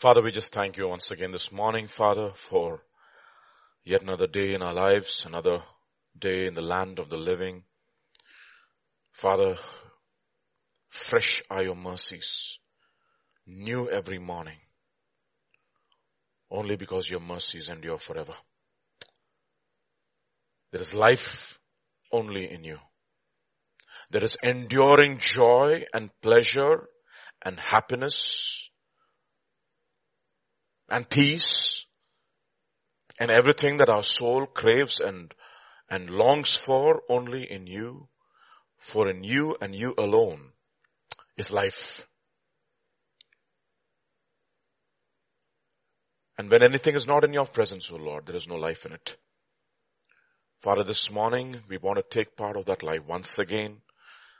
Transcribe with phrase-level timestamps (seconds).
[0.00, 2.80] Father, we just thank you once again this morning, Father, for
[3.84, 5.58] yet another day in our lives, another
[6.18, 7.64] day in the land of the living.
[9.12, 9.56] Father,
[10.88, 12.58] fresh are your mercies,
[13.46, 14.56] new every morning,
[16.50, 18.36] only because your mercies endure forever.
[20.72, 21.58] There is life
[22.10, 22.78] only in you.
[24.10, 26.88] There is enduring joy and pleasure
[27.44, 28.69] and happiness
[30.90, 31.86] and peace
[33.18, 35.32] and everything that our soul craves and,
[35.88, 38.08] and longs for only in you.
[38.78, 40.40] For in you and you alone
[41.36, 42.00] is life.
[46.38, 48.86] And when anything is not in your presence, O oh Lord, there is no life
[48.86, 49.16] in it.
[50.62, 53.82] Father, this morning we want to take part of that life once again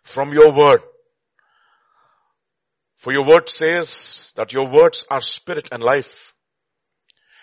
[0.02, 0.80] from your word.
[2.96, 6.29] For your word says that your words are spirit and life.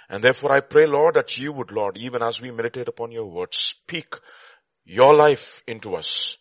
[0.10, 3.26] And therefore I pray, Lord, that you would, Lord, even as we meditate upon your
[3.26, 4.16] word, speak
[4.86, 6.38] your life into us,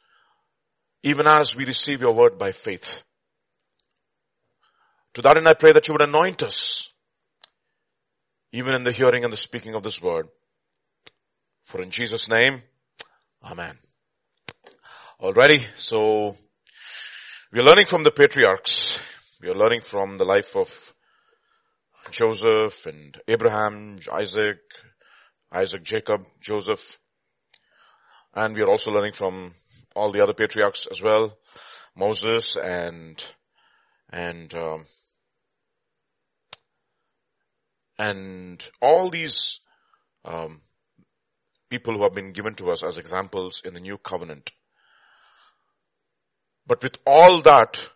[1.03, 3.03] even as we receive your word by faith.
[5.15, 6.91] To that end I pray that you would anoint us,
[8.53, 10.29] even in the hearing and the speaking of this word.
[11.63, 12.63] For in Jesus name,
[13.43, 13.79] Amen.
[15.21, 16.37] Alrighty, so
[17.53, 18.99] we are learning from the patriarchs.
[19.41, 20.95] We are learning from the life of
[22.11, 24.59] Joseph and Abraham, Isaac,
[25.53, 26.99] Isaac, Jacob, Joseph.
[28.35, 29.55] And we are also learning from
[29.95, 31.37] all the other patriarchs as well.
[31.97, 33.25] Moses and,
[34.11, 34.85] and, um,
[37.99, 39.61] and all these,
[40.25, 40.61] um,
[41.71, 44.53] people who have been given to us as examples in the new covenant.
[46.67, 47.89] But with all that,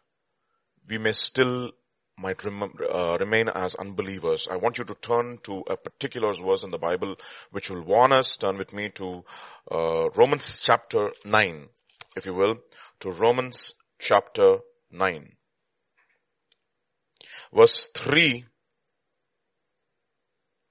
[0.89, 1.73] we may still
[2.21, 4.47] might rem- uh, remain as unbelievers.
[4.51, 7.17] I want you to turn to a particular verse in the Bible
[7.51, 8.37] which will warn us.
[8.37, 9.25] Turn with me to
[9.71, 11.69] uh, Romans chapter 9,
[12.17, 12.59] if you will,
[13.01, 14.59] to Romans chapter
[14.91, 15.33] 9.
[17.53, 18.45] Verse 3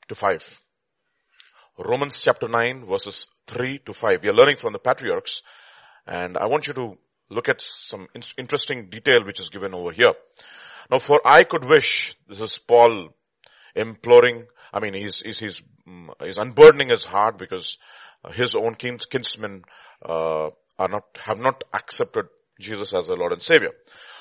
[0.08, 0.62] to 5.
[1.80, 4.24] Romans chapter 9 verses 3 to 5.
[4.24, 5.42] We are learning from the patriarchs
[6.06, 6.98] and I want you to
[7.30, 10.12] look at some interesting detail which is given over here.
[10.90, 13.10] Now for I could wish, this is Paul
[13.76, 17.78] imploring, I mean he's, he's, he's, mm, he's unburdening his heart because
[18.34, 19.64] his own kins, kinsmen,
[20.08, 22.26] uh, are not, have not accepted
[22.60, 23.72] Jesus as their Lord and Savior.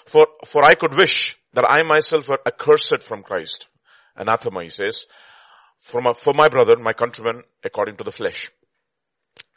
[0.07, 3.69] For, for I could wish that I myself were accursed from Christ.
[4.17, 5.07] Anathema, he says,
[5.79, 8.51] for my, for my brother, my countrymen, according to the flesh.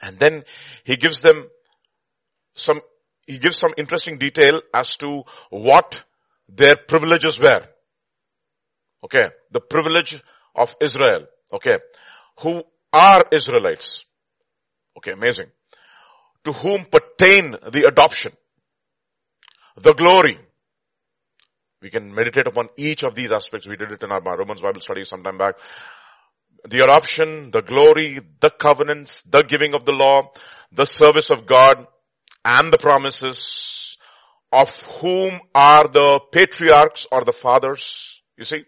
[0.02, 0.44] And then
[0.84, 1.48] he gives them
[2.54, 2.82] some
[3.28, 6.04] he gives some interesting detail as to what
[6.50, 7.64] their privileges were.
[9.04, 9.30] Okay.
[9.52, 10.22] The privilege
[10.56, 11.26] of Israel.
[11.54, 11.78] Okay.
[12.42, 12.64] Who
[12.94, 14.06] are Israelites.
[14.98, 15.12] Okay.
[15.12, 15.48] Amazing.
[16.46, 18.34] To whom pertain the adoption,
[19.78, 20.40] the glory.
[21.82, 23.68] We can meditate upon each of these aspects.
[23.68, 25.56] We did it in our Romans Bible study sometime back.
[26.68, 30.32] The adoption, the glory, the covenants, the giving of the law,
[30.72, 31.88] the service of God,
[32.46, 33.81] and the promises
[34.52, 38.22] of whom are the patriarchs or the fathers.
[38.38, 38.64] You see?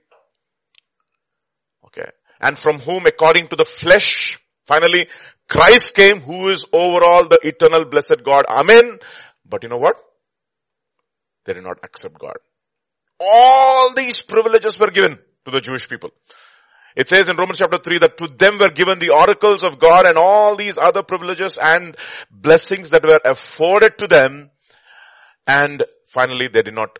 [1.85, 2.09] Okay.
[2.39, 5.07] And from whom according to the flesh, finally,
[5.49, 8.45] Christ came who is overall the eternal blessed God.
[8.47, 8.99] Amen.
[9.45, 9.99] But you know what?
[11.45, 12.37] They did not accept God.
[13.19, 16.11] All these privileges were given to the Jewish people.
[16.95, 20.05] It says in Romans chapter 3 that to them were given the oracles of God
[20.05, 21.97] and all these other privileges and
[22.29, 24.51] blessings that were afforded to them.
[25.47, 26.99] And finally they did not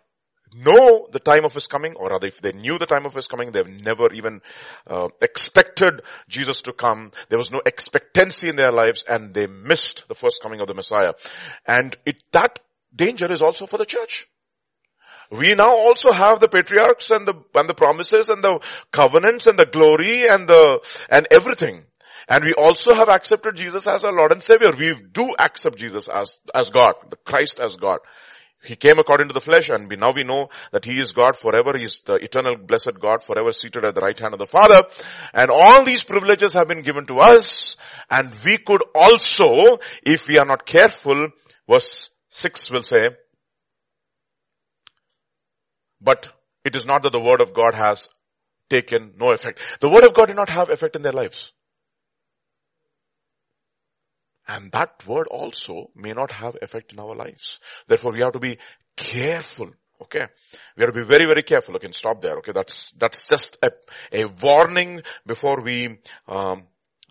[0.56, 3.26] know the time of his coming or rather if they knew the time of his
[3.26, 4.40] coming they've never even
[4.86, 10.04] uh, expected jesus to come there was no expectancy in their lives and they missed
[10.10, 11.14] the first coming of the messiah
[11.66, 12.60] and it that
[12.96, 14.28] danger is also for the church
[15.32, 18.60] we now also have the patriarchs and the, and the promises and the
[18.92, 20.80] covenants and the glory and the,
[21.10, 21.86] and everything.
[22.28, 24.72] And we also have accepted Jesus as our Lord and Savior.
[24.78, 28.00] We do accept Jesus as, as God, the Christ as God.
[28.64, 31.36] He came according to the flesh and we, now we know that He is God
[31.36, 31.78] forever.
[31.78, 34.84] He is the eternal blessed God forever seated at the right hand of the Father.
[35.34, 37.76] And all these privileges have been given to us
[38.10, 41.30] and we could also, if we are not careful,
[41.70, 43.10] verse 6 will say,
[46.00, 46.30] but
[46.66, 48.10] it is not that the word of God has
[48.70, 49.60] taken no effect.
[49.80, 51.52] The word of God did not have effect in their lives.
[54.48, 57.60] And that word also may not have effect in our lives.
[57.88, 58.58] Therefore we have to be
[58.96, 59.72] careful
[60.04, 60.26] Okay.
[60.76, 61.76] We have to be very, very careful.
[61.76, 62.38] Okay, stop there.
[62.38, 63.72] Okay, that's, that's just a,
[64.12, 66.64] a warning before we, um,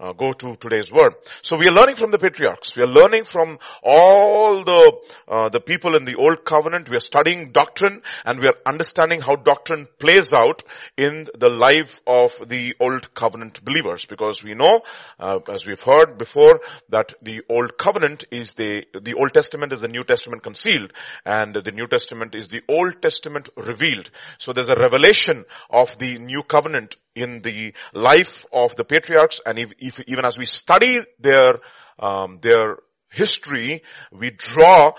[0.03, 1.15] uh, go to today's word.
[1.43, 2.77] So we are learning from the patriarchs.
[2.77, 4.93] We are learning from all the
[5.29, 6.91] uh, the people in the old covenant.
[6.91, 10.65] We are studying doctrine and we are understanding how doctrine plays out
[10.97, 14.05] in the life of the old covenant believers.
[14.05, 14.81] Because we know,
[15.21, 19.83] uh, as we've heard before, that the old covenant is the the Old Testament is
[19.83, 20.93] the New Testament concealed,
[21.25, 24.11] and the New Testament is the Old Testament revealed.
[24.39, 29.59] So there's a revelation of the new covenant in the life of the patriarchs and
[29.59, 31.61] if, if even as we study their,
[31.99, 32.79] um, their
[33.11, 34.93] history, we draw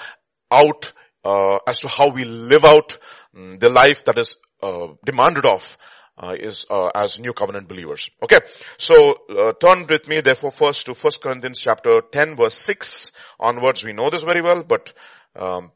[0.52, 0.94] out
[1.24, 2.98] uh, as to how we live out
[3.36, 5.64] um, the life that is uh, demanded of
[6.18, 8.10] uh, is uh, as new covenant believers.
[8.22, 8.40] Okay,
[8.78, 13.84] so uh, turn with me therefore first to First Corinthians chapter 10 verse 6 onwards.
[13.84, 14.94] We know this very well, but
[15.36, 15.72] um,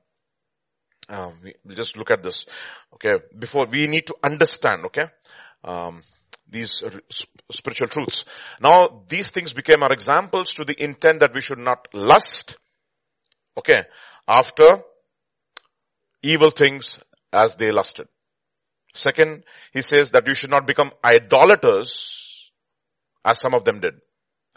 [1.09, 2.45] uh, we, will just look at this.
[2.93, 4.85] Okay, before we need to understand.
[4.85, 5.05] Okay,
[5.63, 6.03] um,
[6.49, 6.83] these
[7.51, 8.25] spiritual truths.
[8.61, 12.57] Now these things became our examples to the intent that we should not lust,
[13.57, 13.83] okay,
[14.27, 14.83] after
[16.23, 16.99] evil things
[17.31, 18.07] as they lusted.
[18.93, 22.51] Second, he says that you should not become idolaters
[23.23, 23.93] as some of them did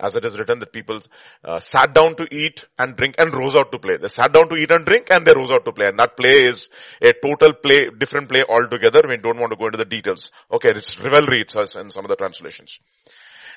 [0.00, 1.00] as it is written that people
[1.44, 3.96] uh, sat down to eat and drink and rose out to play.
[3.96, 5.86] They sat down to eat and drink and they rose out to play.
[5.88, 6.68] And that play is
[7.00, 9.02] a total play, different play altogether.
[9.08, 10.32] We don't want to go into the details.
[10.50, 12.78] Okay, it's revelry, it says in some of the translations.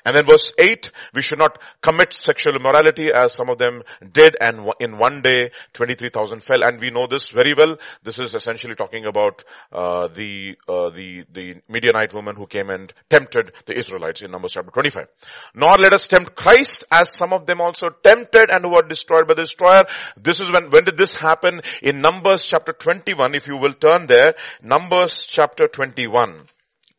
[0.04, 4.36] And then verse 8, we should not commit sexual immorality as some of them did
[4.38, 6.62] and in one day 23,000 fell.
[6.62, 7.76] And we know this very well.
[8.02, 12.92] This is essentially talking about uh, the, uh, the, the Midianite woman who came and
[13.08, 15.06] tempted the Israelites in Numbers chapter 25.
[15.54, 19.26] Nor let us tempt Christ as some of them also tempted and who were destroyed
[19.26, 19.84] by the destroyer.
[20.16, 21.62] This is when, when did this happen?
[21.82, 26.42] In Numbers chapter 21, if you will turn there, Numbers chapter 21.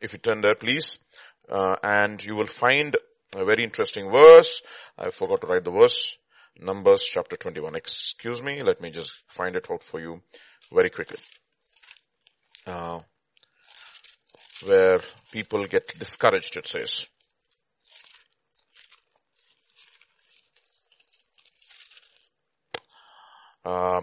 [0.01, 0.99] If you turn there, please
[1.49, 2.95] uh, and you will find
[3.35, 4.61] a very interesting verse.
[4.97, 6.17] I forgot to write the verse.
[6.59, 7.75] Numbers chapter 21.
[7.75, 8.63] Excuse me.
[8.63, 10.21] Let me just find it out for you
[10.71, 11.17] very quickly.
[12.65, 12.99] Uh,
[14.65, 14.99] where
[15.31, 17.07] people get discouraged, it says.
[23.65, 24.01] Uh,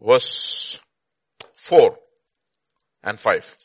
[0.00, 0.78] verse
[1.54, 1.96] 4
[3.04, 3.56] and 5.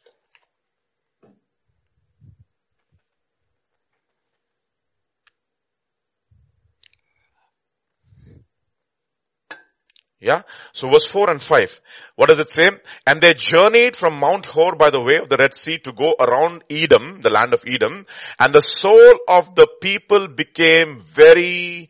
[10.19, 10.41] Yeah.
[10.73, 11.79] So verse 4 and 5.
[12.15, 12.69] What does it say?
[13.07, 16.13] And they journeyed from Mount Hor by the way of the Red Sea to go
[16.19, 18.05] around Edom, the land of Edom.
[18.37, 21.89] And the soul of the people became very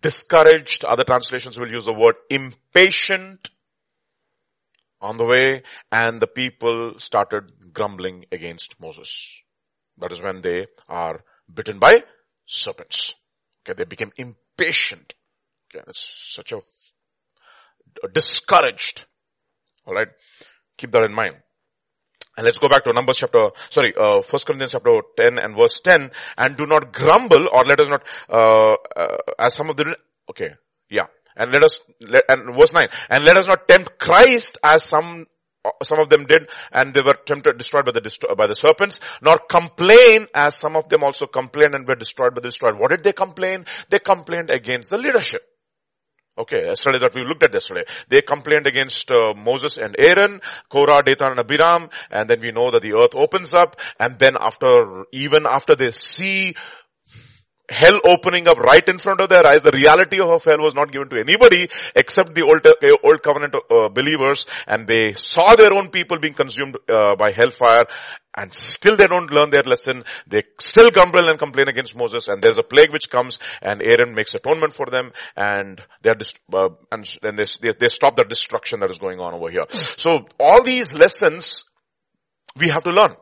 [0.00, 0.86] discouraged.
[0.86, 3.50] Other translations will use the word impatient
[5.02, 5.62] on the way.
[5.92, 9.42] And the people started grumbling against Moses.
[9.98, 11.20] That is when they are
[11.52, 12.04] bitten by
[12.46, 13.14] serpents.
[13.68, 13.76] Okay.
[13.76, 15.14] They became impatient.
[15.68, 15.82] Okay.
[15.84, 16.60] That's such a
[18.12, 19.04] discouraged.
[19.86, 20.08] Alright.
[20.76, 21.36] Keep that in mind.
[22.36, 23.38] And let's go back to Numbers chapter,
[23.70, 26.10] sorry, uh, 1 Corinthians chapter 10 and verse 10.
[26.36, 29.96] And do not grumble or let us not, uh, uh, as some of the,
[30.30, 30.50] okay,
[30.90, 31.06] yeah.
[31.34, 32.88] And let us, let, and verse 9.
[33.08, 35.26] And let us not tempt Christ as some
[35.82, 39.38] some of them did and they were tempted, destroyed by the, by the serpents, nor
[39.38, 42.78] complain as some of them also complained and were destroyed by the destroyed.
[42.78, 43.66] What did they complain?
[43.90, 45.42] They complained against the leadership.
[46.38, 47.84] Okay, yesterday that we looked at yesterday.
[48.08, 52.70] They complained against uh, Moses and Aaron, Korah, Dathan and Abiram, and then we know
[52.70, 56.54] that the earth opens up, and then after, even after they see
[57.68, 59.62] hell opening up right in front of their eyes.
[59.62, 63.54] The reality of hell was not given to anybody except the old, uh, old covenant
[63.54, 67.86] uh, believers and they saw their own people being consumed uh, by hellfire
[68.36, 70.04] and still they don't learn their lesson.
[70.26, 74.14] They still grumble and complain against Moses and there's a plague which comes and Aaron
[74.14, 78.24] makes atonement for them and they're, dist- uh, and then they, they, they stop the
[78.24, 79.64] destruction that is going on over here.
[79.70, 81.64] So all these lessons
[82.58, 83.16] we have to learn.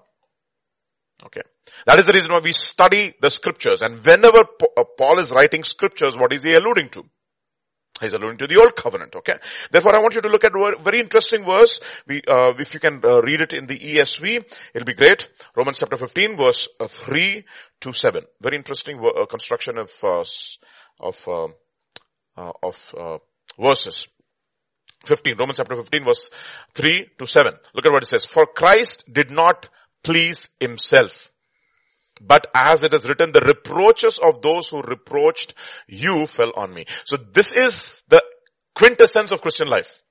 [1.24, 1.42] Okay.
[1.86, 3.82] That is the reason why we study the scriptures.
[3.82, 7.04] And whenever uh, Paul is writing scriptures, what is he alluding to?
[8.00, 9.36] He's alluding to the old covenant, okay?
[9.70, 11.78] Therefore, I want you to look at a very interesting verse.
[12.08, 15.28] We, uh, if you can uh, read it in the ESV, it'll be great.
[15.56, 17.44] Romans chapter 15, verse uh, 3
[17.82, 18.24] to 7.
[18.40, 20.24] Very interesting uh, construction of, uh,
[20.98, 21.28] of,
[22.64, 23.20] of
[23.58, 24.08] verses.
[25.06, 26.30] 15, Romans chapter 15, verse
[26.74, 27.52] 3 to 7.
[27.74, 28.24] Look at what it says.
[28.24, 29.68] For Christ did not
[30.02, 31.30] please himself.
[32.20, 35.54] But as it is written, the reproaches of those who reproached
[35.88, 36.84] you fell on me.
[37.04, 38.22] So this is the
[38.74, 40.02] quintessence of Christian life.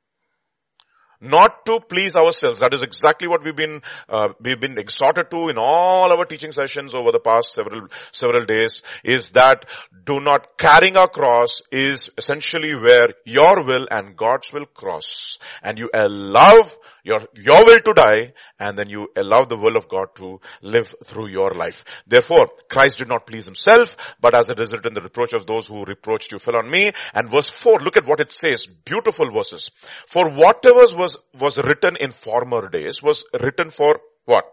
[1.24, 2.60] not to please ourselves.
[2.60, 6.52] That is exactly what we've been, uh, we've been exhorted to in all our teaching
[6.52, 9.66] sessions over the past several, several days is that
[10.06, 15.40] do not carrying our cross is essentially where your will and God's will cross.
[15.62, 16.70] And you allow
[17.04, 20.96] your, your will to die and then you allow the will of God to live
[21.04, 21.84] through your life.
[22.08, 25.68] Therefore, Christ did not please himself, but as a result in the reproach of those
[25.68, 26.92] who reproached you fell on me.
[27.14, 28.66] And verse 4, look at what it says.
[28.66, 29.70] Beautiful verses.
[30.08, 34.46] For whatever was, was written in former days was written for what?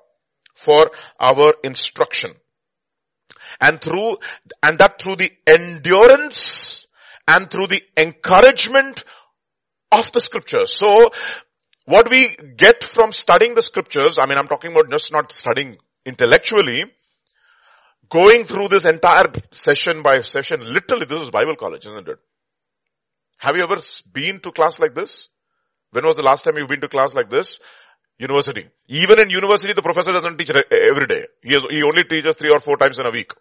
[0.54, 0.90] For
[1.21, 2.33] our instruction.
[3.61, 4.19] And through,
[4.62, 6.87] and that through the endurance
[7.28, 9.04] and through the encouragement
[9.92, 10.73] of the scriptures.
[10.73, 11.11] So
[11.90, 15.76] what we get from studying the scriptures, I mean, I'm talking about just not studying
[16.06, 16.85] intellectually,
[18.09, 22.18] going through this entire session by session, literally this is Bible college, isn't it?
[23.40, 23.76] Have you ever
[24.12, 25.28] been to class like this?
[25.92, 27.59] When was the last time you've been to class like this?
[28.18, 28.68] University.
[28.88, 31.26] Even in university, the professor doesn't teach every day.
[31.42, 33.32] He, has, he only teaches three or four times in a week.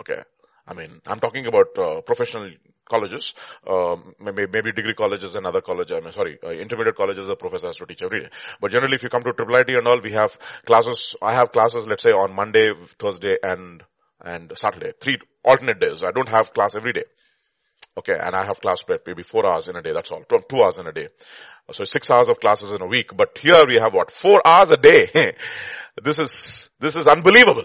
[0.00, 0.22] Okay.
[0.66, 2.50] I mean, I'm talking about uh, professional
[2.88, 3.34] colleges,
[3.68, 7.66] um, maybe, degree colleges and other colleges, I mean, sorry, uh, intermediate colleges, the professor
[7.68, 8.28] has to teach every day.
[8.60, 11.52] But generally, if you come to Triple IT and all, we have classes, I have
[11.52, 13.82] classes, let's say on Monday, Thursday, and,
[14.24, 14.92] and Saturday.
[15.00, 16.02] Three alternate days.
[16.02, 17.04] I don't have class every day.
[17.96, 20.22] Okay, and I have class maybe four hours in a day, that's all.
[20.22, 21.08] Two hours in a day.
[21.72, 23.16] So six hours of classes in a week.
[23.16, 24.10] But here we have what?
[24.10, 25.08] Four hours a day.
[26.02, 27.64] this is, this is unbelievable.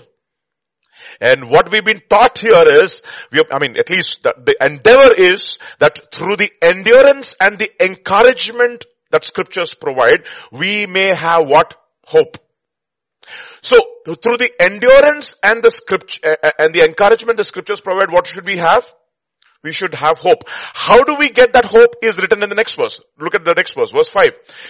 [1.19, 3.01] And what we've been taught here is,
[3.31, 7.57] we have, I mean, at least the, the endeavor is that through the endurance and
[7.57, 11.75] the encouragement that scriptures provide, we may have what?
[12.05, 12.37] Hope.
[13.61, 18.27] So, through the endurance and the scripture, uh, and the encouragement the scriptures provide, what
[18.27, 18.85] should we have?
[19.63, 20.43] We should have hope.
[20.73, 22.99] How do we get that hope is written in the next verse.
[23.17, 24.25] Look at the next verse, verse 5.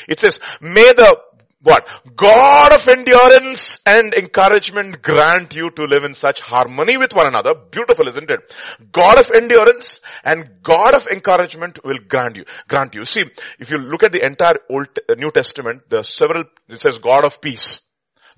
[0.07, 1.17] It says, may the
[1.63, 1.87] what?
[2.15, 7.55] God of endurance and encouragement grant you to live in such harmony with one another.
[7.55, 8.53] Beautiful, isn't it?
[8.91, 13.05] God of endurance and God of encouragement will grant you, grant you.
[13.05, 13.23] See,
[13.59, 16.99] if you look at the entire Old, uh, New Testament, there are several, it says
[16.99, 17.79] God of peace.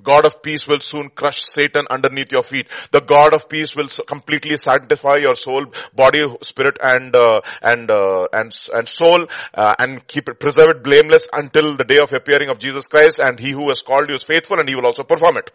[0.04, 2.68] God of peace will soon crush Satan underneath your feet.
[2.92, 8.28] The God of peace will completely sanctify your soul, body, spirit, and uh, and uh,
[8.34, 12.50] and and soul, uh, and keep it preserve it blameless until the day of appearing
[12.50, 13.20] of Jesus Christ.
[13.20, 15.52] And He who has called you is faithful, and He will also perform it.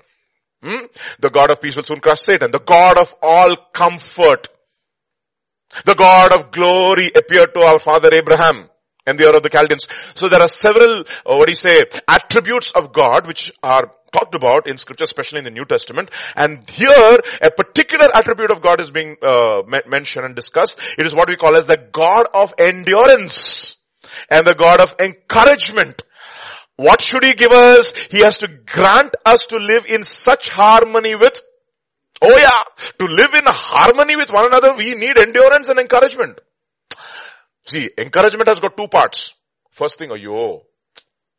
[0.62, 0.87] Hmm?
[1.18, 2.50] The God of peace will soon crush Satan.
[2.50, 4.49] The God of all comfort.
[5.85, 8.70] The God of glory appeared to our father Abraham
[9.07, 9.88] and the Ur of the Chaldeans.
[10.14, 14.35] So there are several, uh, what do you say, attributes of God which are talked
[14.35, 16.11] about in scripture, especially in the New Testament.
[16.35, 20.78] And here, a particular attribute of God is being uh, mentioned and discussed.
[20.99, 23.76] It is what we call as the God of endurance
[24.28, 26.02] and the God of encouragement.
[26.76, 27.92] What should He give us?
[28.11, 31.40] He has to grant us to live in such harmony with
[32.23, 36.38] Oh yeah, to live in harmony with one another, we need endurance and encouragement.
[37.67, 39.35] See, encouragement has got two parts.
[39.71, 40.62] First thing, oh, yo,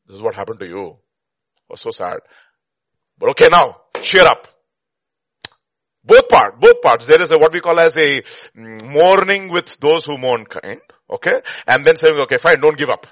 [0.05, 0.97] this is what happened to you.
[1.69, 2.19] Oh, so sad.
[3.17, 4.47] But okay now, cheer up.
[6.03, 7.05] Both part, both parts.
[7.05, 8.23] There is a, what we call as a
[8.57, 10.81] mm, mourning with those who mourn kind.
[11.09, 11.41] Okay?
[11.67, 13.05] And then saying, okay, fine, don't give up.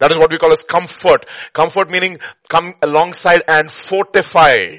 [0.00, 1.26] That is what we call as comfort.
[1.52, 4.76] Comfort meaning come alongside and fortify.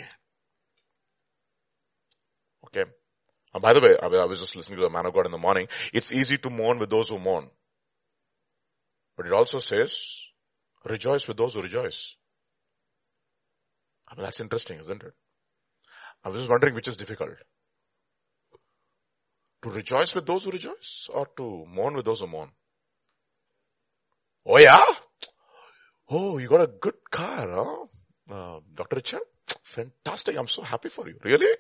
[2.66, 2.90] Okay.
[3.54, 5.38] And by the way, I was just listening to the man of God in the
[5.38, 5.68] morning.
[5.94, 7.50] It's easy to mourn with those who mourn.
[9.18, 10.28] But it also says,
[10.86, 12.16] rejoice with those who rejoice.
[14.08, 15.14] I mean, that's interesting, isn't it?
[16.24, 17.32] I was just wondering which is difficult.
[19.64, 22.52] To rejoice with those who rejoice or to mourn with those who mourn?
[24.46, 24.84] Oh yeah?
[26.10, 27.86] Oh, you got a good car, huh?
[28.34, 28.96] Uh, Dr.
[28.96, 29.22] Richard?
[29.64, 30.38] Fantastic.
[30.38, 31.16] I'm so happy for you.
[31.24, 31.56] Really?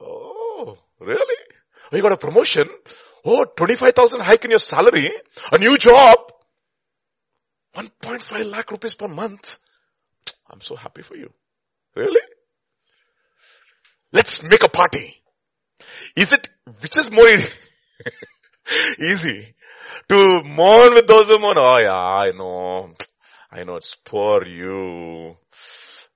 [0.00, 1.36] Oh, really?
[1.92, 2.68] Oh, you got a promotion?
[3.24, 5.10] Oh, 25,000 hike in your salary?
[5.52, 6.16] A new job?
[7.74, 9.58] 1.5 lakh rupees per month?
[10.50, 11.32] I'm so happy for you.
[11.94, 12.20] Really?
[14.12, 15.22] Let's make a party.
[16.16, 16.48] Is it,
[16.80, 17.28] which is more
[18.98, 19.54] easy?
[20.08, 21.56] To mourn with those who mourn?
[21.58, 22.90] Oh yeah, I know.
[23.52, 25.36] I know it's poor you.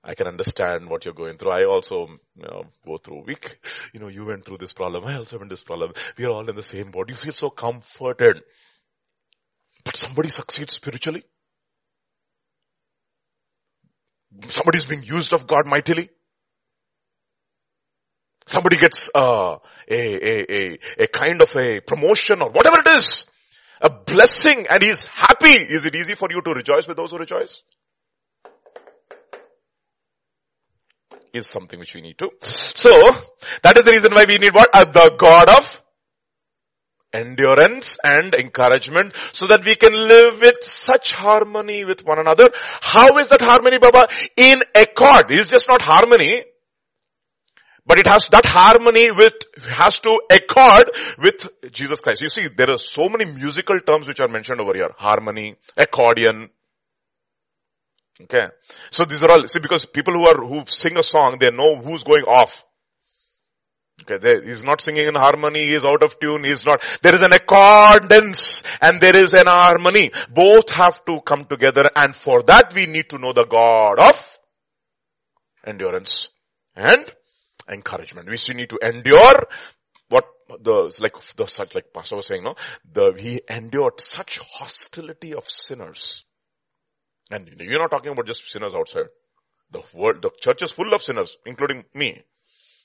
[0.07, 1.51] I can understand what you're going through.
[1.51, 3.57] I also you know, go through week.
[3.91, 5.03] You know, you went through this problem.
[5.05, 5.93] I also went this problem.
[6.17, 7.09] We are all in the same boat.
[7.09, 8.43] You feel so comforted.
[9.83, 11.23] But somebody succeeds spiritually.
[14.47, 16.09] Somebody is being used of God mightily.
[18.45, 19.57] Somebody gets uh,
[19.89, 23.25] a, a, a, a kind of a promotion or whatever it is.
[23.81, 25.49] A blessing and he's happy.
[25.49, 27.63] Is it easy for you to rejoice with those who rejoice?
[31.35, 32.29] Is something which we need to.
[32.41, 32.91] So,
[33.63, 34.69] that is the reason why we need what?
[34.73, 35.81] Uh, the God of
[37.13, 42.49] endurance and encouragement so that we can live with such harmony with one another.
[42.81, 44.07] How is that harmony, Baba?
[44.35, 45.31] In accord.
[45.31, 46.43] It's just not harmony.
[47.87, 49.33] But it has that harmony with,
[49.69, 50.89] has to accord
[51.19, 52.21] with Jesus Christ.
[52.21, 54.89] You see, there are so many musical terms which are mentioned over here.
[54.97, 56.49] Harmony, accordion.
[58.21, 58.47] Okay.
[58.91, 61.75] So these are all, see because people who are, who sing a song, they know
[61.75, 62.63] who's going off.
[64.01, 67.21] Okay, there, he's not singing in harmony, he's out of tune, he's not, there is
[67.21, 70.11] an accordance and there is an harmony.
[70.29, 74.39] Both have to come together and for that we need to know the God of
[75.65, 76.27] endurance
[76.75, 77.09] and
[77.69, 78.29] encouragement.
[78.29, 79.47] We still need to endure
[80.09, 80.25] what
[80.61, 82.55] the, like the, such like pastor was saying, no,
[82.93, 86.25] the, he endured such hostility of sinners.
[87.31, 89.07] And you're not talking about just sinners outside.
[89.71, 92.21] The world, the church is full of sinners, including me.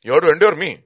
[0.03, 0.83] You have to endure me.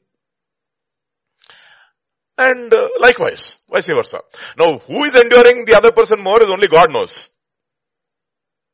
[2.37, 4.21] And uh, likewise, vice versa.
[4.59, 7.29] Now, who is enduring the other person more is only God knows.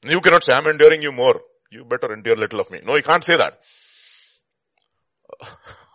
[0.02, 1.40] You cannot say, I'm enduring you more.
[1.70, 2.80] You better endure little of me.
[2.84, 3.58] No, you can't say that.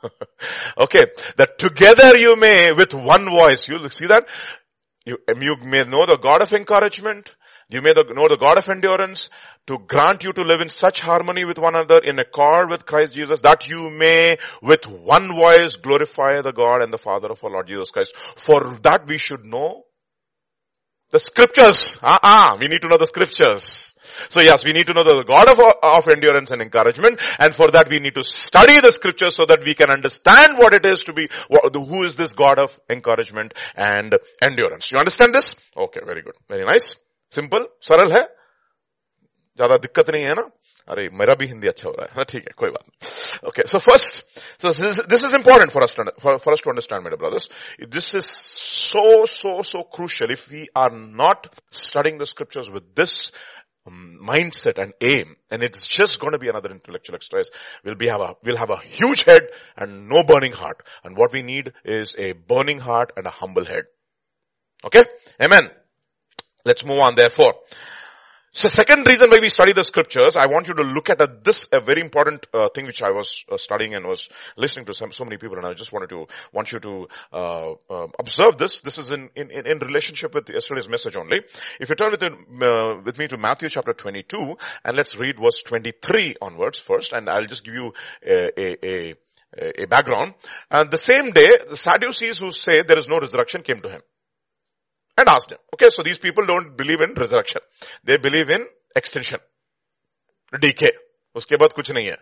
[0.80, 1.06] okay,
[1.38, 4.27] that together you may with one voice, you see that?
[5.06, 7.36] You, you may know the God of encouragement,
[7.68, 9.30] you may know the God of endurance
[9.66, 13.16] to grant you to live in such harmony with one another in accord with Christ
[13.16, 17.50] Jesus that you may with one voice glorify the God and the Father of our
[17.50, 18.16] Lord Jesus Christ.
[18.16, 19.84] For that we should know
[21.10, 21.98] the scriptures.
[22.04, 23.96] Ah, ah, we need to know the scriptures.
[24.30, 27.68] So yes, we need to know the God of, of endurance and encouragement and for
[27.70, 31.04] that we need to study the scriptures so that we can understand what it is
[31.06, 34.92] to be, who is this God of encouragement and endurance.
[34.92, 35.56] You understand this?
[35.76, 36.36] Okay, very good.
[36.48, 36.96] Very nice.
[37.35, 37.67] Simple.
[37.89, 38.23] सरल है
[39.59, 40.49] ज्यादा दिक्कत नहीं है ना
[40.89, 43.78] अरे मेरा भी हिंदी अच्छा हो रहा है ठीक है कोई बात नहीं okay so
[43.87, 44.23] first
[44.63, 44.73] so
[45.15, 47.50] this is important for us for us to understand मेरे brothers
[47.97, 48.30] this is
[48.91, 51.45] so so so crucial if we are not
[51.80, 53.13] studying the scriptures with this
[53.87, 57.50] um, mindset and aim, and it's just going to be another intellectual exercise.
[57.85, 60.83] We'll be have a we'll have a huge head and no burning heart.
[61.04, 63.85] And what we need is a burning heart and a humble head.
[64.85, 65.04] Okay,
[65.43, 65.71] Amen.
[66.66, 67.14] Let's move on.
[67.14, 67.54] Therefore,
[68.51, 71.30] so second reason why we study the scriptures, I want you to look at a,
[71.44, 74.94] this a very important uh, thing which I was uh, studying and was listening to
[74.94, 78.58] some, so many people, and I just wanted to want you to uh, uh observe
[78.58, 78.80] this.
[78.80, 81.42] This is in, in in relationship with yesterday's message only.
[81.82, 85.62] If you turn with, uh, with me to Matthew chapter 22, and let's read verse
[85.62, 87.94] 23 onwards first, and I'll just give you
[88.25, 89.16] a, a,
[89.60, 90.34] a, a background.
[90.72, 94.01] And the same day, the Sadducees who say there is no resurrection came to him
[95.18, 95.60] and asked him.
[95.74, 97.62] Okay, so these people don't believe in resurrection.
[98.04, 99.40] They believe in extinction.
[100.60, 100.92] Decay.
[101.36, 102.18] Uske baad kuch nahi hai.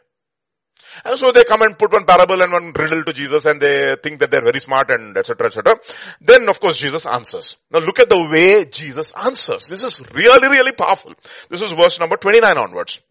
[1.06, 3.96] And so they come and put one parable and one riddle to Jesus and they
[4.02, 5.48] think that they're very smart and etc.
[5.48, 5.76] etc.
[6.22, 7.58] Then of course Jesus answers.
[7.72, 9.68] Now look at the way Jesus answers.
[9.68, 11.14] This is really, really powerful.
[11.50, 13.02] This is verse number 29 onwards.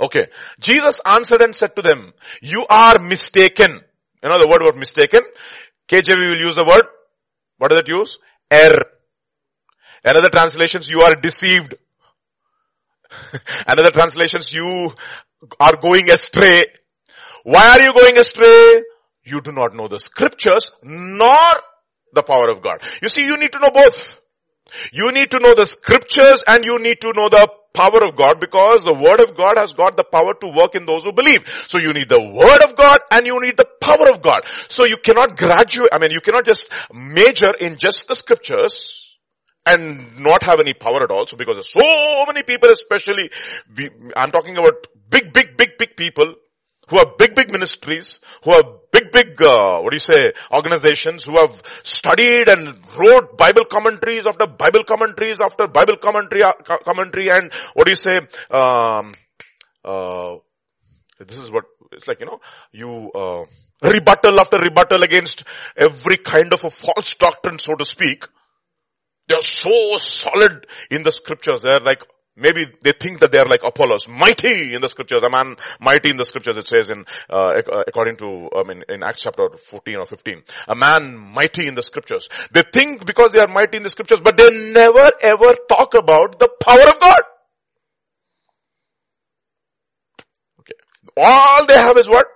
[0.00, 0.28] Okay.
[0.58, 3.80] Jesus answered and said to them, you are mistaken.
[4.22, 5.22] You know the word word mistaken?
[5.88, 6.86] KJV will use the word
[7.62, 8.18] what does it use?
[8.50, 8.86] Error.
[10.04, 11.76] Another translations, you are deceived.
[13.68, 14.92] Another translations, you
[15.60, 16.64] are going astray.
[17.44, 18.82] Why are you going astray?
[19.22, 21.38] You do not know the scriptures nor
[22.12, 22.82] the power of God.
[23.00, 24.18] You see, you need to know both.
[24.92, 28.40] You need to know the scriptures and you need to know the power of God
[28.40, 31.44] because the word of God has got the power to work in those who believe.
[31.68, 34.40] So you need the word of God and you need the power of God.
[34.68, 39.16] So you cannot graduate, I mean you cannot just major in just the scriptures
[39.64, 41.26] and not have any power at all.
[41.26, 43.30] So because so many people especially,
[44.16, 46.34] I'm talking about big, big, big, big people
[46.88, 51.24] who have big, big ministries, who have big, big, uh, what do you say, organizations
[51.24, 56.52] who have studied and wrote Bible commentaries after Bible commentaries after Bible commentary, uh,
[56.84, 58.16] commentary and what do you say,
[58.50, 59.12] um,
[59.84, 60.36] uh,
[61.18, 62.40] this is what, it's like, you know,
[62.72, 63.44] you, uh,
[63.82, 65.44] rebuttal after rebuttal against
[65.76, 68.26] every kind of a false doctrine, so to speak.
[69.28, 71.62] They're so solid in the scriptures.
[71.62, 72.02] They're like
[72.34, 75.22] Maybe they think that they are like Apollos, mighty in the scriptures.
[75.22, 79.02] A man mighty in the scriptures, it says in, uh, according to, I mean, in
[79.04, 80.42] Acts chapter 14 or 15.
[80.68, 82.28] A man mighty in the scriptures.
[82.52, 86.38] They think because they are mighty in the scriptures, but they never ever talk about
[86.38, 87.20] the power of God.
[90.60, 90.74] Okay.
[91.16, 92.26] All they have is what?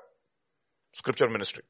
[0.97, 1.63] scripture ministry.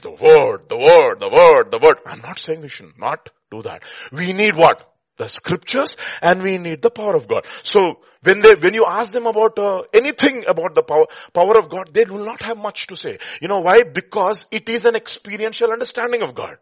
[0.00, 1.98] The word, the word, the word, the word.
[2.06, 3.82] I'm not saying we should not do that.
[4.10, 4.93] We need what?
[5.16, 7.46] The scriptures and we need the power of God.
[7.62, 11.68] So when they, when you ask them about uh, anything about the power, power of
[11.68, 13.18] God, they will not have much to say.
[13.40, 13.84] You know why?
[13.84, 16.56] Because it is an experiential understanding of God.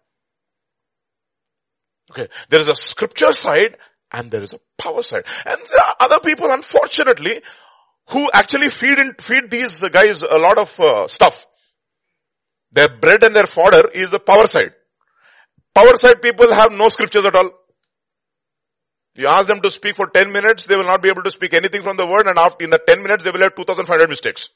[2.10, 2.28] Okay.
[2.50, 3.78] There is a scripture side
[4.12, 5.24] and there is a power side.
[5.46, 7.40] And there are other people, unfortunately,
[8.10, 11.46] who actually feed in, feed these guys a lot of uh, stuff.
[12.72, 14.72] Their bread and their fodder is the power side.
[15.74, 17.50] Power side people have no scriptures at all.
[19.14, 21.52] You ask them to speak for 10 minutes, they will not be able to speak
[21.52, 24.48] anything from the word and after, in the 10 minutes they will have 2500 mistakes.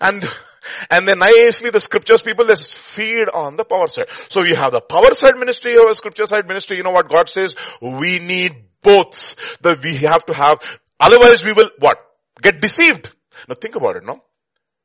[0.00, 0.28] And,
[0.90, 4.08] and then nicely the scriptures people, they feed on the power side.
[4.28, 6.76] So you have the power side ministry, you have a scripture side ministry.
[6.76, 7.56] You know what God says?
[7.80, 9.34] We need both.
[9.62, 10.60] The, we have to have,
[11.00, 11.96] otherwise we will, what?
[12.42, 13.08] Get deceived.
[13.48, 14.22] Now think about it, no?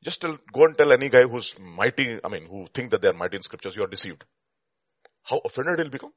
[0.02, 3.10] Just tell, go and tell any guy who's mighty, I mean, who think that they
[3.10, 4.24] are mighty in scriptures, you are deceived.
[5.30, 6.14] How offended he'll become?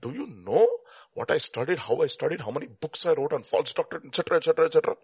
[0.00, 0.68] Do you know
[1.14, 4.38] what I studied, how I studied, how many books I wrote on false doctrine, etc.,
[4.38, 4.94] etc., etc.?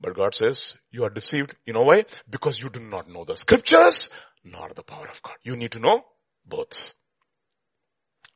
[0.00, 1.54] But God says, you are deceived.
[1.64, 2.04] You know why?
[2.28, 4.08] Because you do not know the scriptures,
[4.44, 5.36] nor the power of God.
[5.42, 6.04] You need to know
[6.44, 6.94] both.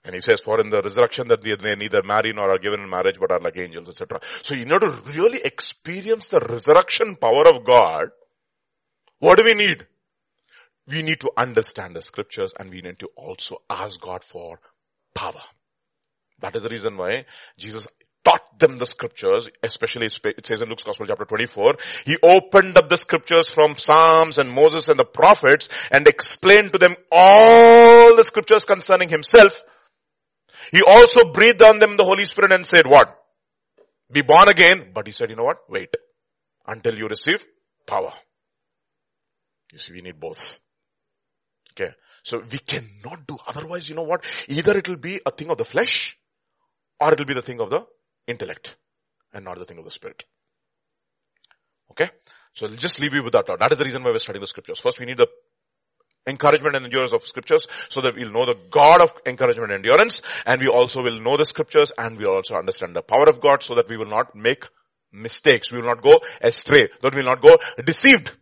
[0.04, 2.88] And he says, for in the resurrection that they, neither marry nor are given in
[2.88, 4.20] marriage but are like angels, etc.
[4.42, 8.09] So in order to really experience the resurrection power of God,
[9.18, 9.87] what do we need?
[10.90, 14.61] We need to understand the scriptures and we need to also ask God for
[15.14, 15.42] power.
[16.40, 17.26] That is the reason why
[17.59, 17.87] Jesus
[18.24, 21.74] taught them the scriptures, especially it says in Luke's Gospel chapter 24,
[22.05, 26.79] he opened up the scriptures from Psalms and Moses and the prophets and explained to
[26.79, 29.53] them all the scriptures concerning himself.
[30.72, 33.16] He also breathed on them the Holy Spirit and said what?
[34.11, 34.90] Be born again.
[34.92, 35.59] But he said, you know what?
[35.68, 35.94] Wait
[36.66, 37.44] until you receive
[37.87, 38.12] power.
[39.72, 40.61] You see, we need both.
[41.72, 41.92] Okay.
[42.22, 44.24] So we cannot do otherwise, you know what?
[44.48, 46.18] Either it will be a thing of the flesh
[47.00, 47.87] or it will be the thing of the
[48.26, 48.76] intellect
[49.33, 50.24] and not the thing of the spirit.
[51.90, 52.11] Okay?
[52.52, 53.46] So I'll just leave you with that.
[53.59, 54.78] That is the reason why we're studying the scriptures.
[54.78, 55.28] First we need the
[56.26, 60.20] encouragement and endurance of scriptures so that we'll know the God of encouragement and endurance
[60.44, 63.62] and we also will know the scriptures and we also understand the power of God
[63.62, 64.66] so that we will not make
[65.12, 65.72] mistakes.
[65.72, 66.88] We will not go astray.
[67.00, 68.37] That we will not go deceived.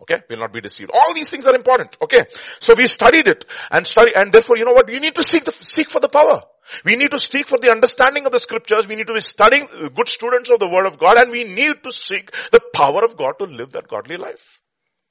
[0.00, 0.22] Okay?
[0.28, 0.90] We'll not be deceived.
[0.92, 1.96] All these things are important.
[2.02, 2.24] Okay?
[2.58, 4.90] So we studied it and study, and therefore, you know what?
[4.90, 6.42] You need to seek the, seek for the power.
[6.84, 8.86] We need to seek for the understanding of the scriptures.
[8.86, 11.44] We need to be studying uh, good students of the word of God and we
[11.44, 14.60] need to seek the power of God to live that godly life.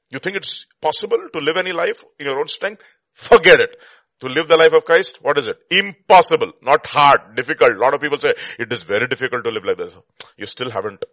[0.10, 2.84] You think it's possible to live any life in your own strength?
[3.14, 3.76] Forget it.
[4.22, 5.58] To live the life of Christ, what is it?
[5.70, 6.52] Impossible.
[6.62, 7.72] Not hard, difficult.
[7.72, 9.94] A lot of people say, it is very difficult to live like this.
[10.36, 11.04] You still haven't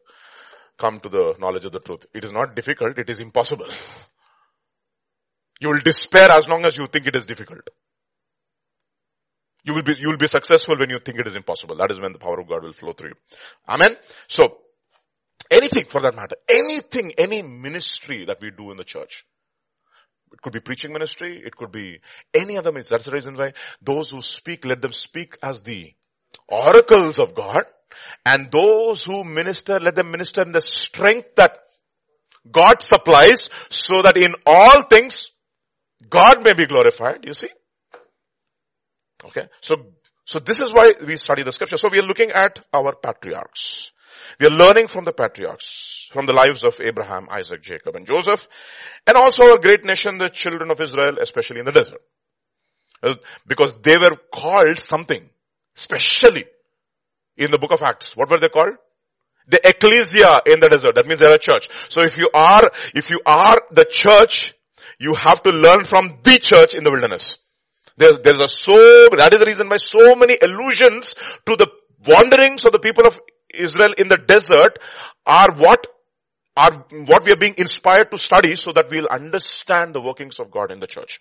[0.79, 2.07] come to the knowledge of the truth.
[2.15, 3.67] It is not difficult, it is impossible.
[5.61, 7.69] You will despair as long as you think it is difficult.
[9.65, 11.77] You will be, you will be successful when you think it is impossible.
[11.77, 13.17] That is when the power of God will flow through you.
[13.69, 13.97] Amen.
[14.29, 14.59] So,
[15.51, 19.27] anything for that matter, anything, any ministry that we do in the church,
[20.33, 22.01] it could be preaching ministry, it could be
[22.35, 22.95] any other ministry.
[22.95, 25.95] That's the reason why those who speak, let them speak as the
[26.49, 27.65] oracles of God.
[28.25, 31.59] And those who minister, let them minister in the strength that
[32.51, 35.31] God supplies so that in all things
[36.09, 37.25] God may be glorified.
[37.25, 37.49] You see?
[39.25, 39.49] Okay.
[39.61, 39.77] So,
[40.25, 41.77] so this is why we study the scripture.
[41.77, 43.91] So we are looking at our patriarchs.
[44.39, 48.47] We are learning from the patriarchs, from the lives of Abraham, Isaac, Jacob, and Joseph,
[49.07, 52.03] and also our great nation, the children of Israel, especially in the desert.
[53.47, 55.29] Because they were called something,
[55.75, 56.45] specially
[57.37, 58.17] in the book of Acts.
[58.17, 58.77] What were they called?
[59.49, 60.95] The ecclesia in the desert.
[60.97, 61.69] That means they're a church.
[61.89, 62.63] So if you are,
[62.95, 64.55] if you are the church,
[64.99, 67.39] you have to learn from the church in the wilderness.
[67.97, 68.75] There's, there's a so,
[69.17, 71.15] that is the reason why so many allusions
[71.47, 71.69] to the
[72.07, 73.19] wanderings of the people of
[73.55, 74.79] Israel in the desert
[75.25, 75.87] are what
[76.57, 80.51] are what we are being inspired to study so that we'll understand the workings of
[80.51, 81.21] God in the church.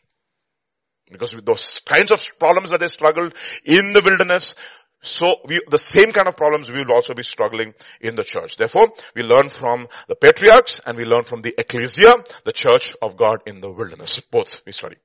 [1.12, 4.56] Because with those kinds of problems that they struggled in the wilderness,
[5.01, 8.58] so we, the same kind of problems we will also be struggling in the church.
[8.58, 13.15] Therefore, we learn from the patriarchs and we learn from the ecclesia, the church of
[13.15, 14.19] God in the wilderness.
[14.31, 14.97] Both we study.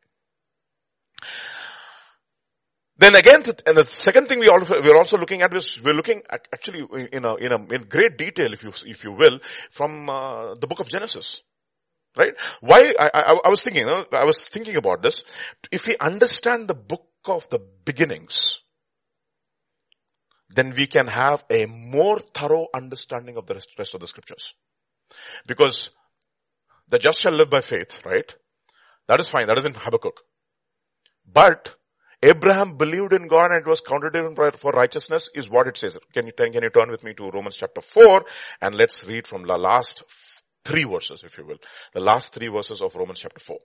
[2.96, 6.22] Then again, and the second thing we also, we're also looking at is we're looking
[6.29, 9.38] at actually in a, in a, in great detail, if you, if you will,
[9.70, 11.42] from uh, the book of Genesis.
[12.16, 12.35] Right?
[12.61, 15.24] Why, I, I, I was thinking, I was thinking about this.
[15.70, 18.61] If we understand the book of the beginnings,
[20.54, 24.54] then we can have a more thorough understanding of the rest, of the scriptures.
[25.46, 25.90] Because
[26.88, 28.34] the just shall live by faith, right?
[29.06, 29.46] That is fine.
[29.46, 30.20] That is in Habakkuk.
[31.32, 31.74] But
[32.22, 34.14] Abraham believed in God and it was counted
[34.58, 35.98] for righteousness is what it says.
[36.12, 38.24] Can you, can you turn with me to Romans chapter 4
[38.60, 40.04] and let's read from the last
[40.64, 41.58] three verses, if you will.
[41.94, 43.58] The last three verses of Romans chapter 4.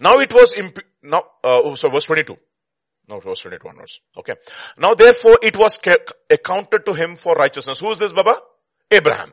[0.00, 2.36] Now it was, imp- now, uh, oh, so verse 22.
[3.08, 4.00] No, verse 22 onwards.
[4.16, 4.34] Okay.
[4.78, 5.78] Now therefore it was
[6.30, 7.80] accounted to him for righteousness.
[7.80, 8.40] Who is this Baba?
[8.90, 9.32] Abraham.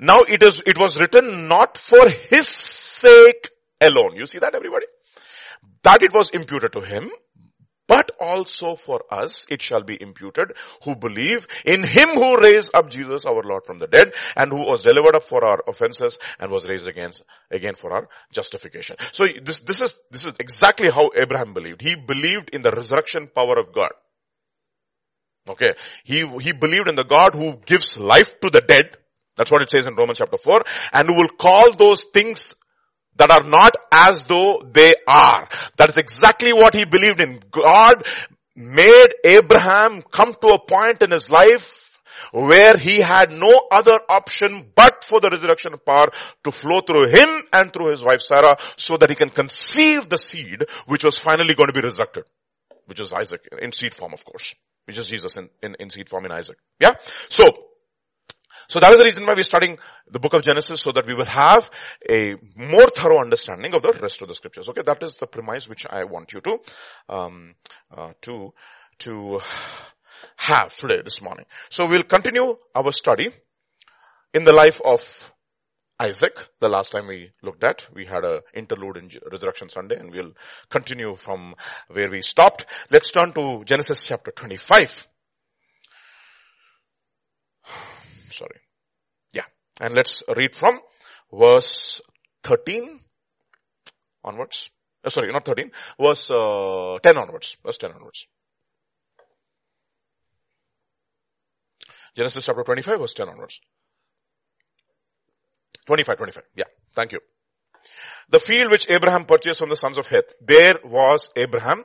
[0.00, 3.48] Now it is, it was written not for his sake
[3.80, 4.16] alone.
[4.16, 4.86] You see that everybody?
[5.82, 7.10] That it was imputed to him,
[7.92, 10.52] but also for us it shall be imputed
[10.84, 14.62] who believe in him who raised up Jesus our Lord from the dead and who
[14.66, 17.10] was delivered up for our offenses and was raised again,
[17.50, 18.96] again for our justification.
[19.12, 21.82] So this, this is, this is exactly how Abraham believed.
[21.82, 23.92] He believed in the resurrection power of God.
[25.50, 25.72] Okay.
[26.04, 28.96] He, he believed in the God who gives life to the dead.
[29.36, 30.62] That's what it says in Romans chapter 4.
[30.94, 32.54] And who will call those things
[33.16, 35.48] that are not as though they are.
[35.76, 37.40] That is exactly what he believed in.
[37.50, 38.06] God
[38.56, 44.70] made Abraham come to a point in his life where he had no other option
[44.74, 46.08] but for the resurrection power
[46.44, 50.18] to flow through him and through his wife Sarah so that he can conceive the
[50.18, 52.24] seed which was finally going to be resurrected.
[52.86, 54.54] Which is Isaac, in seed form of course.
[54.86, 56.56] Which is Jesus in, in, in seed form in Isaac.
[56.80, 56.94] Yeah?
[57.28, 57.44] So,
[58.68, 59.78] so that is the reason why we're studying
[60.10, 61.70] the book of Genesis so that we will have
[62.08, 64.68] a more thorough understanding of the rest of the scriptures.
[64.68, 66.58] Okay, that is the premise which I want you to,
[67.08, 67.54] um,
[67.96, 68.52] uh, to,
[68.98, 69.40] to
[70.36, 71.46] have today, this morning.
[71.68, 73.30] So we'll continue our study
[74.34, 75.00] in the life of
[76.00, 80.10] Isaac, the last time we looked at, we had a interlude in Resurrection Sunday and
[80.10, 80.32] we'll
[80.68, 81.54] continue from
[81.88, 82.66] where we stopped.
[82.90, 85.06] Let's turn to Genesis chapter 25.
[88.32, 88.60] Sorry.
[89.32, 89.44] Yeah.
[89.80, 90.80] And let's read from
[91.32, 92.00] verse
[92.44, 93.00] 13
[94.24, 94.70] onwards.
[95.04, 95.70] Uh, sorry, not 13.
[96.00, 97.56] Verse uh, 10 onwards.
[97.64, 98.26] Verse 10 onwards.
[102.14, 103.60] Genesis chapter 25 verse 10 onwards.
[105.86, 106.44] 25, 25.
[106.54, 106.64] Yeah.
[106.94, 107.20] Thank you.
[108.28, 111.84] The field which Abraham purchased from the sons of Heth, there was Abraham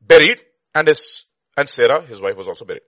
[0.00, 0.40] buried
[0.74, 1.24] and his,
[1.56, 2.82] and Sarah, his wife was also buried.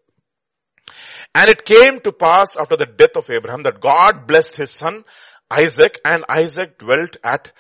[1.34, 5.04] And it came to pass after the death of Abraham that God blessed his son
[5.50, 7.52] Isaac and Isaac dwelt at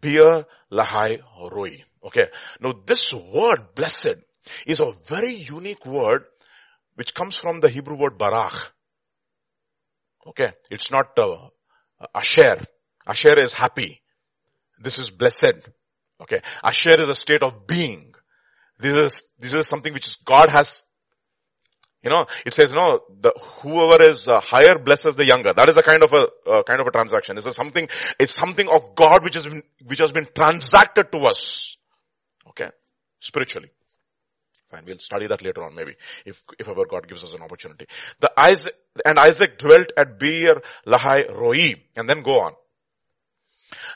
[0.00, 1.84] Beer Lahai Roi.
[2.04, 2.28] Okay.
[2.60, 4.16] Now this word blessed
[4.66, 6.24] is a very unique word
[6.94, 8.70] which comes from the Hebrew word barach.
[10.26, 10.52] Okay.
[10.70, 11.48] It's not uh,
[12.14, 12.64] asher.
[13.06, 14.02] Asher is happy.
[14.78, 15.68] This is blessed.
[16.20, 16.42] Okay.
[16.62, 18.14] Asher is a state of being.
[18.78, 20.82] This is, this is something which is God has
[22.02, 23.32] you know, it says, no, the,
[23.62, 25.52] whoever is uh, higher blesses the younger.
[25.52, 27.36] That is a kind of a, uh, kind of a transaction.
[27.36, 27.88] It's a something,
[28.20, 31.76] it's something of God which has been, which has been transacted to us.
[32.50, 32.68] Okay.
[33.18, 33.70] Spiritually.
[34.70, 34.84] Fine.
[34.86, 35.96] We'll study that later on maybe.
[36.24, 37.86] If, if ever God gives us an opportunity.
[38.20, 41.74] The Isaac, and Isaac dwelt at Beer Lahai Roi.
[41.96, 42.52] And then go on.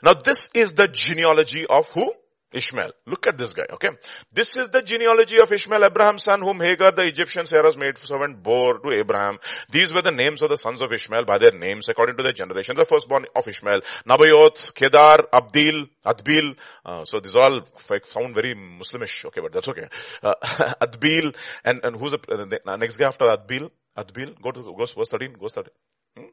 [0.03, 2.13] Now this is the genealogy of who?
[2.53, 2.91] Ishmael.
[3.05, 3.89] Look at this guy, okay?
[4.33, 8.41] This is the genealogy of Ishmael, Abraham's son, whom Hagar, the Egyptian Sarah's maid servant,
[8.41, 9.39] bore to Abraham.
[9.69, 12.31] These were the names of the sons of Ishmael by their names according to their
[12.31, 12.75] generation.
[12.75, 16.55] The firstborn of Ishmael, Nabayoth, Kedar, Abdil, Adbil.
[16.85, 17.61] Uh, so these all
[18.05, 19.87] sound very Muslimish, okay, but that's okay.
[20.21, 20.35] Uh,
[20.81, 21.35] Adbil,
[21.65, 23.71] and, and who's the, uh, next guy after Adbil?
[23.97, 25.71] Adbil, go to, go verse 13, go 13.
[26.17, 26.23] Hmm?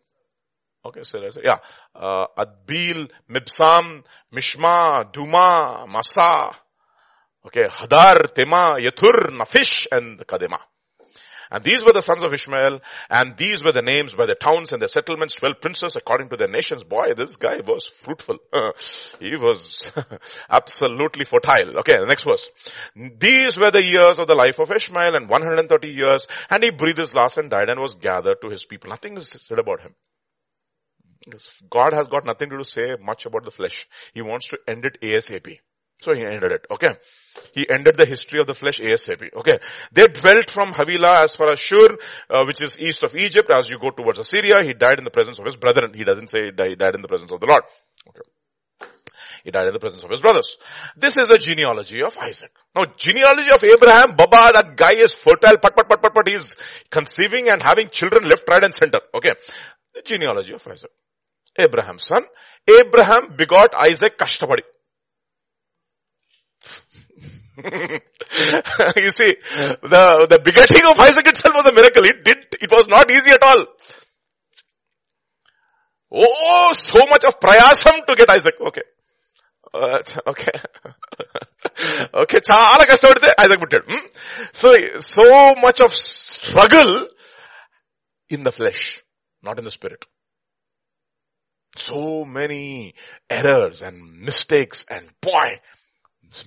[0.82, 1.58] Okay, so yeah,
[1.94, 6.54] uh, Adbil, Mibsam, Mishma, Duma, Masa,
[7.44, 10.58] okay, Hadar, Tema, Yathur, Naphish, and Kadema.
[11.50, 14.72] And these were the sons of Ishmael, and these were the names by the towns
[14.72, 16.84] and the settlements, twelve princes according to their nations.
[16.84, 18.38] Boy, this guy was fruitful.
[19.20, 19.90] he was
[20.48, 21.78] absolutely fertile.
[21.80, 22.48] Okay, the next verse.
[23.18, 26.98] These were the years of the life of Ishmael, and 130 years, and he breathed
[26.98, 28.90] his last and died and was gathered to his people.
[28.90, 29.94] Nothing is said about him.
[31.68, 33.86] God has got nothing to say much about the flesh.
[34.14, 35.58] He wants to end it ASAP.
[36.00, 36.66] So he ended it.
[36.70, 36.94] Okay.
[37.52, 39.34] He ended the history of the flesh ASAP.
[39.36, 39.58] Okay.
[39.92, 41.88] They dwelt from Havilah as far as Shur,
[42.30, 43.50] uh, which is east of Egypt.
[43.50, 45.92] As you go towards Assyria, he died in the presence of his brethren.
[45.94, 47.62] He doesn't say he died in the presence of the Lord.
[48.08, 48.20] Okay.
[49.44, 50.56] He died in the presence of his brothers.
[50.96, 52.52] This is a genealogy of Isaac.
[52.74, 56.56] Now, genealogy of Abraham, Baba, that guy is fertile, pat, pat, pat, pat, pat, he's
[56.90, 59.00] conceiving and having children left, right and center.
[59.14, 59.32] Okay.
[59.94, 60.90] The genealogy of Isaac.
[61.57, 62.23] Abraham's son.
[62.67, 64.63] Abraham begot Isaac Kashtapadi.
[68.97, 69.35] you see,
[69.81, 72.03] the, the begetting of Isaac itself was a miracle.
[72.03, 73.65] It did, it was not easy at all.
[76.11, 78.55] Oh, so much of prayasam to get Isaac.
[78.59, 78.83] Okay.
[79.73, 79.99] Uh,
[80.31, 80.53] okay.
[82.21, 83.97] okay, చాలా కష్టపడితే Isaac పుట్టాడు
[84.59, 84.69] so
[85.13, 85.25] so
[85.63, 86.93] much of struggle
[88.35, 88.85] in the flesh
[89.47, 90.05] not in the spirit
[91.76, 92.94] so many
[93.28, 95.60] errors and mistakes and boy,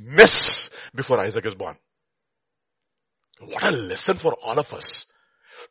[0.01, 1.77] mess before Isaac is born.
[3.39, 5.05] What a lesson for all of us.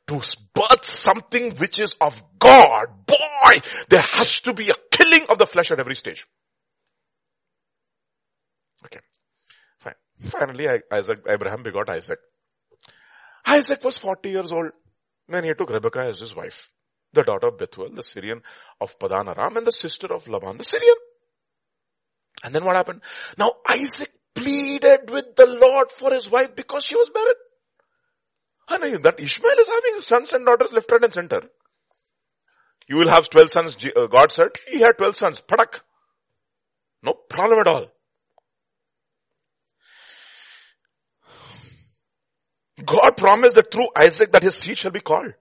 [0.08, 0.14] To
[0.54, 5.46] birth something which is of God, boy, there has to be a killing of the
[5.46, 6.26] flesh at every stage.
[8.86, 9.00] Okay.
[9.78, 9.94] Fine.
[10.28, 12.18] Finally, Isaac, Abraham begot Isaac.
[13.46, 14.70] Isaac was 40 years old
[15.26, 16.70] when he took Rebekah as his wife,
[17.12, 18.42] the daughter of Bethuel, the Syrian
[18.80, 20.94] of Padan Aram, and the sister of Laban, the Syrian.
[22.44, 23.02] And then what happened?
[23.38, 27.34] Now Isaac pleaded with the Lord for his wife because she was barren.
[28.68, 31.42] And that Ishmael is having sons and daughters left, right and center.
[32.88, 34.48] You will have 12 sons, uh, God said.
[34.70, 35.40] He had 12 sons.
[35.40, 35.80] Padak.
[37.02, 37.86] No problem at all.
[42.84, 45.34] God promised that through Isaac that his seed shall be called.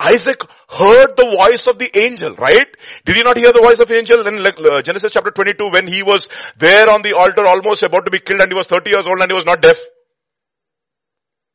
[0.00, 2.66] Isaac heard the voice of the angel, right?
[3.04, 5.86] Did he not hear the voice of the angel in uh, Genesis chapter 22 when
[5.86, 8.90] he was there on the altar almost about to be killed and he was 30
[8.90, 9.78] years old and he was not deaf?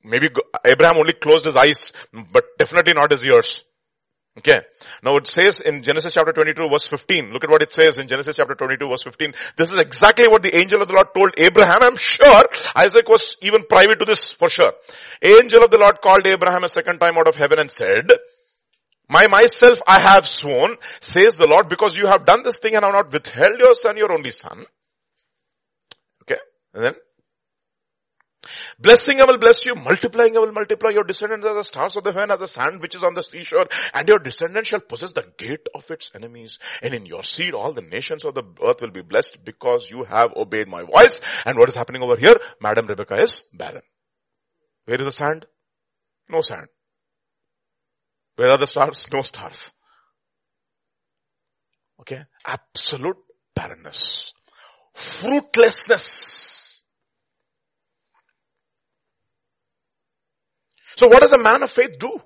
[0.04, 0.30] Maybe
[0.64, 1.92] Abraham only closed his eyes,
[2.32, 3.64] but definitely not his ears.
[4.38, 4.60] Okay.
[5.02, 8.08] Now it says in Genesis chapter 22 verse 15, look at what it says in
[8.08, 9.34] Genesis chapter 22 verse 15.
[9.56, 11.82] This is exactly what the angel of the Lord told Abraham.
[11.82, 12.44] I'm sure
[12.76, 14.74] Isaac was even private to this for sure.
[15.22, 18.12] Angel of the Lord called Abraham a second time out of heaven and said,
[19.10, 22.84] my myself I have sworn, says the Lord, because you have done this thing and
[22.84, 24.66] have not withheld your son, your only son.
[26.24, 26.40] Okay.
[26.74, 26.96] And then
[28.80, 32.04] Blessing I will bless you, multiplying I will multiply your descendants as the stars of
[32.04, 35.14] the heaven, as the sand which is on the seashore, and your descendants shall possess
[35.14, 36.60] the gate of its enemies.
[36.82, 40.04] And in your seed all the nations of the earth will be blessed because you
[40.04, 41.20] have obeyed my voice.
[41.46, 42.36] And what is happening over here?
[42.62, 43.82] Madam Rebecca is barren.
[44.86, 45.46] Where is the sand?
[46.30, 46.68] No sand.
[48.36, 49.06] Where are the stars?
[49.12, 49.72] No stars.
[52.02, 52.24] Okay?
[52.46, 53.18] Absolute
[53.56, 54.34] barrenness.
[54.94, 56.82] Fruitlessness.
[60.96, 62.22] So what does a man of faith do?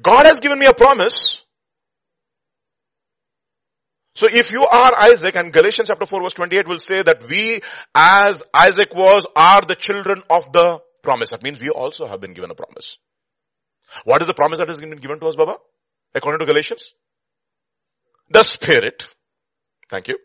[0.00, 1.42] God has given me a promise.
[4.14, 7.60] So if you are Isaac and Galatians chapter 4 verse 28 will say that we
[7.94, 11.30] as Isaac was are the children of the promise.
[11.30, 12.98] That means we also have been given a promise.
[14.04, 15.56] What is the promise that has been given to us, Baba?
[16.14, 16.92] According to Galatians?
[18.30, 19.04] The Spirit.
[19.88, 20.18] Thank you.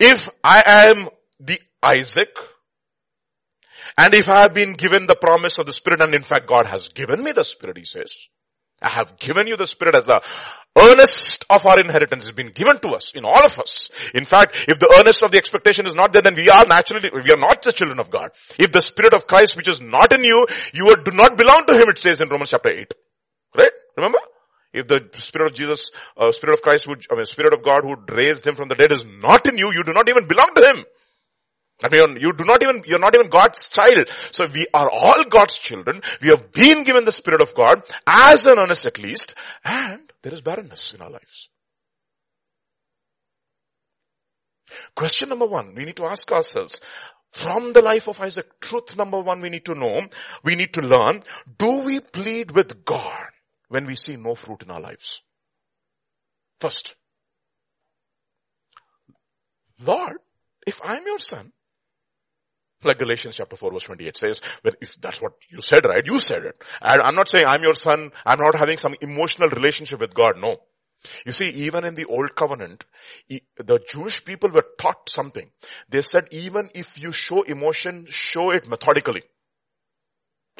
[0.00, 2.28] If I am the Isaac
[3.98, 6.66] and if I have been given the promise of the Spirit, and in fact God
[6.66, 8.28] has given me the Spirit, He says,
[8.82, 10.20] I have given you the Spirit as the
[10.76, 13.90] earnest of our inheritance has been given to us, in all of us.
[14.14, 17.10] In fact, if the earnest of the expectation is not there, then we are naturally,
[17.12, 18.30] we are not the children of God.
[18.58, 21.74] If the Spirit of Christ which is not in you, you do not belong to
[21.74, 22.92] Him, it says in Romans chapter 8.
[23.56, 23.70] Right?
[23.96, 24.18] Remember?
[24.72, 27.80] If the Spirit of Jesus, uh, Spirit of Christ, would, I mean, Spirit of God
[27.82, 30.50] who raised Him from the dead is not in you, you do not even belong
[30.54, 30.84] to Him.
[31.82, 34.08] I mean, you do not even, you're not even God's child.
[34.30, 36.00] So we are all God's children.
[36.22, 39.34] We have been given the Spirit of God as an earnest at least,
[39.64, 41.50] and there is barrenness in our lives.
[44.94, 46.80] Question number one, we need to ask ourselves,
[47.30, 50.00] from the life of Isaac, truth number one we need to know,
[50.42, 51.20] we need to learn,
[51.58, 53.26] do we plead with God
[53.68, 55.20] when we see no fruit in our lives?
[56.60, 56.94] First,
[59.84, 60.16] Lord,
[60.66, 61.52] if I'm your son,
[62.84, 66.04] like Galatians chapter 4 verse 28 says, well, if that's what you said, right?
[66.04, 66.62] You said it.
[66.80, 70.34] And I'm not saying I'm your son, I'm not having some emotional relationship with God,
[70.38, 70.58] no.
[71.24, 72.84] You see, even in the old covenant,
[73.28, 75.50] the Jewish people were taught something.
[75.88, 79.22] They said, even if you show emotion, show it methodically.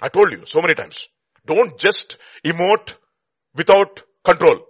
[0.00, 1.08] I told you so many times.
[1.46, 2.94] Don't just emote
[3.54, 4.60] without control.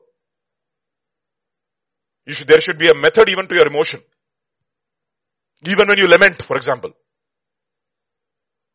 [2.28, 4.00] Should, there should be a method even to your emotion.
[5.64, 6.92] Even when you lament, for example.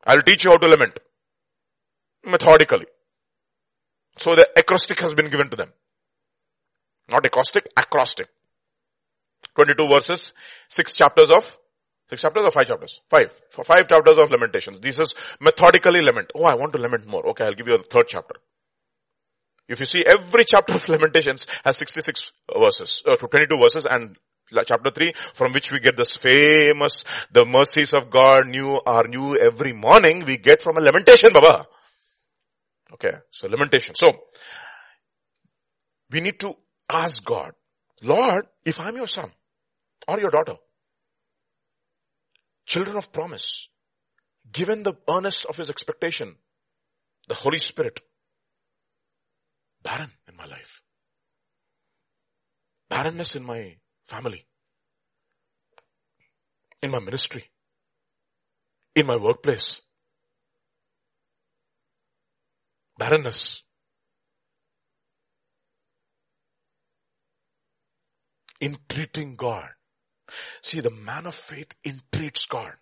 [0.06, 0.99] I'll teach you how to lament.
[2.26, 2.88] Methodically.
[4.18, 5.72] So the acrostic has been given to them.
[7.10, 8.28] Not acrostic, acrostic.
[9.56, 10.34] 22 verses,
[10.70, 11.58] 6 chapters of,
[12.10, 13.02] 6 chapters or 5 chapters?
[13.10, 13.41] 5.
[13.49, 14.80] For 5 chapters of lamentations.
[14.80, 16.32] This is methodically lament.
[16.36, 17.26] Oh, I want to lament more.
[17.30, 18.36] Okay, I'll give you a third chapter.
[19.68, 24.18] If you see every chapter of lamentations has 66 verses, uh, 22 verses and
[24.66, 29.36] chapter 3, from which we get this famous, the mercies of God new are new
[29.36, 31.68] every morning, we get from a lamentation, Baba.
[32.93, 33.95] Okay, so lamentation.
[33.95, 34.12] So,
[36.12, 36.54] we need to
[36.89, 37.54] ask God,
[38.02, 39.32] Lord, if I'm your son
[40.08, 40.56] or your daughter,
[42.66, 43.70] children of promise,
[44.52, 46.36] given the earnest of his expectation,
[47.28, 48.02] the Holy Spirit,
[49.84, 50.82] barren in my life,
[52.89, 53.78] barrenness in my
[54.12, 54.45] family,
[56.84, 57.45] in my ministry,
[58.95, 59.82] in my workplace,
[62.97, 63.64] barrenness,
[68.59, 69.70] entreating God.
[70.62, 72.74] See, the man of faith entreats God.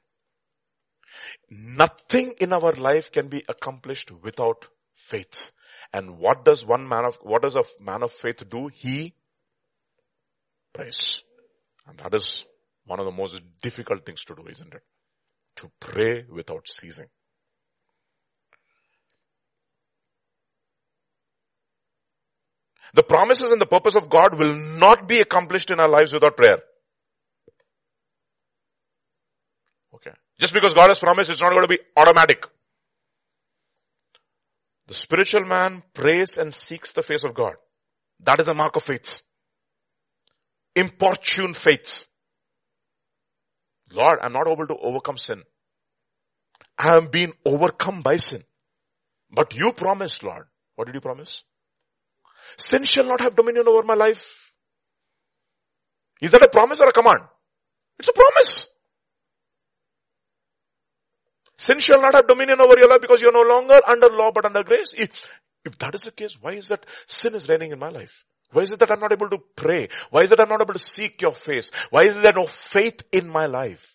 [1.50, 5.52] Nothing in our life can be accomplished without faith.
[5.94, 8.68] And what does one man of, what does a man of faith do?
[8.68, 9.14] He
[10.74, 11.24] prays.
[11.88, 12.46] And that is
[12.86, 14.84] one of the most difficult things to do, isn't it?
[15.58, 17.08] To pray without ceasing.
[22.94, 26.36] The promises and the purpose of God will not be accomplished in our lives without
[26.36, 26.58] prayer.
[29.94, 30.12] Okay.
[30.40, 32.46] Just because God has promised, it's not going to be automatic.
[34.88, 37.54] The spiritual man prays and seeks the face of God.
[38.22, 39.22] That is a mark of faith.
[40.76, 42.06] Importune faith.
[43.92, 45.44] Lord, I'm not able to overcome sin.
[46.78, 48.44] I am being overcome by sin.
[49.32, 50.46] But you promised, Lord.
[50.76, 51.44] What did you promise?
[52.58, 54.52] Sin shall not have dominion over my life.
[56.22, 57.22] Is that a promise or a command?
[58.00, 58.68] It's a promise.
[61.58, 64.46] Sin shall not have dominion over your life because you're no longer under law but
[64.46, 64.94] under grace.
[64.98, 65.28] If,
[65.66, 68.24] if that is the case, why is that sin is reigning in my life?
[68.52, 69.90] Why is it that I'm not able to pray?
[70.10, 71.72] Why is it I'm not able to seek your face?
[71.90, 73.88] Why is there no faith in my life?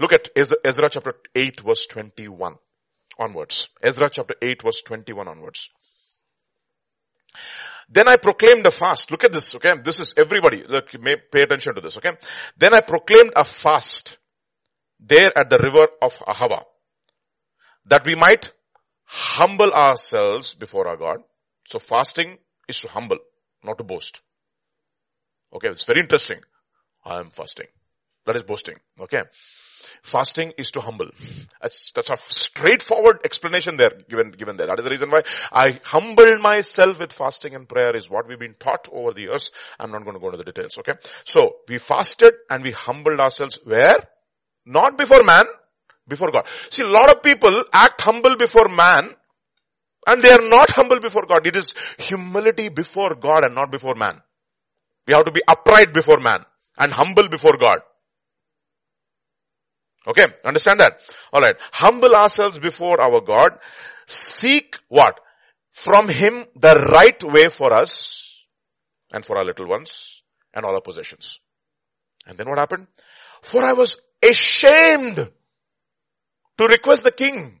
[0.00, 2.56] Look at Ezra chapter 8 verse 21
[3.18, 3.68] onwards.
[3.82, 5.68] Ezra chapter 8 verse 21 onwards.
[7.88, 9.10] Then I proclaimed a fast.
[9.10, 9.74] Look at this, okay?
[9.84, 10.64] This is everybody.
[10.64, 12.12] Look, may pay attention to this, okay?
[12.56, 14.18] Then I proclaimed a fast
[14.98, 16.62] there at the river of Ahava
[17.86, 18.50] that we might
[19.04, 21.18] humble ourselves before our God.
[21.66, 22.38] So fasting
[22.68, 23.18] is to humble,
[23.62, 24.20] not to boast.
[25.52, 26.40] Okay, it's very interesting.
[27.04, 27.66] I am fasting.
[28.26, 28.76] That is boasting.
[29.00, 29.22] Okay.
[30.02, 31.08] Fasting is to humble.
[31.60, 34.66] That's, that's a straightforward explanation there, given, given there.
[34.66, 38.38] That is the reason why I humbled myself with fasting and prayer is what we've
[38.38, 39.50] been taught over the years.
[39.78, 40.94] I'm not going to go into the details, okay?
[41.24, 44.08] So, we fasted and we humbled ourselves where?
[44.64, 45.44] Not before man,
[46.08, 46.46] before God.
[46.70, 49.14] See, a lot of people act humble before man
[50.06, 51.46] and they are not humble before God.
[51.46, 54.20] It is humility before God and not before man.
[55.06, 56.44] We have to be upright before man
[56.78, 57.80] and humble before God.
[60.06, 61.00] Okay, understand that?
[61.32, 61.56] Alright.
[61.72, 63.58] Humble ourselves before our God.
[64.06, 65.18] Seek what?
[65.70, 68.44] From Him the right way for us
[69.12, 71.40] and for our little ones and all our possessions.
[72.26, 72.86] And then what happened?
[73.42, 75.30] For I was ashamed
[76.58, 77.60] to request the king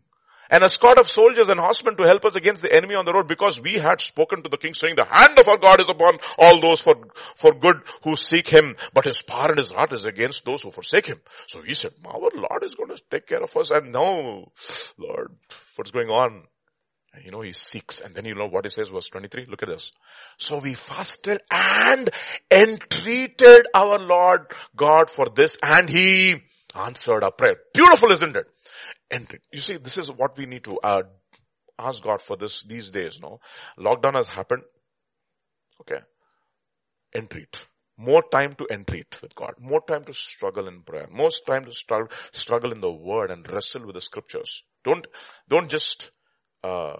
[0.50, 3.28] an escort of soldiers and horsemen to help us against the enemy on the road
[3.28, 6.18] because we had spoken to the king saying the hand of our God is upon
[6.38, 6.94] all those for,
[7.36, 10.70] for good who seek him, but his power and his wrath is against those who
[10.70, 11.20] forsake him.
[11.46, 14.50] So he said, our Lord is going to take care of us and now,
[14.98, 15.32] Lord,
[15.76, 16.44] what's going on?
[17.14, 19.62] And you know, he seeks and then you know what he says verse 23, look
[19.62, 19.92] at this.
[20.36, 22.10] So we fasted and
[22.50, 26.42] entreated our Lord God for this and he
[26.74, 27.56] answered our prayer.
[27.72, 28.46] Beautiful, isn't it?
[29.14, 29.40] Entry.
[29.52, 31.02] You see, this is what we need to uh,
[31.78, 33.20] ask God for this these days.
[33.20, 33.40] No,
[33.78, 34.62] lockdown has happened.
[35.82, 36.00] Okay,
[37.14, 37.64] entreat.
[37.96, 39.54] More time to entreat with God.
[39.60, 41.06] More time to struggle in prayer.
[41.12, 44.64] More time to struggle, struggle in the Word and wrestle with the Scriptures.
[44.82, 45.06] Don't
[45.48, 46.10] don't just
[46.64, 46.96] uh,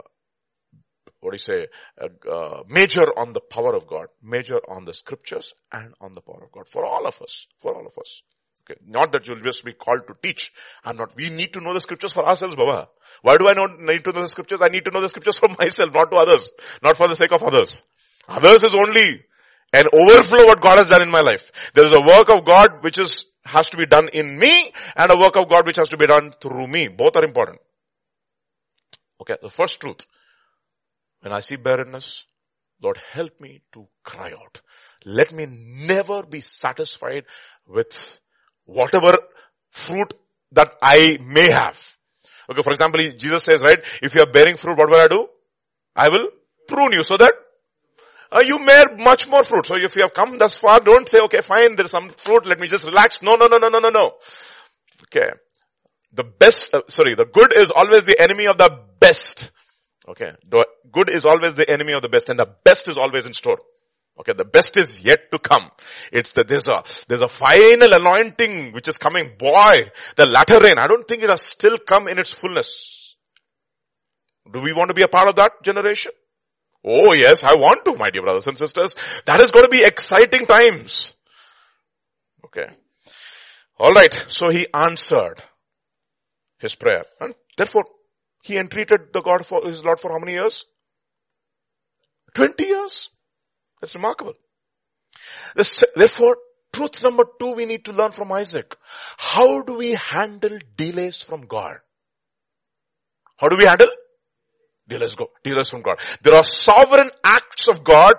[1.24, 1.66] what do you say?
[2.00, 4.08] Uh, uh, major on the power of God.
[4.22, 7.46] Major on the Scriptures and on the power of God for all of us.
[7.60, 8.22] For all of us.
[8.64, 8.80] Okay.
[8.86, 10.52] Not that you'll just be called to teach.
[10.84, 11.14] I'm not.
[11.16, 12.88] We need to know the scriptures for ourselves, Baba.
[13.20, 14.60] Why do I not need to know the scriptures?
[14.62, 16.50] I need to know the scriptures for myself, not to others.
[16.82, 17.82] Not for the sake of others.
[18.28, 19.22] Others is only
[19.74, 21.50] an overflow what God has done in my life.
[21.74, 25.12] There is a work of God which is, has to be done in me and
[25.12, 26.88] a work of God which has to be done through me.
[26.88, 27.60] Both are important.
[29.20, 30.06] Okay, the first truth.
[31.20, 32.24] When I see barrenness,
[32.82, 34.60] Lord help me to cry out.
[35.04, 37.24] Let me never be satisfied
[37.66, 38.20] with
[38.64, 39.18] whatever
[39.70, 40.14] fruit
[40.52, 41.82] that I may have.
[42.50, 45.28] Okay, for example, Jesus says, right, if you are bearing fruit, what will I do?
[45.96, 46.28] I will
[46.68, 47.32] prune you so that
[48.30, 49.66] uh, you bear much more fruit.
[49.66, 52.58] So if you have come thus far, don't say, okay, fine, there's some fruit, let
[52.58, 53.22] me just relax.
[53.22, 54.12] No, no, no, no, no, no, no.
[55.04, 55.30] Okay.
[56.12, 59.50] The best, uh, sorry, the good is always the enemy of the best.
[60.08, 60.32] Okay.
[60.48, 63.32] The good is always the enemy of the best and the best is always in
[63.32, 63.58] store.
[64.18, 65.70] Okay, the best is yet to come.
[66.12, 69.32] It's that there's a, there's a final anointing which is coming.
[69.36, 73.16] Boy, the latter rain, I don't think it has still come in its fullness.
[74.52, 76.12] Do we want to be a part of that generation?
[76.84, 78.94] Oh yes, I want to, my dear brothers and sisters.
[79.24, 81.12] That is going to be exciting times.
[82.44, 82.68] Okay.
[83.80, 85.42] Alright, so he answered
[86.58, 87.02] his prayer.
[87.20, 87.84] And therefore,
[88.42, 90.66] he entreated the God for his Lord for how many years?
[92.34, 93.08] 20 years.
[93.85, 94.32] That's remarkable.
[95.95, 96.39] Therefore,
[96.72, 98.74] truth number two we need to learn from Isaac.
[99.18, 101.74] How do we handle delays from God?
[103.37, 103.91] How do we handle?
[104.89, 105.99] Delays go, delays from God.
[106.22, 108.14] There are sovereign acts of God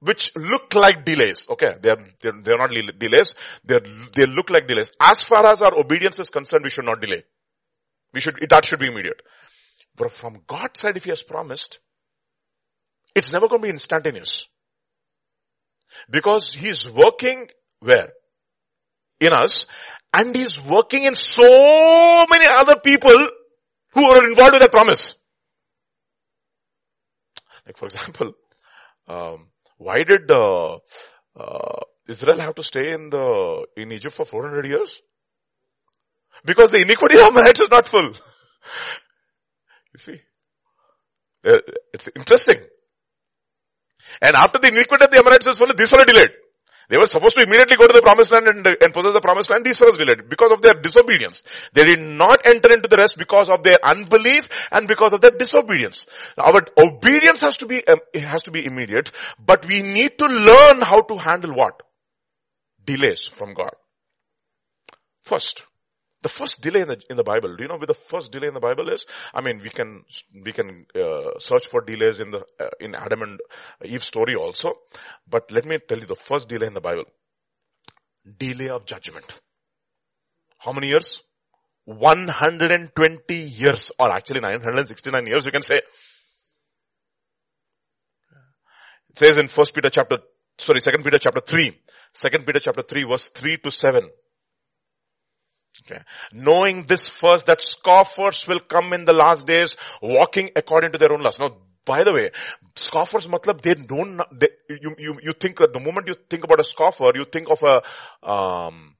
[0.00, 1.46] which look like delays.
[1.48, 3.36] Okay, they're, they're, they're not delays.
[3.64, 3.78] They
[4.16, 4.90] they look like delays.
[4.98, 7.22] As far as our obedience is concerned, we should not delay.
[8.12, 9.22] We should, that should be immediate.
[9.94, 11.78] But from God's side, if He has promised,
[13.14, 14.48] it's never going to be instantaneous.
[16.10, 17.48] Because He's working
[17.80, 18.12] where?
[19.20, 19.66] In us.
[20.14, 23.28] And He's working in so many other people
[23.94, 25.16] who are involved with that promise.
[27.66, 28.32] Like for example,
[29.06, 30.78] um, why did uh,
[31.36, 35.00] uh, Israel have to stay in the in Egypt for 400 years?
[36.44, 38.08] Because the iniquity of Amorites is not full.
[39.92, 40.20] you see,
[41.44, 41.58] uh,
[41.92, 42.62] it's interesting.
[44.20, 46.30] And after the iniquity of the Amorites full, this one delayed.
[46.88, 49.48] They were supposed to immediately go to the promised land and, and possess the promised
[49.48, 49.64] land.
[49.64, 51.42] These fellows delayed because of their disobedience.
[51.72, 55.30] They did not enter into the rest because of their unbelief and because of their
[55.30, 56.06] disobedience.
[56.36, 60.82] Our obedience has to be, um, has to be immediate, but we need to learn
[60.82, 61.82] how to handle what?
[62.84, 63.72] Delays from God.
[65.22, 65.62] First,
[66.22, 68.48] the first delay in the, in the Bible, do you know where the first delay
[68.48, 69.06] in the Bible is?
[69.34, 70.04] I mean, we can,
[70.44, 73.40] we can uh, search for delays in the, uh, in Adam and
[73.84, 74.74] Eve story also.
[75.28, 77.04] But let me tell you the first delay in the Bible.
[78.38, 79.40] Delay of judgment.
[80.58, 81.22] How many years?
[81.84, 85.80] 120 years or actually 969 years you can say.
[89.10, 90.18] It says in first Peter chapter,
[90.56, 91.76] sorry, second Peter chapter 3,
[92.14, 94.08] second Peter chapter 3 verse 3 to 7.
[95.80, 96.02] Okay.
[96.32, 101.12] Knowing this first that scoffers will come in the last days walking according to their
[101.12, 101.40] own lust.
[101.40, 102.30] Now, by the way,
[102.76, 106.64] scoffers matlab, they don't, they, you, you, you think, the moment you think about a
[106.64, 108.94] scoffer, you think of a, um,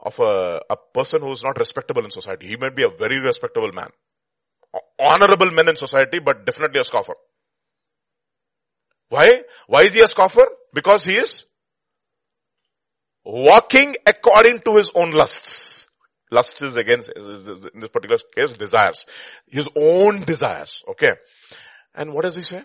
[0.00, 2.48] of a, a person who is not respectable in society.
[2.48, 3.90] He may be a very respectable man.
[4.98, 7.14] Honorable man in society, but definitely a scoffer.
[9.08, 9.42] Why?
[9.68, 10.46] Why is he a scoffer?
[10.74, 11.44] Because he is
[13.24, 15.75] walking according to his own lusts.
[16.30, 19.06] Lust is against, in this particular case, desires.
[19.46, 20.82] His own desires.
[20.88, 21.12] Okay.
[21.94, 22.62] And what does he say?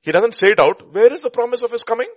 [0.00, 0.92] He doesn't say it out.
[0.92, 2.08] Where is the promise of his coming?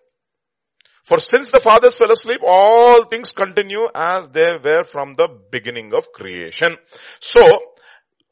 [1.04, 5.94] For since the fathers fell asleep, all things continue as they were from the beginning
[5.94, 6.78] of creation.
[7.20, 7.60] So,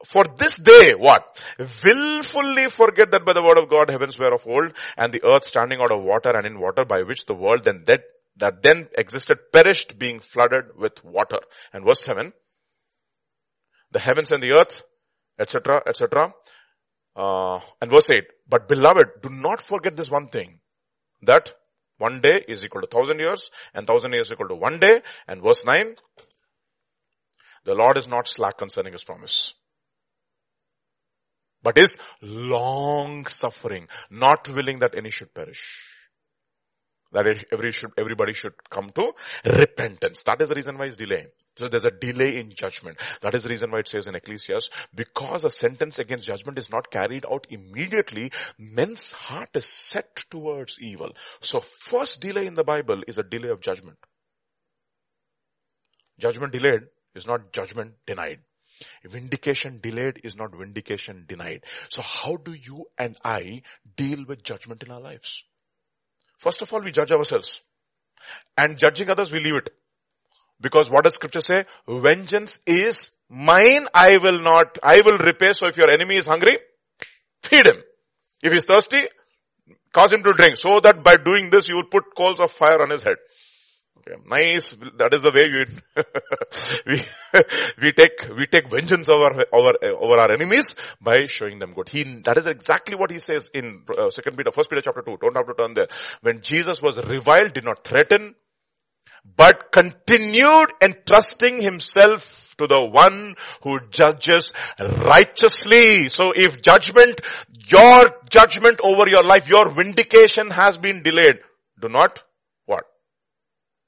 [0.08, 1.40] for this day, what?
[1.60, 5.44] Willfully forget that by the word of God heavens were of old, and the earth
[5.44, 8.02] standing out of water and in water by which the world then dead
[8.38, 11.40] that then existed perished being flooded with water.
[11.72, 12.34] And verse 7,
[13.92, 14.82] the heavens and the earth,
[15.40, 16.34] etc., etc.
[17.16, 20.60] Uh, and verse 8, but beloved, do not forget this one thing,
[21.22, 21.54] that
[21.98, 25.44] one day is equal to thousand years, and thousand years equal to one day, and
[25.44, 25.96] verse 9,
[27.66, 29.54] the Lord is not slack concerning his promise,
[31.62, 35.93] but is long suffering, not willing that any should perish
[37.14, 39.14] that every should, everybody should come to
[39.45, 40.24] repentance.
[40.24, 41.28] That is the reason why it's delaying.
[41.57, 42.97] So there's a delay in judgment.
[43.22, 46.72] That is the reason why it says in Ecclesiastes, because a sentence against judgment is
[46.72, 51.11] not carried out immediately, men's heart is set towards evil.
[51.41, 53.97] So first delay in the Bible is a delay of judgment.
[56.20, 56.84] Judgment delayed
[57.16, 58.39] is not judgment denied.
[59.05, 61.64] Vindication delayed is not vindication denied.
[61.89, 63.61] So how do you and I
[63.95, 65.43] deal with judgment in our lives?
[66.44, 67.62] First of all, we judge ourselves.
[68.58, 69.70] And judging others, we leave it.
[70.60, 71.64] Because what does scripture say?
[71.88, 75.54] Vengeance is mine, I will not, I will repay.
[75.54, 76.58] So if your enemy is hungry,
[77.41, 77.78] feed him.
[78.41, 79.04] If he's thirsty,
[79.94, 80.58] cause him to drink.
[80.58, 83.16] So that by doing this, you will put coals of fire on his head.
[84.06, 84.76] Okay, nice.
[84.97, 85.64] That is the way we
[86.88, 87.06] we
[87.82, 91.88] we take we take vengeance over over over our enemies by showing them good.
[91.88, 95.18] He that is exactly what he says in uh, Second Peter, First Peter chapter two.
[95.22, 95.88] Don't have to turn there.
[96.22, 98.36] When Jesus was reviled, did not threaten,
[99.38, 106.10] but continued entrusting himself to the one who judges righteously.
[106.10, 107.22] So if judgment,
[107.68, 111.39] your judgment over your life, your vindication has been delayed,
[111.80, 112.22] do not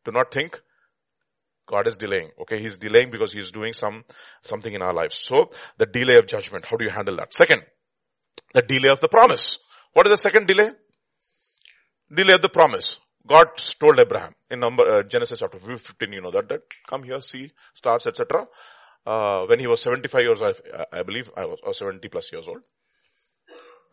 [0.05, 0.61] do not think
[1.67, 2.29] God is delaying.
[2.41, 4.03] Okay, He's delaying because He's doing some,
[4.43, 5.17] something in our lives.
[5.17, 7.33] So, the delay of judgment, how do you handle that?
[7.33, 7.63] Second,
[8.53, 9.57] the delay of the promise.
[9.93, 10.71] What is the second delay?
[12.13, 12.99] Delay of the promise.
[13.27, 13.47] God
[13.79, 17.51] told Abraham in number, uh, Genesis chapter 15, you know that, that come here, see,
[17.73, 18.45] stars, etc.
[19.05, 22.31] Uh, when he was 75 years old, I, I believe, I was, or 70 plus
[22.31, 22.61] years old.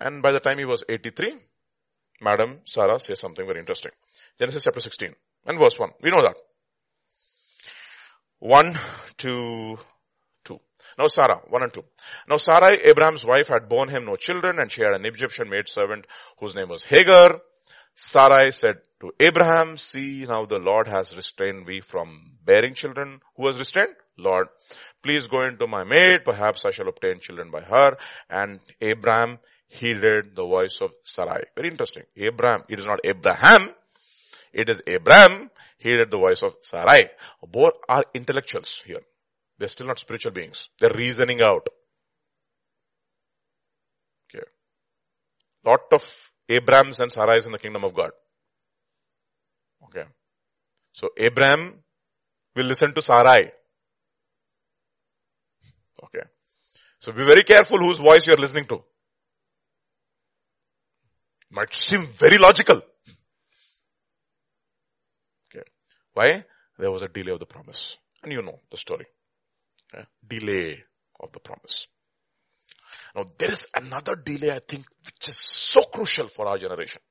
[0.00, 1.36] And by the time he was 83,
[2.20, 3.92] Madam Sarah says something very interesting.
[4.38, 5.14] Genesis chapter 16
[5.46, 5.90] and verse 1.
[6.02, 6.36] We know that.
[8.38, 8.78] 1
[9.18, 9.78] to
[10.44, 10.60] 2.
[10.98, 11.84] Now Sarah, 1 and 2.
[12.28, 15.68] Now Sarah, Abraham's wife, had borne him no children and she had an Egyptian maid
[15.68, 16.06] servant
[16.40, 17.40] whose name was Hagar.
[17.94, 23.20] Sarai said to Abraham, see now the Lord has restrained me from bearing children.
[23.36, 23.94] Who has restrained?
[24.18, 24.48] Lord.
[25.02, 26.24] Please go into my maid.
[26.24, 27.96] Perhaps I shall obtain children by her.
[28.30, 29.38] And Abraham
[29.68, 31.44] heeded the voice of Sarai.
[31.54, 32.04] Very interesting.
[32.16, 33.70] Abraham, it is not Abraham,
[34.52, 35.50] it is Abraham.
[35.78, 37.08] He heard the voice of Sarai.
[37.42, 39.00] Both are intellectuals here.
[39.58, 40.68] They're still not spiritual beings.
[40.78, 41.66] They're reasoning out.
[44.28, 44.44] Okay.
[45.64, 48.10] Lot of Abrahams and Sarais in the kingdom of God.
[49.84, 50.04] Okay.
[50.92, 51.74] So Abraham
[52.54, 53.50] will listen to Sarai.
[56.04, 56.26] Okay.
[56.98, 58.82] So be very careful whose voice you are listening to.
[61.50, 62.80] Might seem very logical.
[66.14, 66.44] Why?
[66.78, 67.98] There was a delay of the promise.
[68.22, 69.06] And you know the story.
[69.92, 70.04] Okay?
[70.26, 70.84] Delay
[71.20, 71.86] of the promise.
[73.14, 77.02] Now there is another delay I think which is so crucial for our generation.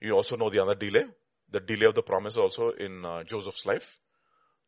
[0.00, 1.04] You also know the other delay.
[1.50, 4.00] The delay of the promise also in uh, Joseph's life.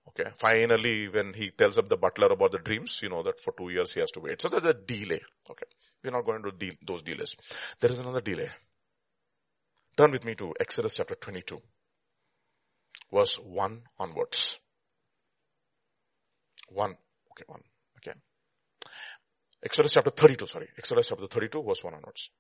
[0.09, 0.31] Okay.
[0.37, 3.71] Finally, when he tells up the butler about the dreams, you know that for two
[3.71, 4.41] years he has to wait.
[4.41, 5.21] So there's a delay.
[5.51, 5.67] Okay.
[6.03, 7.35] We're not going to deal those delays.
[7.81, 8.51] There is another delay.
[9.97, 11.61] Turn with me to Exodus chapter 22,
[13.13, 14.59] verse 1 onwards.
[16.71, 17.61] 1, okay, 1,
[17.99, 18.19] okay.
[19.63, 20.69] Exodus chapter 32, sorry.
[20.77, 22.31] Exodus chapter 32, verse 1 onwards.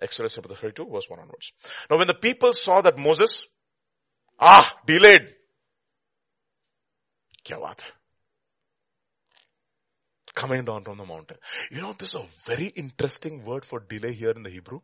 [0.00, 1.52] Exodus chapter 32, verse 1 onwards.
[1.90, 3.46] Now when the people saw that Moses,
[4.38, 5.34] ah, delayed.
[7.44, 7.76] Kya
[10.34, 11.36] Coming down from the mountain.
[11.70, 14.80] You know, this is a very interesting word for delay here in the Hebrew.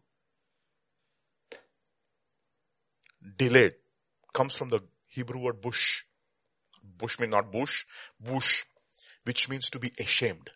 [3.36, 3.74] Delayed
[4.32, 6.04] comes from the Hebrew word bush.
[6.98, 7.84] Bush means not bush,
[8.20, 8.64] bush,
[9.24, 10.50] which means to be ashamed.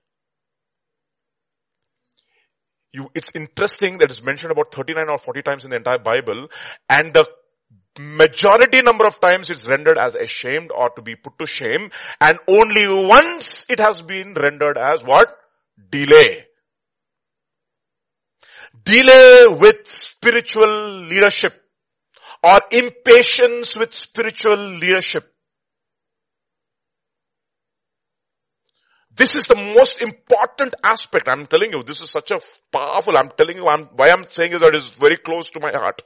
[2.93, 6.49] You, it's interesting that it's mentioned about 39 or 40 times in the entire Bible
[6.89, 7.25] and the
[7.99, 11.91] majority number of times it's rendered as ashamed or to be put to shame
[12.21, 15.35] and only once it has been rendered as what?
[15.91, 16.47] Delay.
[18.85, 21.53] Delay with spiritual leadership
[22.43, 25.31] or impatience with spiritual leadership.
[29.15, 31.29] This is the most important aspect.
[31.29, 32.41] I'm telling you, this is such a
[32.73, 35.61] powerful, I'm telling you, I'm, why I'm saying is that it is very close to
[35.61, 36.01] my heart.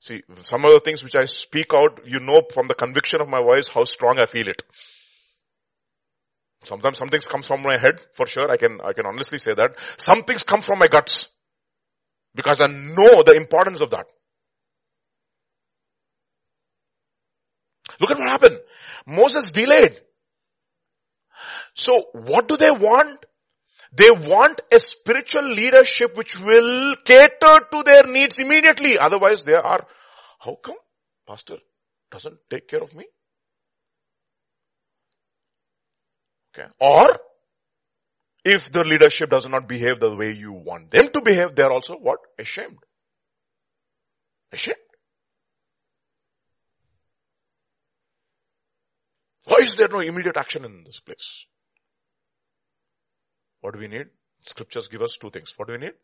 [0.00, 3.28] See, some of the things which I speak out, you know from the conviction of
[3.28, 4.62] my voice how strong I feel it.
[6.64, 9.52] Sometimes some things come from my head, for sure, I can, I can honestly say
[9.56, 9.74] that.
[9.96, 11.28] Some things come from my guts.
[12.34, 14.06] Because I know the importance of that.
[18.00, 18.58] Look at what happened.
[19.06, 20.00] Moses delayed.
[21.74, 23.24] So what do they want?
[23.92, 28.98] They want a spiritual leadership which will cater to their needs immediately.
[28.98, 29.86] Otherwise they are,
[30.40, 30.76] how come
[31.28, 31.58] pastor
[32.10, 33.04] doesn't take care of me?
[36.54, 36.68] Okay.
[36.80, 37.18] Or
[38.44, 41.72] if the leadership does not behave the way you want them to behave, they are
[41.72, 42.18] also what?
[42.38, 42.78] Ashamed.
[44.52, 44.76] Ashamed.
[49.44, 51.46] Why is there no immediate action in this place?
[53.60, 54.06] What do we need?
[54.40, 55.54] Scriptures give us two things.
[55.56, 55.94] What do we need?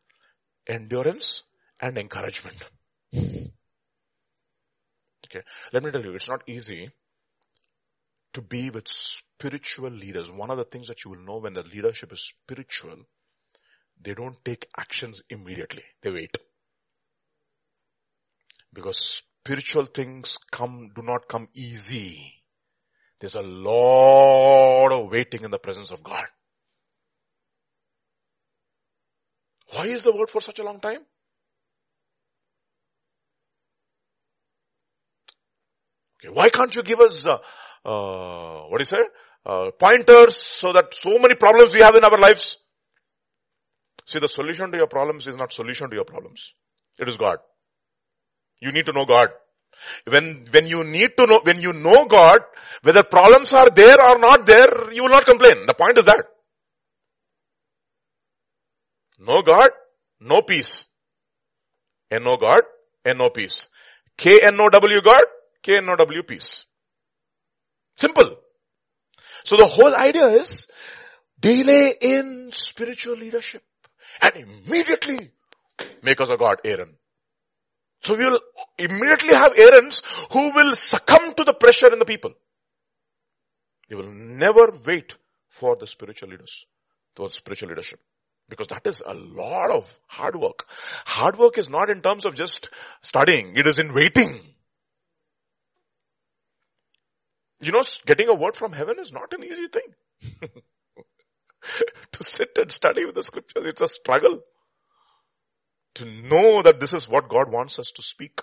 [0.67, 1.43] Endurance
[1.81, 2.65] and encouragement.
[5.31, 5.45] Okay.
[5.75, 6.91] Let me tell you, it's not easy
[8.35, 10.31] to be with spiritual leaders.
[10.31, 12.97] One of the things that you will know when the leadership is spiritual,
[14.01, 15.85] they don't take actions immediately.
[16.03, 16.37] They wait.
[18.73, 22.35] Because spiritual things come, do not come easy.
[23.21, 26.27] There's a lot of waiting in the presence of God.
[29.73, 31.01] Why is the word for such a long time?
[36.21, 37.39] Okay, why can't you give us, uh,
[37.85, 39.07] uh, what is it?
[39.47, 42.59] Uh, pointers so that so many problems we have in our lives?
[44.07, 46.53] See, the solution to your problems is not solution to your problems.
[46.99, 47.39] It is God.
[48.61, 49.29] You need to know God.
[50.09, 52.41] When, when you need to know, when you know God,
[52.83, 55.67] whether problems are there or not there, you will not complain.
[55.67, 56.25] The point is that.
[59.19, 59.71] No God,
[60.21, 60.85] no peace.
[62.11, 62.63] N-O God,
[63.05, 63.67] N-O peace.
[64.17, 65.25] K-N-O-W God,
[65.63, 66.65] K-N-O-W peace.
[67.99, 68.37] Simple.
[69.43, 70.69] So the whole idea is
[71.41, 73.63] delay in spiritual leadership
[74.23, 75.33] and immediately
[76.03, 76.95] make us a God, Aaron.
[78.01, 78.41] So we will
[78.79, 82.33] immediately have Aarons who will succumb to the pressure in the people.
[83.89, 85.17] They will never wait
[85.49, 86.67] for the spiritual leaders,
[87.17, 87.99] towards spiritual leadership.
[88.49, 90.67] Because that is a lot of hard work.
[91.05, 92.69] Hard work is not in terms of just
[93.03, 94.41] studying, it is in waiting.
[97.61, 100.51] You know, getting a word from heaven is not an easy thing.
[102.13, 104.41] to sit and study with the scriptures, it's a struggle
[105.97, 108.41] to know that this is what God wants us to speak.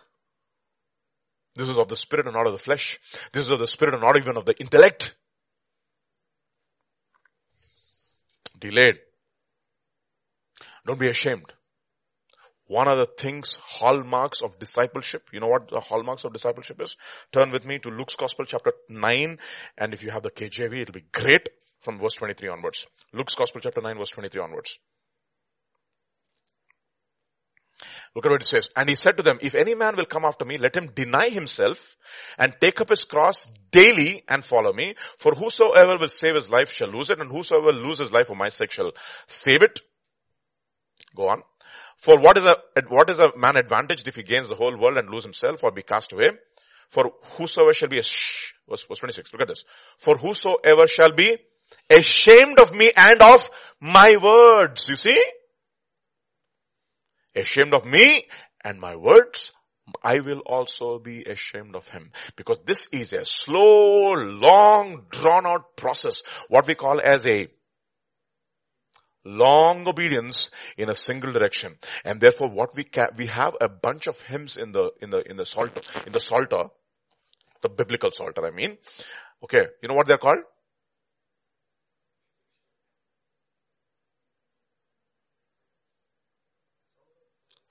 [1.56, 3.00] This is of the spirit and not of the flesh.
[3.32, 5.16] This is of the spirit and not even of the intellect.
[8.60, 8.98] Delayed.
[10.86, 11.54] Don't be ashamed.
[12.68, 16.96] One of the things, hallmarks of discipleship, you know what the hallmarks of discipleship is?
[17.32, 19.38] Turn with me to Luke's Gospel chapter 9
[19.78, 21.50] and if you have the KJV, it'll be great
[21.82, 22.88] from verse 23 onwards.
[23.14, 24.80] Luke's Gospel chapter 9 verse 23 onwards.
[28.16, 28.70] Look at what it says.
[28.76, 31.30] And he said to them, if any man will come after me, let him deny
[31.30, 31.98] himself
[32.38, 34.96] and take up his cross daily and follow me.
[35.18, 38.28] For whosoever will save his life shall lose it and whosoever will lose his life
[38.28, 38.94] for my sake shall
[39.28, 39.82] save it.
[41.16, 41.44] Go on.
[41.98, 42.58] For what is a,
[42.90, 45.72] what is a man advantaged if he gains the whole world and lose himself or
[45.72, 46.32] be cast away?
[46.90, 49.64] For whosoever shall be, a shh, verse, verse 26, look at this.
[49.98, 51.38] For whosoever shall be
[51.90, 53.44] ashamed of me and of
[53.80, 54.88] my words.
[54.88, 55.22] You see?
[57.36, 58.26] ashamed of me
[58.64, 59.52] and my words,
[60.04, 62.12] I will also be ashamed of him.
[62.36, 66.24] Because this is a slow, long, drawn out process.
[66.48, 67.48] What we call as a
[69.26, 71.76] long obedience in a single direction.
[72.06, 75.30] And therefore what we can, we have a bunch of hymns in the, in the,
[75.30, 76.66] in the Psalter, in the Psalter,
[77.62, 78.78] the biblical Psalter I mean.
[79.44, 80.40] Okay, you know what they're called?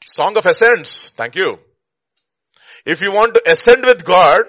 [0.06, 1.12] Song of Ascents.
[1.16, 1.58] Thank you.
[2.86, 4.44] If you want to ascend with God,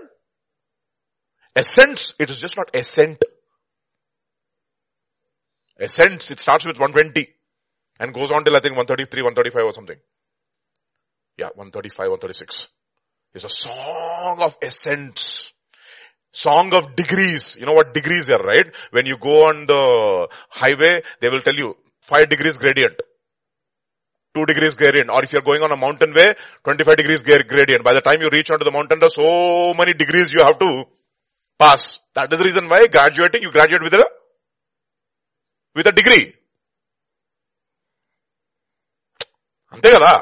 [1.55, 3.23] ascents, it is just not ascent.
[5.79, 7.27] Ascents, it starts with 120
[7.99, 9.97] and goes on till I think 133, 135 or something.
[11.37, 12.67] Yeah, 135, 136.
[13.33, 15.53] It's a song of ascents.
[16.31, 17.55] Song of degrees.
[17.59, 18.73] You know what degrees are, right?
[18.91, 22.95] When you go on the highway, they will tell you 5 degrees gradient.
[24.33, 25.09] 2 degrees gradient.
[25.09, 27.83] Or if you're going on a mountain way, 25 degrees gradient.
[27.83, 30.85] By the time you reach onto the mountain, there's so many degrees you have to
[31.59, 31.99] pass.
[32.13, 34.05] That is the reason why graduating, you graduate with a,
[35.76, 36.26] with a degree.
[39.74, 40.12] అంతే కదా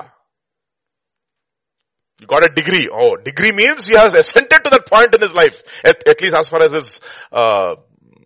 [2.20, 2.88] you got a degree.
[2.90, 5.56] Oh, degree means he has ascended to that point in his life.
[5.84, 7.00] At, at least as far as his
[7.30, 7.76] uh,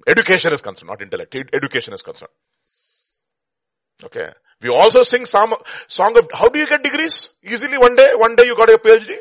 [0.07, 1.35] education is concerned, not intellect.
[1.53, 2.33] Education is concerned.
[4.03, 4.29] Okay.
[4.63, 5.55] We also sing some
[5.89, 7.29] song of, how do you get degrees?
[7.45, 9.17] Easily one day, one day you got your PhD.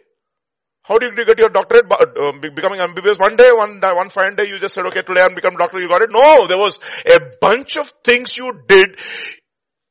[0.86, 1.86] How did you get your doctorate?
[1.90, 5.34] Uh, becoming MBBS one day, one, one fine day you just said, okay, today I'm
[5.34, 6.10] become doctor, you got it.
[6.12, 8.96] No, there was a bunch of things you did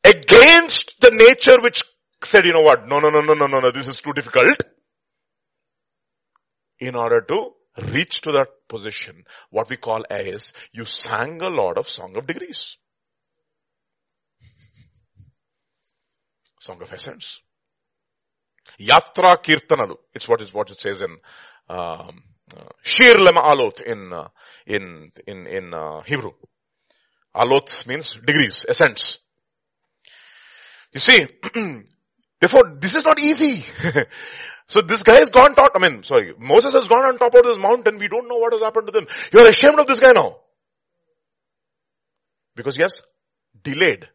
[0.05, 1.83] against the nature which
[2.23, 4.63] said, you know what, no, no, no, no, no, no, no, this is too difficult.
[6.79, 7.51] In order to
[7.91, 12.25] reach to that position, what we call as, you sang a lot of song of
[12.25, 12.77] degrees.
[16.61, 17.41] Song of Ascents.
[18.79, 19.97] Yatra Kirtanalu.
[20.13, 21.11] It's what is what it says in
[21.69, 22.23] um,
[22.55, 24.27] uh, Shir Lema Alot in uh,
[24.65, 26.31] in in in uh, Hebrew.
[27.35, 29.17] Alot means degrees, ascents.
[30.93, 31.25] You see,
[32.39, 33.65] therefore this is not easy.
[34.67, 37.43] so this guy has gone top, I mean, sorry, Moses has gone on top of
[37.43, 37.97] this mountain.
[37.97, 39.07] We don't know what has happened to them.
[39.33, 40.37] You are ashamed of this guy now.
[42.55, 43.01] Because he has
[43.61, 44.07] delayed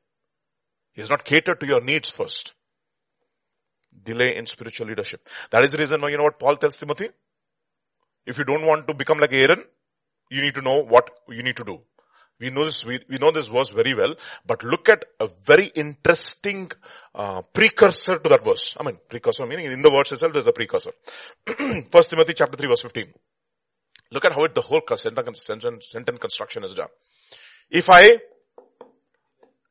[0.93, 2.55] he has not catered to your needs first.
[4.03, 5.27] Delay in spiritual leadership.
[5.51, 7.09] That is the reason why, you know what Paul tells Timothy?
[8.27, 9.65] If you don't want to become like Aaron,
[10.31, 11.81] you need to know what you need to do.
[12.39, 14.15] We know this, we, we know this verse very well,
[14.47, 16.71] but look at a very interesting
[17.15, 18.77] uh, precursor to that verse.
[18.81, 20.93] I mean, precursor meaning in the verse itself there's a precursor.
[21.91, 23.13] First Timothy chapter 3 verse 15.
[24.13, 26.89] Look at how it, the whole sentence, sentence construction is done.
[27.71, 28.19] If I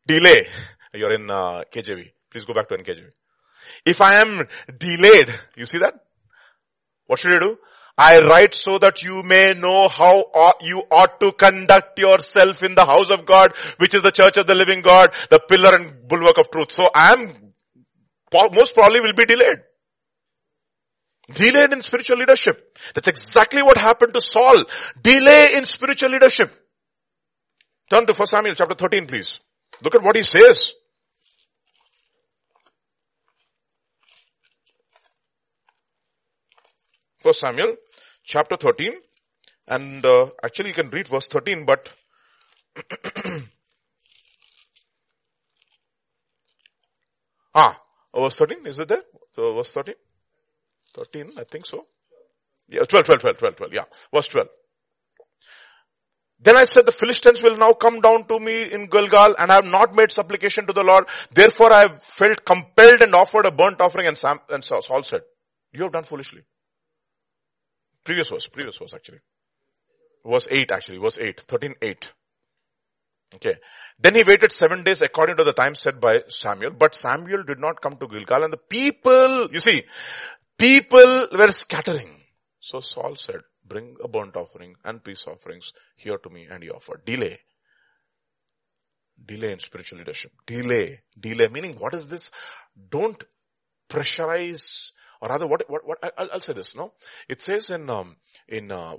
[0.06, 0.48] delay,
[0.94, 2.12] you're in uh, KJV.
[2.30, 3.10] Please go back to NKJV.
[3.86, 4.48] If I am
[4.78, 5.94] delayed, you see that?
[7.08, 7.58] What should I do?
[7.98, 10.26] I write so that you may know how
[10.62, 14.48] you ought to conduct yourself in the house of God, which is the church of
[14.48, 16.72] the living God, the pillar and bulwark of truth.
[16.72, 17.54] So I am,
[18.54, 19.60] most probably will be delayed.
[21.34, 22.78] Delayed in spiritual leadership.
[22.96, 24.64] That's exactly what happened to Saul.
[25.02, 26.52] Delay in spiritual leadership.
[27.90, 29.40] Turn to 1 Samuel chapter 13 please.
[29.84, 30.74] Look at what he says.
[37.20, 37.76] First Samuel
[38.24, 38.94] chapter 13
[39.68, 41.94] and uh, actually you can read verse 13 but
[47.56, 47.80] ah
[48.16, 49.04] verse 13 is it there?
[49.32, 49.96] So verse 13
[50.96, 51.86] 13 i think so.
[52.68, 54.48] Yeah 12 12 12 12 12 yeah verse 12
[56.42, 59.56] then I said, the Philistines will now come down to me in Gilgal and I
[59.56, 61.06] have not made supplication to the Lord.
[61.34, 64.08] Therefore I have felt compelled and offered a burnt offering.
[64.08, 65.20] And, Sam, and Saul said,
[65.74, 66.44] you have done foolishly.
[68.10, 69.20] Previous verse, previous verse actually.
[70.26, 72.14] Verse 8 actually, verse 8, 13, 8.
[73.36, 73.54] Okay.
[74.00, 77.60] Then he waited seven days according to the time set by Samuel, but Samuel did
[77.60, 79.84] not come to Gilgal and the people, you see,
[80.58, 82.10] people were scattering.
[82.60, 86.72] So Saul said, bring a burnt offering and peace offerings here to me and he
[86.72, 87.06] offered.
[87.06, 87.38] Delay.
[89.24, 90.32] Delay in spiritual leadership.
[90.48, 91.02] Delay.
[91.20, 91.48] Delay.
[91.50, 92.32] Meaning what is this?
[92.90, 93.24] Don't
[93.88, 96.94] pressurize or rather what, what, what I'll, I'll say this, no?
[97.28, 98.16] It says in, um,
[98.48, 98.96] in, uh,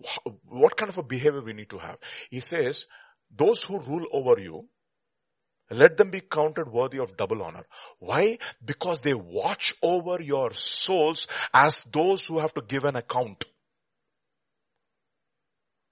[0.49, 1.99] what kind of a behavior we need to have.
[2.31, 2.87] He says,
[3.35, 4.67] those who rule over you,
[5.71, 7.65] let them be counted worthy of double honor.
[8.01, 8.39] Why?
[8.65, 13.45] Because they watch over your souls as those who have to give an account.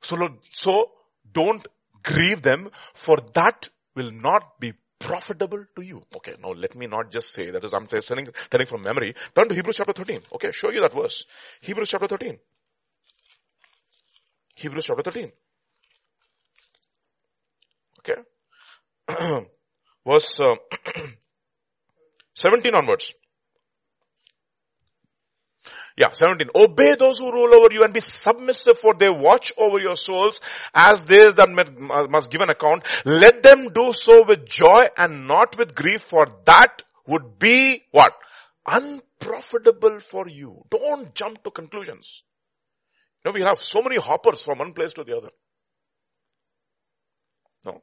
[0.03, 0.17] So,
[0.51, 0.91] so
[1.31, 1.67] don't
[2.03, 6.03] grieve them for that will not be profitable to you.
[6.17, 9.15] Okay, now let me not just say that is I'm telling, telling from memory.
[9.35, 10.21] Turn to Hebrews chapter 13.
[10.35, 11.25] Okay, show you that verse.
[11.61, 12.39] Hebrews chapter 13.
[14.55, 15.33] Hebrews chapter 13.
[18.01, 18.23] Okay.
[20.07, 20.57] verse uh,
[22.35, 23.15] 17 onwards.
[25.99, 26.51] Yeah, 17.
[26.55, 30.39] Obey those who rule over you and be submissive for they watch over your souls
[30.73, 31.49] as theirs that
[32.09, 32.87] must give an account.
[33.05, 38.13] Let them do so with joy and not with grief for that would be what?
[38.65, 40.63] Unprofitable for you.
[40.71, 42.23] Don't jump to conclusions.
[43.25, 45.31] You know, we have so many hoppers from one place to the other.
[47.67, 47.83] No.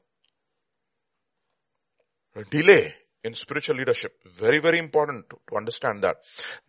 [2.49, 2.93] Delay
[3.25, 4.13] in spiritual leadership.
[4.39, 6.15] Very, very important to, to understand that.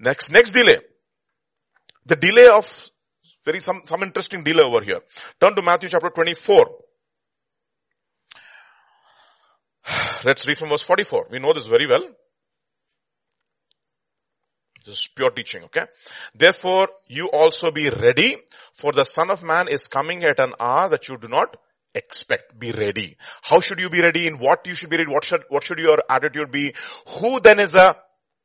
[0.00, 0.80] Next, next delay
[2.06, 2.66] the delay of
[3.44, 5.00] very some, some interesting delay over here.
[5.40, 6.66] Turn to Matthew chapter 24.
[10.24, 11.28] Let's read from verse 44.
[11.30, 12.04] We know this very well.
[14.84, 15.86] This is pure teaching, okay?
[16.34, 18.36] Therefore, you also be ready,
[18.72, 21.56] for the Son of Man is coming at an hour that you do not
[21.94, 22.58] expect.
[22.58, 23.16] Be ready.
[23.42, 24.26] How should you be ready?
[24.26, 25.10] In what you should be ready?
[25.10, 26.74] What should, what should your attitude be?
[27.20, 27.96] Who then is a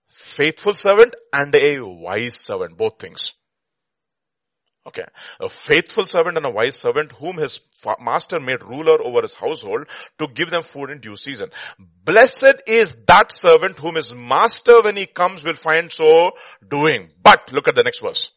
[0.09, 2.77] faithful servant and a wise servant?
[2.77, 3.33] Both things.
[4.87, 5.05] Okay.
[5.39, 7.59] A faithful servant and a wise servant whom his
[7.99, 9.85] master made ruler over his household
[10.17, 11.49] to give them food in due season.
[12.03, 16.31] Blessed is that servant whom his master when he comes will find so
[16.67, 17.09] doing.
[17.21, 18.31] But look at the next verse.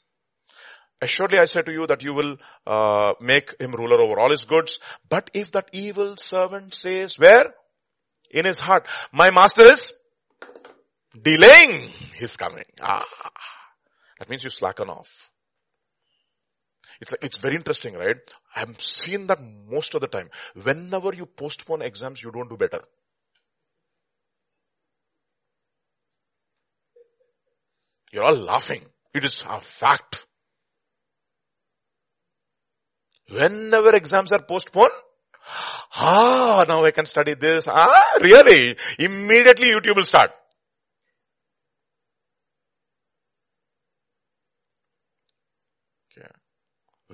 [1.00, 2.36] Assuredly I say to you that you will
[2.66, 4.80] uh, make him ruler over all his goods.
[5.08, 7.54] But if that evil servant says, where?
[8.30, 9.92] In his heart, my master is
[11.20, 12.64] delaying his coming.
[12.82, 13.04] Ah,
[14.18, 15.30] that means you slacken off.
[17.00, 18.16] It's, it's very interesting, right?
[18.54, 20.30] I've seen that most of the time.
[20.62, 22.80] Whenever you postpone exams, you don't do better.
[28.12, 28.84] You're all laughing.
[29.12, 30.24] It is a fact.
[33.28, 34.92] Whenever exams are postponed,
[35.96, 37.66] ah, now I can study this.
[37.66, 38.76] Ah, really?
[38.98, 40.30] Immediately YouTube will start.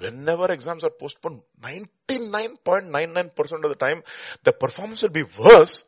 [0.01, 4.03] Whenever exams are postponed, 99.99% of the time,
[4.43, 5.85] the performance will be worse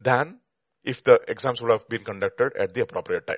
[0.00, 0.40] than
[0.84, 3.36] if the exams would have been conducted at the appropriate time.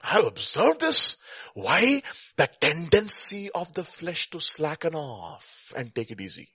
[0.00, 1.16] I have observed this.
[1.54, 2.02] Why?
[2.36, 6.48] The tendency of the flesh to slacken off and take it easy.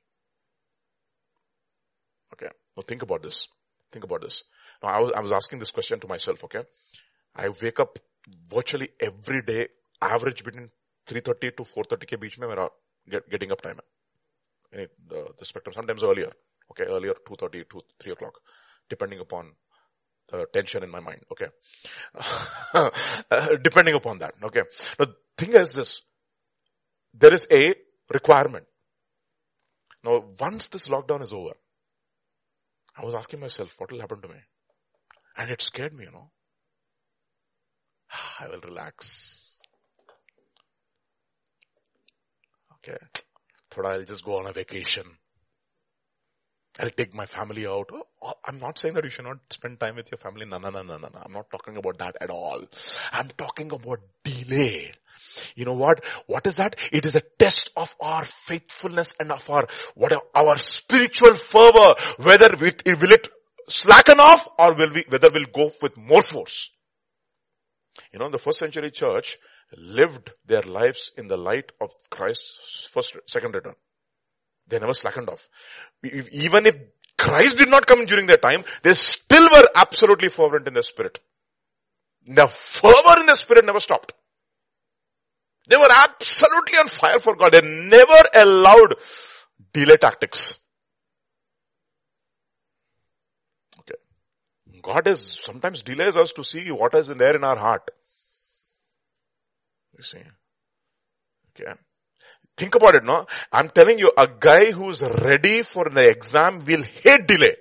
[2.34, 2.50] Okay.
[2.78, 3.48] Now think about this.
[3.92, 4.44] Think about this.
[4.84, 6.64] Now I was, I was asking this question to myself, okay?
[7.36, 7.98] I wake up
[8.50, 9.70] virtually every day,
[10.00, 10.70] average between
[11.10, 12.70] 3.30 to 4.30 ke beech mein mera
[13.10, 13.80] get, getting up time
[14.72, 16.32] in it, the, the spectrum, sometimes earlier.
[16.72, 18.34] Okay, earlier 2.30 to 3 o'clock,
[18.90, 19.52] depending upon
[20.32, 21.22] the tension in my mind.
[21.32, 21.48] Okay.
[23.64, 24.36] depending upon that.
[24.44, 24.62] Okay.
[24.98, 26.02] The thing is this,
[27.14, 27.74] there is a
[28.14, 28.66] requirement.
[30.04, 31.54] Now, once this lockdown is over,
[32.96, 34.36] I was asking myself, what will happen to me?
[35.38, 36.30] And it scared me, you know.
[38.40, 39.49] I will relax.
[42.90, 43.06] Okay.
[43.72, 45.04] Thought I'll just go on a vacation.
[46.80, 47.90] I'll take my family out.
[48.22, 50.46] Oh, I'm not saying that you should not spend time with your family.
[50.46, 51.22] No, no, no, no, no, no.
[51.24, 52.64] I'm not talking about that at all.
[53.12, 54.94] I'm talking about delay.
[55.56, 56.04] You know what?
[56.28, 56.78] What is that?
[56.92, 62.56] It is a test of our faithfulness and of our, what our spiritual fervor, whether
[62.60, 63.28] we, will it
[63.68, 66.72] slacken off or will we, whether we'll go with more force.
[68.14, 69.38] You know, in the first century church
[69.78, 73.76] lived their lives in the light of Christ's first, second return.
[74.68, 75.48] They never slackened off.
[76.04, 76.78] Even if
[77.18, 81.20] Christ did not come during their time, they still were absolutely fervent in their spirit.
[82.26, 84.14] The fervor in the spirit never stopped.
[85.68, 87.52] They were absolutely on fire for God.
[87.52, 88.96] They never allowed
[89.72, 90.56] delay tactics.
[93.80, 93.96] Okay.
[94.82, 97.92] God is sometimes delays us to see what is in there in our heart.
[100.00, 100.24] You see?
[101.52, 101.74] Okay.
[102.56, 103.26] Think about it, no?
[103.52, 107.56] I'm telling you, a guy who's ready for the exam will hate delay.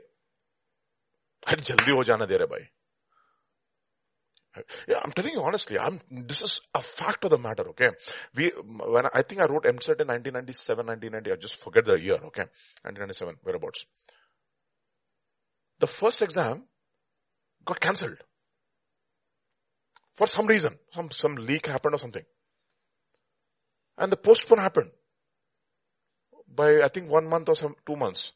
[1.49, 2.67] अरे जल्दी हो जाना दे रहे भाई
[4.89, 7.91] yeah, I'm telling you honestly, I'm, this is a fact of the matter, okay?
[8.35, 12.19] We, when I think I wrote EAMCET in 1997, 1990, I just forget the year,
[12.31, 12.47] okay?
[12.83, 13.85] 1997, whereabouts.
[15.79, 16.65] The first exam
[17.65, 18.19] got cancelled.
[20.19, 20.77] For some reason.
[20.91, 22.25] Some, some leak happened or something.
[23.97, 24.91] And the postpone happened
[26.53, 28.33] by I think one month or some two months.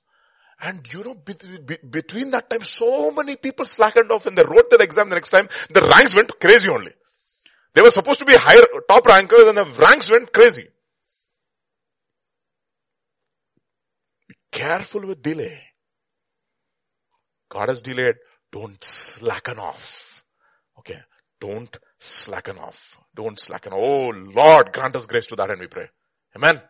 [0.61, 1.35] And you know, be,
[1.67, 5.17] be, between that time, so many people slackened off and they wrote their exam the
[5.17, 5.49] next time.
[5.71, 6.93] The ranks went crazy only.
[7.75, 10.69] They were supposed to be higher, top rankers and the ranks went crazy.
[14.29, 15.65] Be careful with delay.
[17.51, 18.15] God has delayed.
[18.53, 20.23] Don't slacken off.
[20.79, 21.01] Okay.
[21.43, 22.97] Don't slacken off.
[23.17, 23.73] Don't slacken.
[23.75, 25.89] Oh Lord, grant us grace to that and we pray.
[26.37, 26.63] Amen.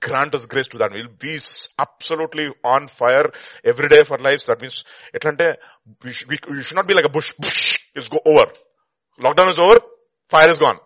[0.00, 0.92] Grant us grace to that.
[0.92, 1.38] We'll be
[1.78, 3.30] absolutely on fire
[3.62, 4.46] every day of our lives.
[4.46, 4.82] That means,
[5.14, 5.56] etlante,
[6.02, 7.34] we, should, we should not be like a bush.
[7.38, 8.50] Bush, it's go over.
[9.20, 9.78] Lockdown is over.
[10.30, 10.78] Fire is gone.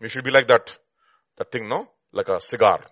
[0.00, 0.70] We should be like that,
[1.38, 1.88] that thing, no?
[2.12, 2.84] Like a cigar.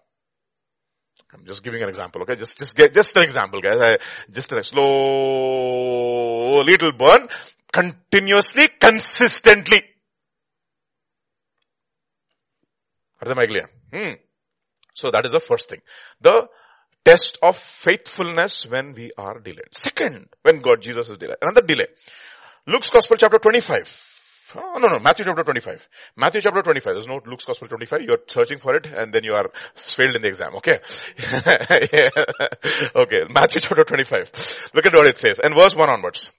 [1.32, 2.34] I'm just giving an example, okay?
[2.34, 3.80] Just, just get, just an example, guys.
[3.80, 3.99] I,
[4.32, 7.28] just a slow little burn
[7.73, 9.83] continuously, consistently.
[13.23, 13.68] Are clear?
[13.93, 14.12] Hmm.
[14.95, 15.81] So that is the first thing.
[16.21, 16.49] The
[17.05, 19.73] test of faithfulness when we are delayed.
[19.73, 21.37] Second, when God, Jesus is delayed.
[21.43, 21.87] Another delay.
[22.66, 24.07] Luke's Gospel chapter 25.
[24.57, 25.89] Oh, no, no, Matthew chapter 25.
[26.16, 26.95] Matthew chapter 25.
[26.95, 28.01] There's no Luke's Gospel 25.
[28.03, 30.57] You're searching for it and then you are failed in the exam.
[30.57, 30.79] Okay.
[33.01, 33.27] okay.
[33.33, 34.71] Matthew chapter 25.
[34.75, 35.39] Look at what it says.
[35.39, 36.31] And verse 1 onwards.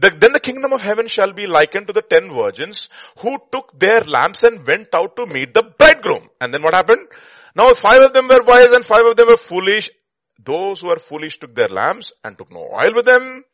[0.00, 2.88] The, then the kingdom of heaven shall be likened to the ten virgins
[3.18, 6.28] who took their lamps and went out to meet the bridegroom.
[6.40, 7.08] And then what happened?
[7.56, 9.90] Now five of them were wise and five of them were foolish.
[10.38, 13.44] Those who were foolish took their lamps and took no oil with them.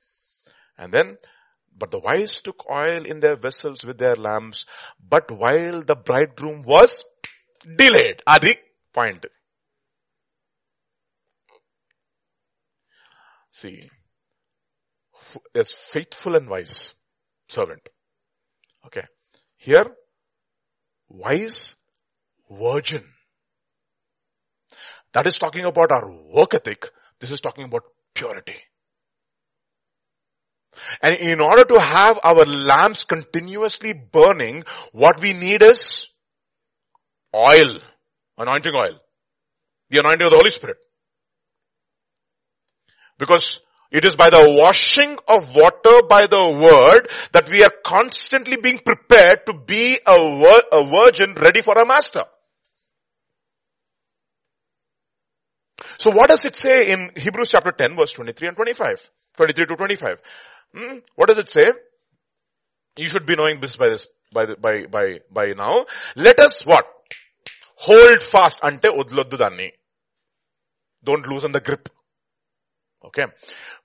[0.77, 1.17] And then,
[1.77, 4.67] but the wise took oil in their vessels with their lamps.
[5.01, 7.05] But while the bridegroom was
[7.65, 8.23] delayed.
[8.27, 8.57] Adi
[8.93, 9.25] point.
[13.51, 13.89] See,
[15.55, 16.95] is faithful and wise
[17.49, 17.89] servant.
[18.87, 19.05] Okay.
[19.57, 19.87] Here,
[21.09, 21.77] wise
[22.51, 23.05] virgin.
[25.13, 26.91] That is talking about our work ethic.
[27.21, 28.57] This is talking about purity.
[31.01, 36.09] And in order to have our lamps continuously burning, what we need is
[37.35, 37.79] oil,
[38.37, 38.99] anointing oil,
[39.91, 40.79] the anointing of the Holy Spirit.
[43.19, 43.61] Because
[43.95, 48.81] it is by the washing of water by the word that we are constantly being
[48.81, 50.17] prepared to be a,
[50.73, 52.25] a virgin ready for a master.
[55.97, 59.11] So what does it say in Hebrews chapter 10 verse 23 and 25?
[59.37, 60.23] 23 to 25.
[60.75, 60.99] Hmm?
[61.15, 61.67] What does it say?
[62.97, 65.87] You should be knowing this by this, by, the, by, by, by now.
[66.17, 66.85] Let us what?
[67.77, 69.71] Hold fast ante odloddu danni.
[71.05, 71.89] Don't loosen the grip.
[73.05, 73.27] Okay.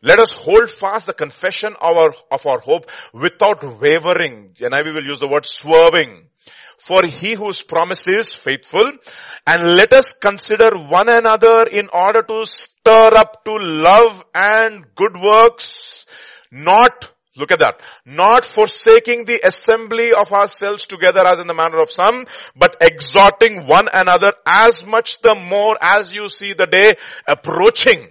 [0.01, 4.55] Let us hold fast the confession of our, of our hope without wavering.
[4.61, 6.27] And I will use the word swerving.
[6.77, 8.89] For he whose promise is faithful
[9.45, 15.17] and let us consider one another in order to stir up to love and good
[15.21, 16.05] works,
[16.51, 17.79] not Look at that.
[18.05, 23.65] Not forsaking the assembly of ourselves together as in the manner of some, but exhorting
[23.65, 28.09] one another as much the more as you see the day approaching.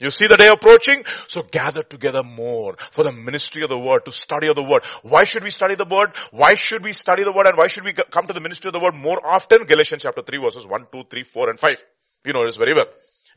[0.00, 1.04] You see the day approaching?
[1.28, 4.82] So gather together more for the ministry of the word, to study of the word.
[5.02, 6.16] Why should we study the word?
[6.32, 8.72] Why should we study the word and why should we come to the ministry of
[8.72, 9.64] the word more often?
[9.64, 11.84] Galatians chapter 3 verses 1, 2, 3, 4 and 5.
[12.24, 12.86] You know this very well.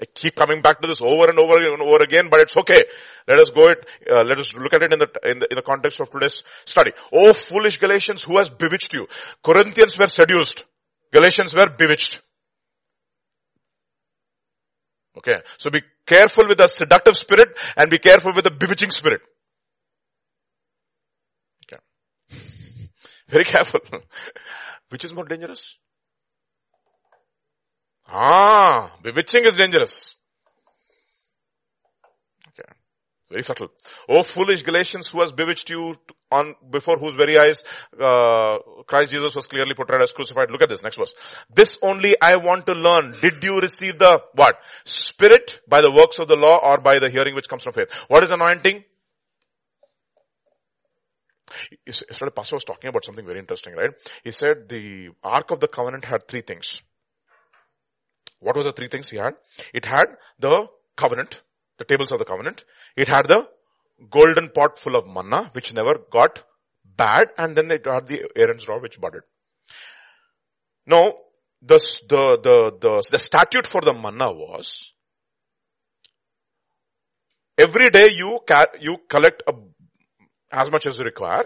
[0.01, 2.83] I keep coming back to this over and over and over again, but it's okay.
[3.27, 5.55] Let us go it, uh, let us look at it in the, in the, in
[5.55, 6.91] the context of today's study.
[7.11, 9.07] Oh foolish Galatians, who has bewitched you?
[9.43, 10.63] Corinthians were seduced.
[11.11, 12.21] Galatians were bewitched.
[15.17, 15.41] Okay.
[15.57, 19.21] So be careful with the seductive spirit and be careful with the bewitching spirit.
[21.65, 21.81] Okay.
[23.27, 23.79] Very careful.
[24.89, 25.77] Which is more dangerous?
[28.07, 30.15] Ah, bewitching is dangerous.
[32.49, 32.69] Okay.
[33.29, 33.69] Very subtle.
[34.09, 35.95] Oh foolish Galatians who has bewitched you
[36.33, 37.63] on before whose very eyes
[37.99, 38.57] uh,
[38.87, 40.51] Christ Jesus was clearly portrayed as crucified.
[40.51, 41.13] Look at this next verse.
[41.53, 43.13] This only I want to learn.
[43.21, 44.57] Did you receive the what?
[44.85, 47.91] Spirit by the works of the law or by the hearing which comes from faith?
[48.07, 48.83] What is anointing?
[51.85, 53.91] Yesterday pastor was talking about something very interesting, right?
[54.23, 56.81] He said the Ark of the Covenant had three things.
[58.39, 59.35] What was the three things he had?
[59.73, 60.05] It had
[60.39, 60.67] the
[60.97, 61.41] covenant,
[61.77, 62.65] the tables of the covenant.
[62.97, 63.47] It had the
[64.09, 66.43] golden pot full of manna, which never got
[66.85, 69.21] bad, and then it had the Aaron's rod, which budded.
[70.85, 71.13] Now,
[71.61, 71.79] the,
[72.09, 74.93] the, the, the, the statute for the manna was,
[77.57, 78.39] every day you,
[78.79, 79.53] you collect a,
[80.51, 81.45] as much as you require,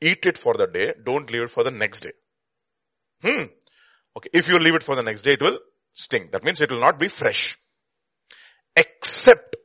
[0.00, 2.12] eat it for the day, don't leave it for the next day.
[3.22, 3.44] Hmm.
[4.16, 4.30] Okay.
[4.32, 5.58] If you leave it for the next day, it will
[5.92, 6.32] stink.
[6.32, 7.56] That means it will not be fresh.
[8.74, 9.55] Except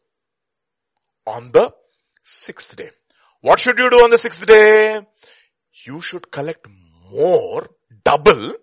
[1.31, 1.71] on the
[2.23, 2.89] sixth day.
[3.41, 4.99] What should you do on the sixth day?
[5.85, 6.67] You should collect
[7.11, 7.69] more,
[8.03, 8.53] double,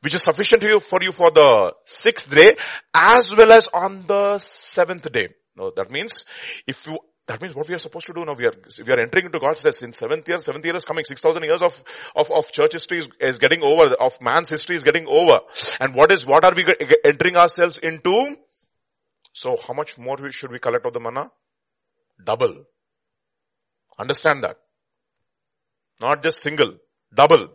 [0.00, 2.56] which is sufficient for you for the sixth day,
[2.94, 5.28] as well as on the seventh day.
[5.56, 6.24] No, that means
[6.66, 8.52] if you that means what we are supposed to do now, we are,
[8.84, 11.62] we are entering into God's rest in seventh year, seventh year is coming, 6,000 years
[11.62, 11.80] of,
[12.16, 15.38] of, of church history is, is getting over, of man's history is getting over.
[15.78, 16.66] And what is, what are we
[17.04, 18.34] entering ourselves into?
[19.32, 21.30] So how much more should we collect of the manna?
[22.24, 22.64] Double.
[23.98, 24.56] Understand that.
[26.00, 26.78] Not just single,
[27.14, 27.48] double.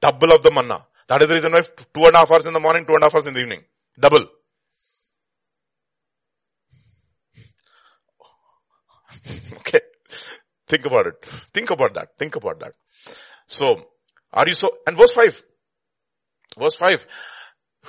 [0.00, 0.84] Double of the manna.
[1.08, 3.02] That is the reason why two and a half hours in the morning, two and
[3.02, 3.62] a half hours in the evening.
[3.98, 4.26] Double.
[9.58, 9.80] okay.
[10.66, 11.14] Think about it.
[11.54, 12.08] Think about that.
[12.18, 12.74] Think about that.
[13.46, 13.86] So,
[14.32, 15.42] are you so, and verse 5.
[16.58, 17.06] Verse 5.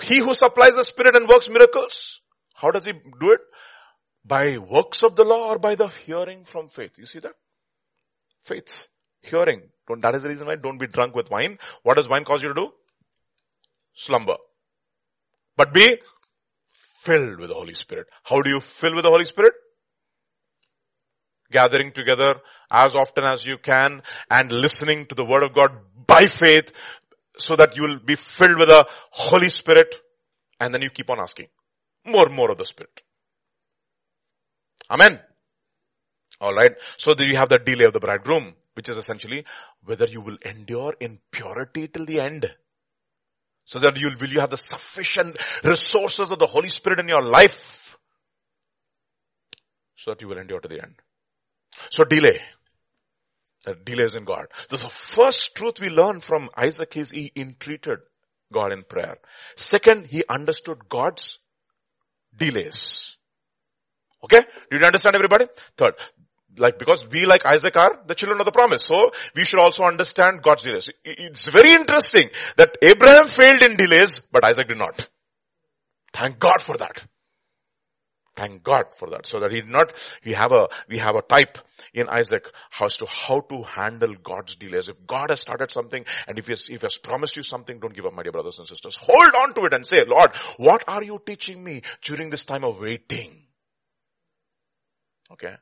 [0.03, 2.21] He who supplies the spirit and works miracles.
[2.57, 3.41] How does he do it?
[4.25, 6.97] By works of the law or by the hearing from faith.
[6.97, 7.33] You see that?
[8.41, 8.87] Faith.
[9.21, 9.61] Hearing.
[9.87, 11.59] Don't, that is the reason why don't be drunk with wine.
[11.83, 12.71] What does wine cause you to do?
[13.93, 14.37] Slumber.
[15.55, 15.99] But be
[16.99, 18.07] filled with the Holy Spirit.
[18.23, 19.53] How do you fill with the Holy Spirit?
[21.51, 22.41] Gathering together
[22.71, 25.71] as often as you can and listening to the word of God
[26.07, 26.71] by faith
[27.37, 29.95] so that you will be filled with the Holy Spirit
[30.59, 31.47] and then you keep on asking
[32.07, 33.01] more more of the Spirit.
[34.89, 35.19] Amen.
[36.41, 36.73] Alright.
[36.97, 39.45] So you have the delay of the bridegroom, which is essentially
[39.83, 42.53] whether you will endure in purity till the end.
[43.65, 47.23] So that you will you have the sufficient resources of the Holy Spirit in your
[47.23, 47.97] life
[49.97, 50.95] so that you will endure to the end.
[51.89, 52.39] So delay.
[53.83, 54.45] delays in God.
[54.69, 57.99] So the first truth we learn from Isaac is he entreated
[58.53, 59.17] God in prayer.
[59.55, 61.39] Second, he understood God's
[62.37, 63.17] delays.
[64.23, 64.43] Okay?
[64.71, 65.47] Did you understand everybody?
[65.75, 65.95] Third,
[66.57, 68.83] like because we like Isaac are the children of the promise.
[68.83, 70.89] So we should also understand God's delays.
[71.03, 75.09] It's very interesting that Abraham failed in delays, but Isaac did not.
[76.13, 77.03] Thank God for that.
[78.37, 79.25] Thank God for that.
[79.25, 79.91] So that he did not,
[80.23, 81.57] we have a, we have a type
[81.91, 82.47] in Isaac
[82.79, 84.89] as to how to handle God's delays.
[84.89, 87.79] If God has started something and if he has, if he has promised you something,
[87.79, 88.95] don't give up my dear brothers and sisters.
[88.95, 92.63] Hold on to it and say, Lord, what are you teaching me during this time
[92.63, 93.41] of waiting?
[95.31, 95.55] Okay.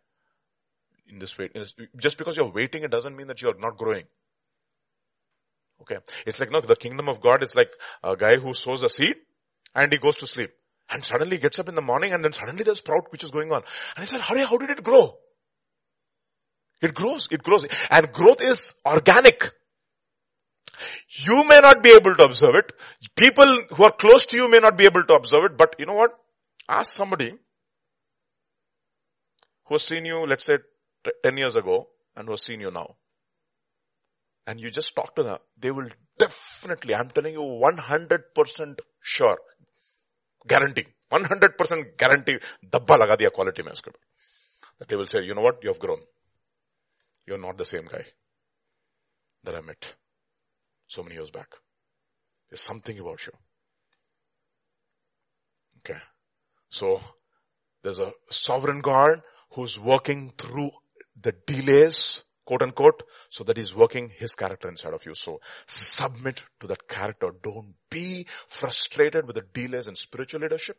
[1.08, 1.50] in this way.
[1.98, 4.04] Just because you're waiting, it doesn't mean that you're not growing.
[5.82, 5.98] Okay.
[6.26, 7.72] It's like, no, the kingdom of God is like
[8.04, 9.16] a guy who sows a seed
[9.74, 10.52] and he goes to sleep.
[10.90, 13.52] And suddenly gets up in the morning and then suddenly there's sprout which is going
[13.52, 13.64] on.
[13.96, 15.18] And he said, how, how did it grow?
[16.82, 17.66] It grows, it grows.
[17.90, 19.52] And growth is organic.
[21.08, 22.74] You may not be able to observe it.
[23.16, 25.86] People who are close to you may not be able to observe it, but you
[25.86, 26.12] know what?
[26.68, 27.32] Ask somebody
[29.66, 30.56] who has seen you, let's say,
[31.24, 32.96] 10 years ago and who has seen you now.
[34.48, 35.38] And you just talk to them.
[35.58, 35.90] They will
[36.20, 39.38] definitely, I'm telling you 100% sure,
[40.48, 43.76] guarantee, 100% guarantee, dabba laga diya quality mein
[44.80, 46.00] That they will say, you know what, you have grown.
[47.26, 48.06] You're not the same guy
[49.44, 49.96] that I met
[50.88, 51.48] so many years back.
[52.50, 53.34] There's something about you.
[55.80, 56.00] Okay.
[56.70, 57.00] So,
[57.84, 60.72] there's a sovereign God who's working through
[61.20, 65.14] the delays, quote unquote, so that he's working his character inside of you.
[65.14, 67.32] So submit to that character.
[67.42, 70.78] Don't be frustrated with the delays in spiritual leadership.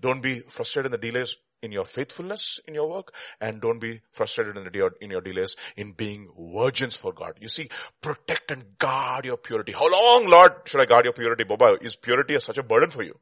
[0.00, 4.00] Don't be frustrated in the delays in your faithfulness in your work and don't be
[4.12, 7.38] frustrated in, the, in your delays in being virgins for God.
[7.40, 7.68] You see,
[8.00, 9.72] protect and guard your purity.
[9.72, 11.44] How long, Lord, should I guard your purity?
[11.44, 13.18] Baba, is purity such a burden for you?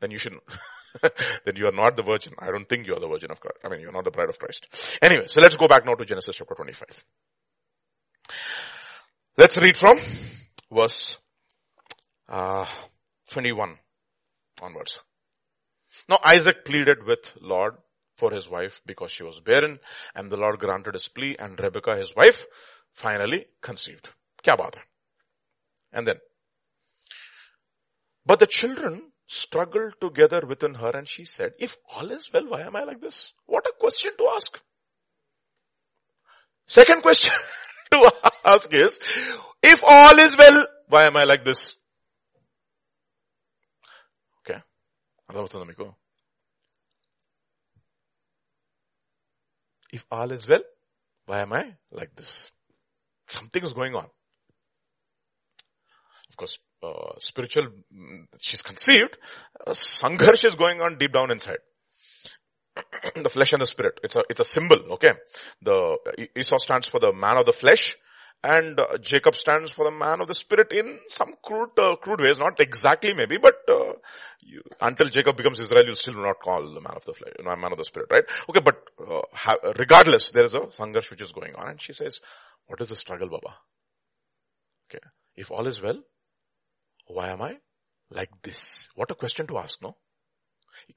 [0.00, 0.42] Then you shouldn't.
[1.44, 2.34] then you are not the virgin.
[2.38, 3.52] I don't think you are the virgin of God.
[3.64, 4.66] I mean, you're not the bride of Christ.
[5.02, 6.88] Anyway, so let's go back now to Genesis chapter 25.
[9.36, 9.98] Let's read from
[10.70, 11.16] verse
[12.28, 12.66] uh,
[13.30, 13.78] 21
[14.62, 15.00] onwards.
[16.08, 17.74] Now Isaac pleaded with Lord
[18.16, 19.78] for his wife because she was barren
[20.14, 22.44] and the Lord granted his plea and Rebecca, his wife,
[22.92, 24.08] finally conceived.
[24.42, 24.82] Kya baat hai?
[25.92, 26.16] And then,
[28.26, 32.62] but the children struggled together within her and she said, if all is well, why
[32.62, 33.32] am I like this?
[33.46, 34.60] What a question to ask.
[36.66, 37.32] Second question
[37.92, 38.12] to
[38.44, 38.98] ask is,
[39.62, 41.76] if all is well, why am I like this?
[44.40, 44.60] Okay.
[49.92, 50.62] If all is well,
[51.26, 52.50] why am I like this?
[53.28, 54.06] Something is going on.
[56.30, 59.18] Of course, uh, spiritual, mm, she's conceived,
[59.66, 61.58] uh, sangharsh is going on deep down inside.
[63.14, 64.00] the flesh and the spirit.
[64.02, 65.12] It's a, it's a symbol, okay?
[65.62, 67.96] The, Esau stands for the man of the flesh,
[68.42, 72.20] and uh, Jacob stands for the man of the spirit in some crude, uh, crude
[72.20, 73.94] ways, not exactly maybe, but uh,
[74.40, 77.44] you, until Jacob becomes Israel, you'll still not call the man of the flesh, you
[77.44, 78.24] know, man of the spirit, right?
[78.48, 81.92] Okay, but uh, ha- regardless, there is a sangharsh which is going on, and she
[81.92, 82.20] says,
[82.66, 83.54] "What is the struggle, Baba?"
[84.88, 85.04] Okay,
[85.36, 86.00] if all is well,
[87.08, 87.58] why am I
[88.10, 88.88] like this?
[88.94, 89.96] What a question to ask, no?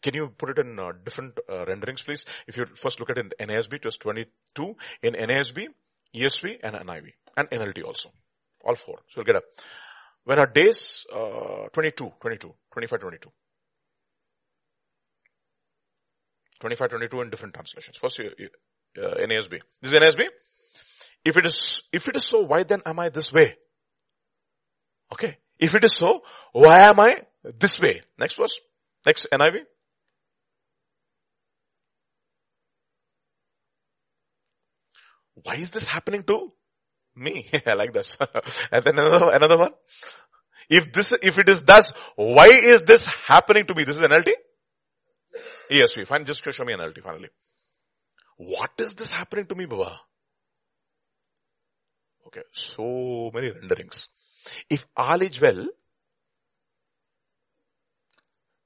[0.02, 2.26] Can you put it in uh, different uh, renderings, please?
[2.48, 4.76] If you first look at it in NASB, it was 22.
[5.02, 5.68] In NASB,
[6.16, 7.14] ESV, and NIV.
[7.36, 8.12] And NLT also.
[8.64, 9.00] All four.
[9.10, 9.44] So we'll get up.
[10.24, 13.32] When our days, uh, 22, 22, 25, 22.
[16.60, 17.98] 25, 22 in different translations.
[17.98, 18.24] First, uh,
[19.00, 19.60] NASB.
[19.82, 20.28] This is NASB.
[21.26, 23.56] If it is, if it is so, why then am I this way?
[25.12, 25.38] Okay.
[25.62, 26.24] If it is so,
[26.54, 28.02] why am I this way?
[28.18, 28.60] Next verse.
[29.06, 29.60] Next NIV.
[35.44, 36.52] Why is this happening to
[37.16, 37.50] me?
[37.66, 38.18] I like this.
[38.72, 39.72] and then another, another one.
[40.70, 43.84] If this, if it is thus, why is this happening to me?
[43.84, 44.32] This is NLT?
[45.70, 46.08] ESV.
[46.08, 47.30] Fine, just show me NLT finally.
[48.38, 50.00] What is this happening to me, Baba?
[52.28, 54.08] Okay, so many renderings.
[54.70, 55.68] If all is well,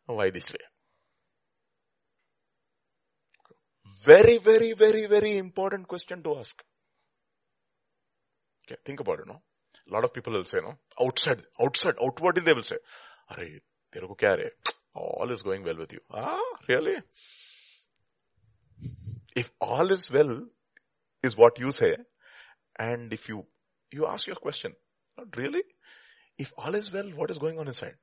[0.06, 0.60] why this way?
[4.03, 6.64] Very, very, very, very important question to ask.
[8.68, 9.41] Okay, think about it, no?
[9.89, 10.77] A lot of people will say, no?
[11.02, 12.77] Outside, outside, outwardly they will say,
[13.31, 13.61] Arey,
[13.91, 14.49] tere ko kya re?
[14.95, 15.99] All is going well with you.
[16.11, 16.95] Ah, really?
[19.35, 20.47] If all is well
[21.22, 21.95] is what you say,
[22.80, 23.45] and if you,
[23.91, 24.73] you ask your question,
[25.18, 25.64] not really.
[26.38, 27.96] If all is well, what is going on inside?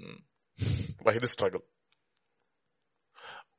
[0.00, 0.64] Hmm.
[1.02, 1.62] Why the struggle?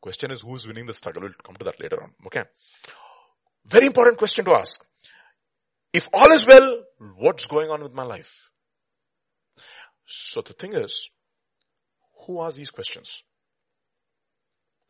[0.02, 1.24] Question is who's winning the struggle?
[1.24, 2.12] We'll come to that later on.
[2.28, 2.44] Okay.
[3.66, 4.86] Very important question to ask.
[5.92, 6.84] If all is well,
[7.18, 8.52] what's going on with my life?
[10.06, 11.10] So the thing is,
[12.26, 13.24] who asked these questions?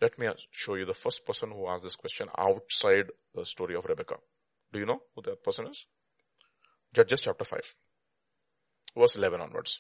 [0.02, 3.86] Let me show you the first person who asked this question outside the story of
[3.86, 4.16] Rebecca.
[4.76, 5.86] Do you know who that person is?
[6.94, 7.62] Judges chapter 5.
[8.98, 9.80] Verse 11 onwards.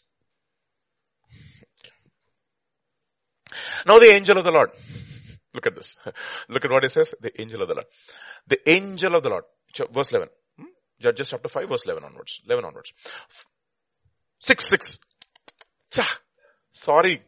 [3.86, 4.70] Now the angel of the Lord.
[5.54, 5.98] Look at this.
[6.48, 7.14] Look at what it says.
[7.20, 7.88] The angel of the Lord.
[8.48, 9.44] The angel of the Lord.
[9.92, 10.30] Verse 11.
[10.58, 10.64] Hmm?
[11.02, 12.40] Judges chapter 5 verse 11 onwards.
[12.46, 12.94] 11 onwards.
[14.40, 14.98] 6, 6.
[15.92, 16.08] Cha.
[16.72, 17.22] Sorry.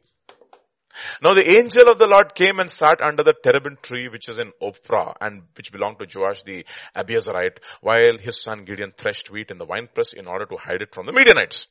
[1.22, 4.40] Now the angel of the Lord came and sat under the terebinth tree which is
[4.40, 6.66] in Ophrah and which belonged to Joash the
[6.96, 10.94] Abiezrite while his son Gideon threshed wheat in the winepress in order to hide it
[10.94, 11.68] from the Midianites.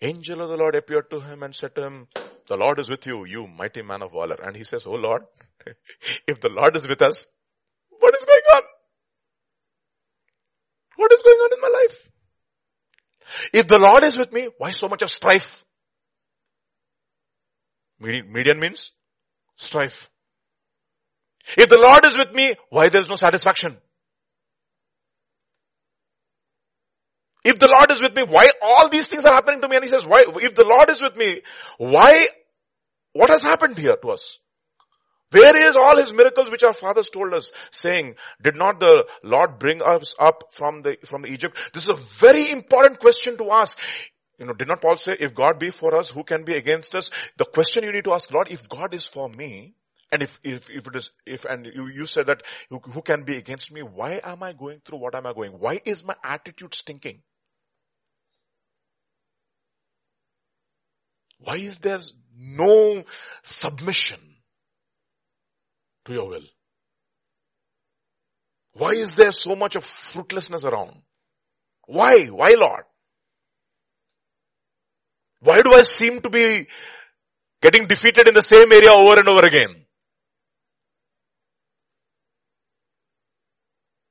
[0.00, 2.08] Angel of the Lord appeared to him and said to him,
[2.46, 4.36] the Lord is with you, you mighty man of valor.
[4.42, 5.22] And he says, Oh Lord,
[6.26, 7.26] if the Lord is with us,
[7.88, 8.62] what is going on?
[10.96, 12.08] What is going on in my life?
[13.52, 15.64] If the Lord is with me, why so much of strife?
[18.04, 18.92] Midian means
[19.56, 20.10] strife.
[21.56, 23.76] If the Lord is with me, why there is no satisfaction?
[27.44, 29.76] If the Lord is with me, why all these things are happening to me?
[29.76, 31.42] And he says, why, if the Lord is with me,
[31.76, 32.28] why,
[33.12, 34.38] what has happened here to us?
[35.30, 39.58] Where is all his miracles which our fathers told us saying, did not the Lord
[39.58, 41.58] bring us up from the, from Egypt?
[41.74, 43.76] This is a very important question to ask.
[44.38, 46.94] You know, did not Paul say, if God be for us, who can be against
[46.94, 47.10] us?
[47.36, 49.74] The question you need to ask, Lord, if God is for me,
[50.10, 53.24] and if, if, if it is, if, and you, you said that, who, who can
[53.24, 53.82] be against me?
[53.82, 55.52] Why am I going through what am I going?
[55.52, 57.22] Why is my attitude stinking?
[61.38, 62.00] Why is there
[62.36, 63.04] no
[63.42, 64.20] submission
[66.06, 66.46] to your will?
[68.72, 71.02] Why is there so much of fruitlessness around?
[71.86, 72.26] Why?
[72.26, 72.84] Why Lord?
[75.44, 76.66] Why do I seem to be
[77.60, 79.84] getting defeated in the same area over and over again?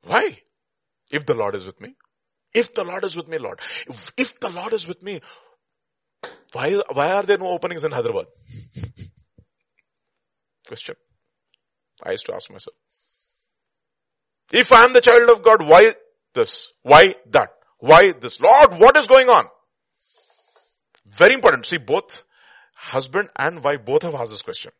[0.03, 0.38] Why?
[1.10, 1.95] If the Lord is with me.
[2.53, 3.60] If the Lord is with me, Lord.
[3.88, 5.22] If, if the Lord is with me,
[6.51, 8.26] why, why are there no openings in Hyderabad?
[10.68, 10.95] Question.
[12.03, 12.76] I used to ask myself.
[14.51, 15.95] If I am the child of God, why
[16.35, 16.72] this?
[16.84, 17.49] Why that?
[17.80, 18.39] Why this?
[18.39, 19.47] Lord, what is going on?
[21.18, 21.65] Very important.
[21.65, 22.23] See, both
[22.76, 24.72] husband and wife both have asked this question.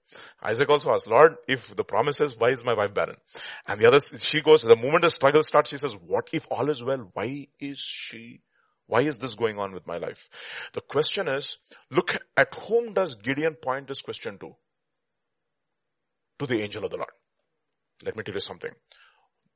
[0.42, 3.16] Isaac also asked, Lord, if the promise is, why is my wife barren?
[3.68, 6.70] And the other, she goes, the moment the struggle starts, she says, what if all
[6.70, 7.10] is well?
[7.14, 8.42] Why is she,
[8.88, 10.28] why is this going on with my life?
[10.74, 11.58] The question is,
[11.92, 14.56] look at whom does Gideon point this question to?
[16.40, 17.12] To the angel of the Lord.
[18.04, 18.72] Let me tell you something.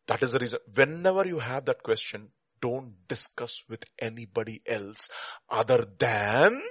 [0.08, 0.60] That is the reason.
[0.74, 2.30] Whenever you have that question,
[2.62, 5.10] don't discuss with anybody else
[5.50, 6.62] other than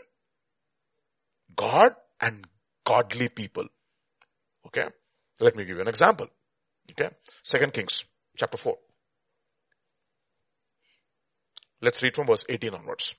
[1.55, 2.47] God and
[2.85, 3.67] godly people.
[4.67, 4.87] Okay.
[5.41, 6.29] Let me give you an example.
[6.93, 7.11] Okay.
[7.43, 8.05] Second Kings
[8.37, 8.77] chapter 4.
[11.83, 13.15] Let's read from verse 18 onwards.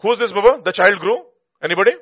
[0.00, 0.62] Who's this Baba?
[0.62, 1.22] The child grew?
[1.62, 1.92] Anybody?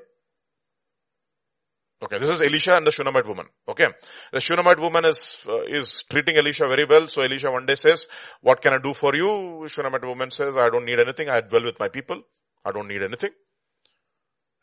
[2.00, 3.46] Okay, this is Elisha and the Shunammite woman.
[3.68, 3.88] Okay,
[4.30, 7.08] the Shunammite woman is uh, is treating Elisha very well.
[7.08, 8.06] So Elisha one day says,
[8.40, 11.28] "What can I do for you?" Shunammite woman says, "I don't need anything.
[11.28, 12.22] I dwell with my people.
[12.64, 13.30] I don't need anything."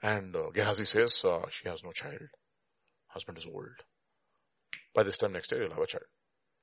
[0.01, 2.29] And uh, Gehazi says, uh, "She has no child.
[3.07, 3.83] Husband is old.
[4.93, 6.05] By this time next year, you'll have a child."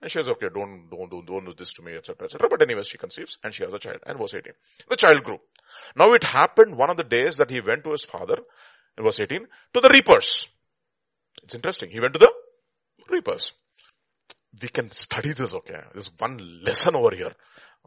[0.00, 2.62] And she says, "Okay, don't don't don't, don't do this to me, etc., etc." But
[2.62, 3.98] anyways, she conceives and she has a child.
[4.06, 4.54] And verse 18,
[4.88, 5.38] the child grew.
[5.96, 8.38] Now it happened one of the days that he went to his father.
[8.96, 10.48] In verse 18, to the reapers.
[11.42, 11.90] It's interesting.
[11.90, 12.32] He went to the
[13.08, 13.52] reapers.
[14.60, 15.80] We can study this, okay?
[15.92, 17.32] There's one lesson over here.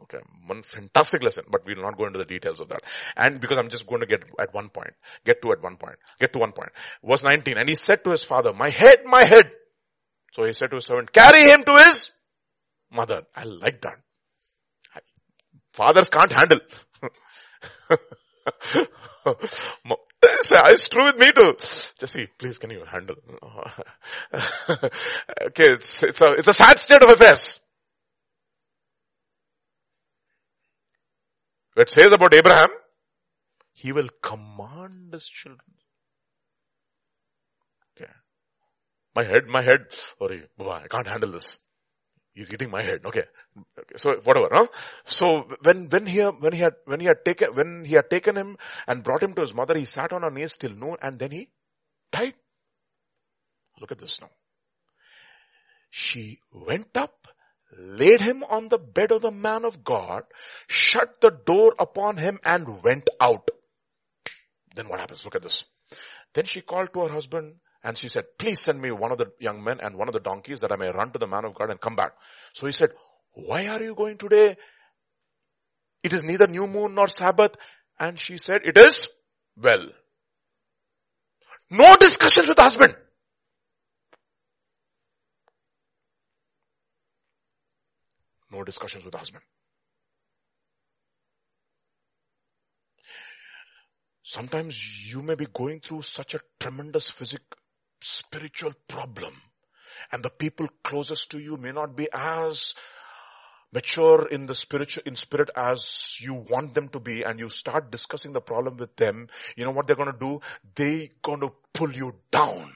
[0.02, 2.82] Okay, one fantastic lesson, but we'll not go into the details of that.
[3.16, 4.90] And because I'm just going to get at one point,
[5.24, 6.68] get to at one point, get to one point.
[7.02, 9.52] Verse 19, and he said to his father, my head, my head.
[10.34, 12.10] So he said to his servant, carry him to his
[12.92, 13.22] mother.
[13.34, 13.96] I like that.
[15.72, 16.60] Fathers can't handle.
[20.72, 21.56] It's true with me too.
[21.98, 23.16] Jesse, please can you handle?
[24.32, 27.60] okay, it's, it's a, it's a sad state of affairs.
[31.76, 32.70] It says about Abraham,
[33.72, 35.60] he will command his children.
[37.96, 38.10] Okay.
[39.14, 39.80] My head, my head,
[40.18, 41.58] sorry, I can't handle this.
[42.36, 43.00] He's eating my head.
[43.06, 43.24] Okay.
[43.78, 43.96] okay.
[43.96, 44.66] So whatever, huh?
[45.06, 48.36] So when, when he, when he had, when he had taken, when he had taken
[48.36, 51.18] him and brought him to his mother, he sat on her knees till noon and
[51.18, 51.48] then he
[52.12, 52.34] died.
[53.80, 54.28] Look at this now.
[55.88, 57.26] She went up,
[57.74, 60.24] laid him on the bed of the man of God,
[60.66, 63.48] shut the door upon him and went out.
[64.74, 65.24] Then what happens?
[65.24, 65.64] Look at this.
[66.34, 67.54] Then she called to her husband
[67.86, 70.18] and she said, please send me one of the young men and one of the
[70.18, 72.14] donkeys that I may run to the man of God and come back.
[72.52, 72.88] So he said,
[73.32, 74.56] why are you going today?
[76.02, 77.52] It is neither new moon nor Sabbath.
[77.96, 79.06] And she said, it is
[79.56, 79.86] well.
[81.70, 82.96] No discussions with husband.
[88.50, 89.44] No discussions with husband.
[94.24, 97.56] Sometimes you may be going through such a tremendous physical,
[98.00, 99.34] spiritual problem
[100.12, 102.74] and the people closest to you may not be as
[103.72, 107.90] mature in the spiritual, in spirit as you want them to be and you start
[107.90, 110.40] discussing the problem with them, you know what they're gonna do?
[110.74, 112.72] They're gonna pull you down.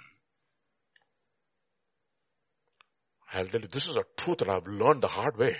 [3.32, 5.56] I'll tell you, this is a truth that I've learned the hard way.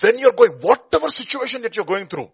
[0.00, 2.30] When you're going, whatever situation that you're going through,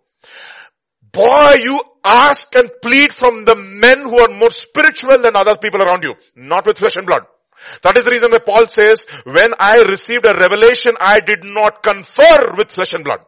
[1.17, 5.83] boy, you ask and plead from the men who are more spiritual than other people
[5.83, 7.23] around you, not with flesh and blood.
[7.83, 11.83] That is the reason why Paul says, when I received a revelation, I did not
[11.83, 13.21] confer with flesh and blood.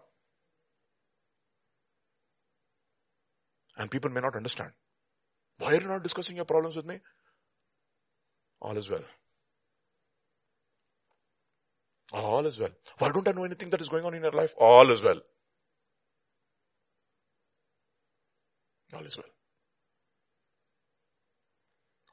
[3.79, 4.71] And people may not understand.
[5.59, 6.99] Why are you not discussing your problems with me?
[8.61, 9.05] All is well.
[12.13, 12.71] All is well.
[12.99, 14.53] Why don't I know anything that is going on in your life?
[14.59, 15.21] All is well.
[18.95, 19.27] All is well.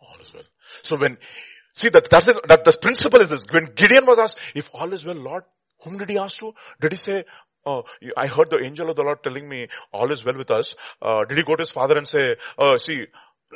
[0.01, 0.43] All is well.
[0.83, 1.17] So when
[1.75, 3.45] See that, that's the, that the principle is this.
[3.51, 5.43] When Gideon was asked, if all is well, Lord,
[5.81, 6.53] whom did he ask to?
[6.79, 7.25] Did he say,
[7.65, 7.83] oh,
[8.15, 10.75] I heard the angel of the Lord telling me all is well with us.
[11.01, 13.05] Uh, did he go to his father and say, uh, see,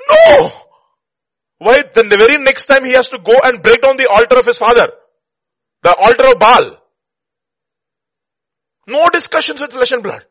[0.10, 0.52] no!
[1.60, 1.84] Why?
[1.94, 4.46] Then the very next time he has to go and break down the altar of
[4.46, 4.92] his father.
[5.84, 6.78] The altar of Baal.
[8.88, 10.26] No discussions with flesh and blood.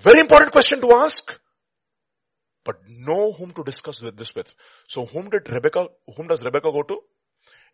[0.00, 1.38] Very important question to ask
[2.64, 4.54] but know whom to discuss with this with.
[4.86, 7.00] So whom did Rebecca, whom does Rebecca go to?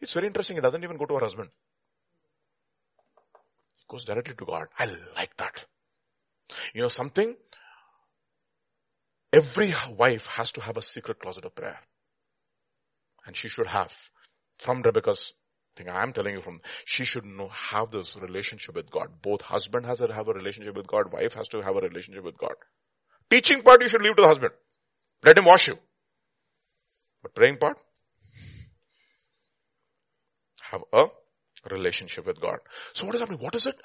[0.00, 0.56] It's very interesting.
[0.56, 1.50] It doesn't even go to her husband.
[3.80, 4.66] It goes directly to God.
[4.78, 5.60] I like that.
[6.74, 7.34] You know something?
[9.32, 11.80] Every wife has to have a secret closet of prayer.
[13.26, 13.92] And she should have
[14.58, 15.32] from Rebecca's
[15.76, 19.08] thing I'm telling you from, she should know, have this relationship with God.
[19.22, 22.24] Both husband has to have a relationship with God, wife has to have a relationship
[22.24, 22.54] with God.
[23.30, 24.52] Teaching part you should leave to the husband.
[25.24, 25.78] Let him wash you.
[27.22, 27.80] But praying part,
[30.70, 31.06] have a
[31.70, 32.58] relationship with God.
[32.92, 33.38] So what that mean?
[33.38, 33.76] What is it?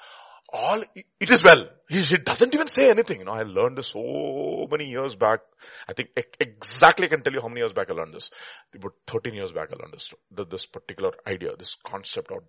[0.50, 1.66] All, it is well.
[1.88, 3.20] He, he, doesn't even say anything.
[3.20, 5.40] You know, I learned this so many years back.
[5.88, 6.10] I think
[6.40, 8.30] exactly I can tell you how many years back I learned this.
[8.74, 10.12] About 13 years back I learned this,
[10.50, 12.42] this particular idea, this concept of,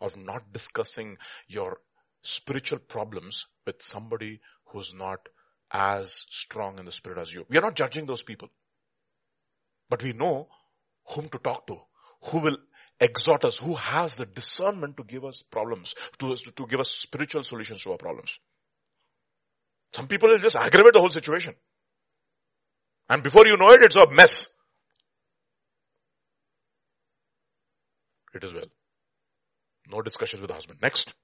[0.00, 1.16] of not discussing
[1.48, 1.78] your
[2.22, 5.20] spiritual problems with somebody who's not
[5.70, 7.46] as strong in the spirit as you.
[7.48, 8.48] We are not judging those people.
[9.88, 10.48] But we know
[11.08, 11.80] whom to talk to,
[12.24, 12.58] who will
[13.00, 17.42] exhort us, who has the discernment to give us problems, to, to give us spiritual
[17.42, 18.38] solutions to our problems.
[19.92, 21.54] Some people will just aggravate the whole situation.
[23.08, 24.48] And before you know it, it's a mess.
[28.34, 28.66] It is well.
[29.90, 30.80] No discussions with the husband.
[30.82, 31.14] Next.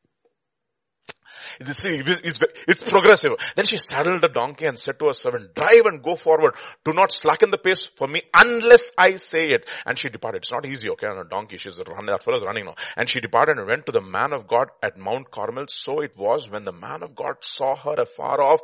[1.60, 3.32] It's, it's progressive.
[3.54, 6.54] Then she saddled the donkey and said to her servant, drive and go forward.
[6.84, 9.66] Do not slacken the pace for me unless I say it.
[9.86, 10.38] And she departed.
[10.42, 11.56] It's not easy, okay, on a donkey.
[11.56, 12.74] She's running, that fellow's running now.
[12.96, 15.66] And she departed and went to the man of God at Mount Carmel.
[15.68, 18.60] So it was when the man of God saw her afar off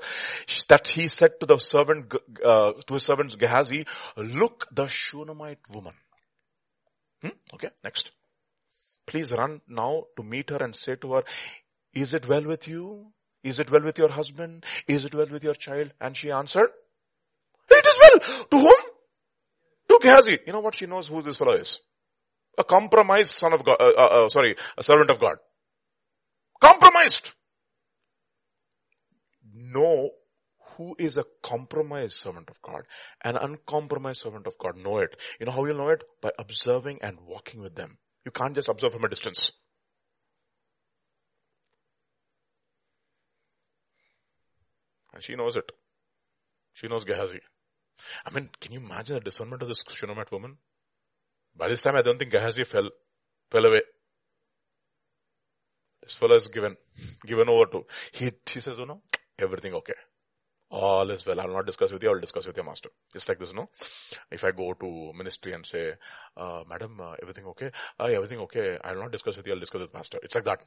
[0.69, 2.13] that he said to the servant,
[2.45, 3.87] uh, to his servant Gehazi,
[4.17, 5.95] look the Shunammite woman.
[7.23, 7.29] Hmm?
[7.55, 8.13] Okay, next.
[9.07, 11.23] Please run now to meet her and say to her,
[12.01, 13.13] is it well with you?
[13.43, 14.65] Is it well with your husband?
[14.87, 15.93] Is it well with your child?
[16.01, 16.71] And she answered,
[17.71, 18.45] it is well.
[18.51, 18.81] To whom?
[19.89, 20.39] To Gehazi.
[20.47, 20.75] You know what?
[20.75, 21.79] She knows who this fellow is.
[22.57, 25.37] A compromised son of God, uh, uh, uh, sorry, a servant of God.
[26.61, 27.31] Compromised.
[29.55, 30.11] Know
[30.77, 32.83] who is a compromised servant of God.
[33.23, 34.77] An uncompromised servant of God.
[34.77, 35.17] Know it.
[35.39, 36.03] You know how you know it?
[36.21, 37.99] By observing and walking with them.
[38.25, 39.53] You can't just observe from a distance.
[45.15, 45.71] And she knows it.
[46.73, 47.41] She knows Gehazi.
[48.25, 50.59] I mean, can you imagine the discernment of this Shunammite woman?
[51.57, 52.91] By this time, I don't think Gehazi fell,
[53.51, 53.83] fell away.
[56.03, 56.77] This fellow is given,
[57.27, 57.87] given over to.
[58.13, 59.03] He, he says, oh no,
[59.39, 59.95] everything okay.
[60.71, 61.41] All is well.
[61.41, 62.11] I'll not discuss with you.
[62.11, 62.91] I'll discuss with your master.
[63.15, 63.71] It's like this, no?
[64.31, 65.95] If I go to ministry and say,
[66.37, 67.71] uh, madam, uh, everything okay?
[67.99, 68.77] Uh, everything okay.
[68.85, 69.55] I'll not discuss with you.
[69.55, 70.19] I'll discuss with master.
[70.23, 70.65] It's like that.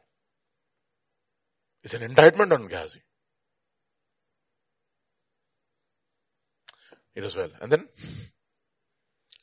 [1.84, 3.02] It's an indictment on Gehazi.
[7.16, 7.50] It is well.
[7.62, 7.88] And then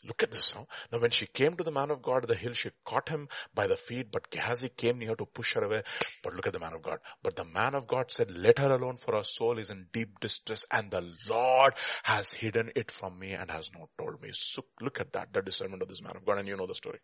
[0.05, 0.53] Look at this.
[0.53, 0.65] Huh?
[0.93, 3.66] Now when she came to the man of God the hill, she caught him by
[3.66, 5.82] the feet, but Gehazi came near to push her away.
[6.23, 6.99] But look at the man of God.
[7.23, 10.20] But the man of God said, let her alone for her soul is in deep
[10.20, 11.74] distress and the Lord
[12.05, 14.31] has hidden it from me and has not told me.
[14.32, 16.74] So look at that, the discernment of this man of God and you know the
[16.74, 17.01] story.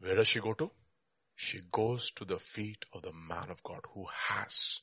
[0.00, 0.70] Where does she go to?
[1.36, 4.82] She goes to the feet of the man of God who has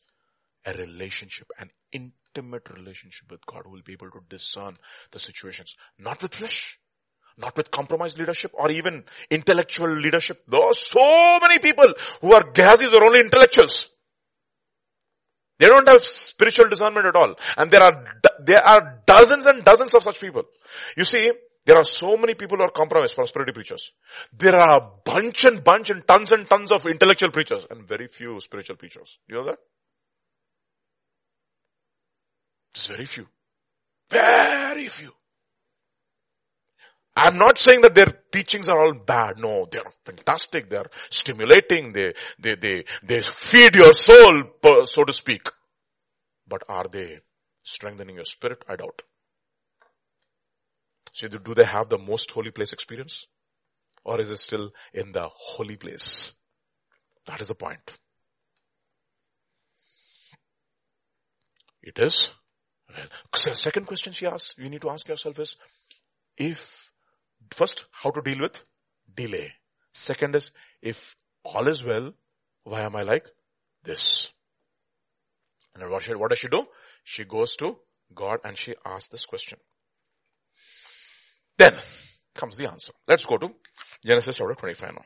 [0.65, 4.77] a relationship, an intimate relationship with God who will be able to discern
[5.11, 6.79] the situations, not with flesh,
[7.37, 10.41] not with compromised leadership or even intellectual leadership.
[10.47, 13.89] There are so many people who are Gehazis or only intellectuals.
[15.57, 17.35] They don't have spiritual discernment at all.
[17.57, 18.05] And there are,
[18.45, 20.43] there are dozens and dozens of such people.
[20.95, 21.31] You see,
[21.65, 23.91] there are so many people who are compromised prosperity preachers.
[24.31, 28.07] There are a bunch and bunch and tons and tons of intellectual preachers and very
[28.07, 29.17] few spiritual preachers.
[29.27, 29.59] You know that?
[32.71, 33.27] It's very few.
[34.09, 35.11] Very few.
[37.15, 39.39] I'm not saying that their teachings are all bad.
[39.39, 40.69] No, they are fantastic.
[40.69, 41.91] They are stimulating.
[41.91, 44.43] They, they, they, they feed your soul,
[44.85, 45.49] so to speak.
[46.47, 47.19] But are they
[47.63, 48.63] strengthening your spirit?
[48.69, 49.01] I doubt.
[51.11, 53.25] So do they have the most holy place experience?
[54.05, 56.33] Or is it still in the holy place?
[57.25, 57.97] That is the point.
[61.81, 62.33] It is
[62.95, 65.55] well, second question she asks, you need to ask yourself is,
[66.37, 66.91] if,
[67.51, 68.59] first, how to deal with
[69.13, 69.53] delay.
[69.93, 70.51] Second is,
[70.81, 72.13] if all is well,
[72.63, 73.25] why am I like
[73.83, 74.29] this?
[75.75, 76.65] And what, should, what does she do?
[77.03, 77.77] She goes to
[78.13, 79.59] God and she asks this question.
[81.57, 81.73] Then
[82.33, 82.93] comes the answer.
[83.07, 83.49] Let's go to
[84.05, 85.01] Genesis chapter 25 now.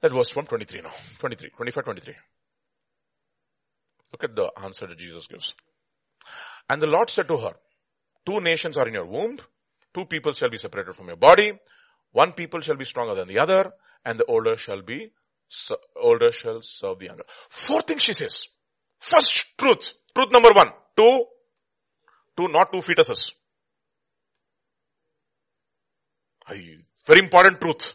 [0.00, 0.92] That verse from 23 now.
[1.18, 2.14] 23, 25, 23.
[4.14, 5.54] Look at the answer that Jesus gives.
[6.70, 7.54] And the Lord said to her,
[8.24, 9.40] two nations are in your womb,
[9.92, 11.52] two people shall be separated from your body,
[12.12, 13.72] one people shall be stronger than the other,
[14.04, 15.10] and the older shall be,
[16.00, 17.24] older shall serve the younger.
[17.48, 18.46] Four things she says.
[19.00, 21.24] First truth, truth number one, two,
[22.36, 23.32] two, not two fetuses.
[27.04, 27.94] Very important truth.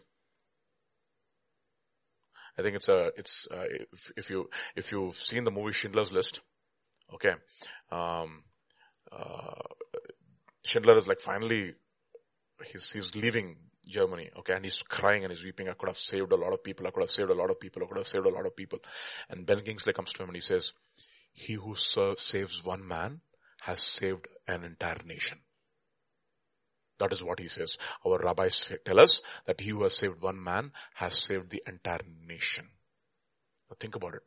[2.60, 6.12] I think it's a, it's, uh, if, if, you, if you've seen the movie Schindler's
[6.12, 6.42] List,
[7.14, 7.34] okay,
[7.90, 8.44] um,
[9.12, 9.62] uh,
[10.66, 11.74] Schindler is like finally,
[12.70, 13.56] he's, he's leaving
[13.88, 15.70] Germany, okay, and he's crying and he's weeping.
[15.70, 16.86] I could have saved a lot of people.
[16.86, 17.82] I could have saved a lot of people.
[17.82, 18.80] I could have saved a lot of people.
[19.30, 20.74] And Ben Kingsley comes to him and he says,
[21.32, 23.22] he who saves one man
[23.62, 25.40] has saved an entire nation.
[27.00, 27.78] That is what he says.
[28.06, 32.02] Our rabbis tell us that he who has saved one man has saved the entire
[32.28, 32.68] nation.
[33.70, 34.24] Now think about it.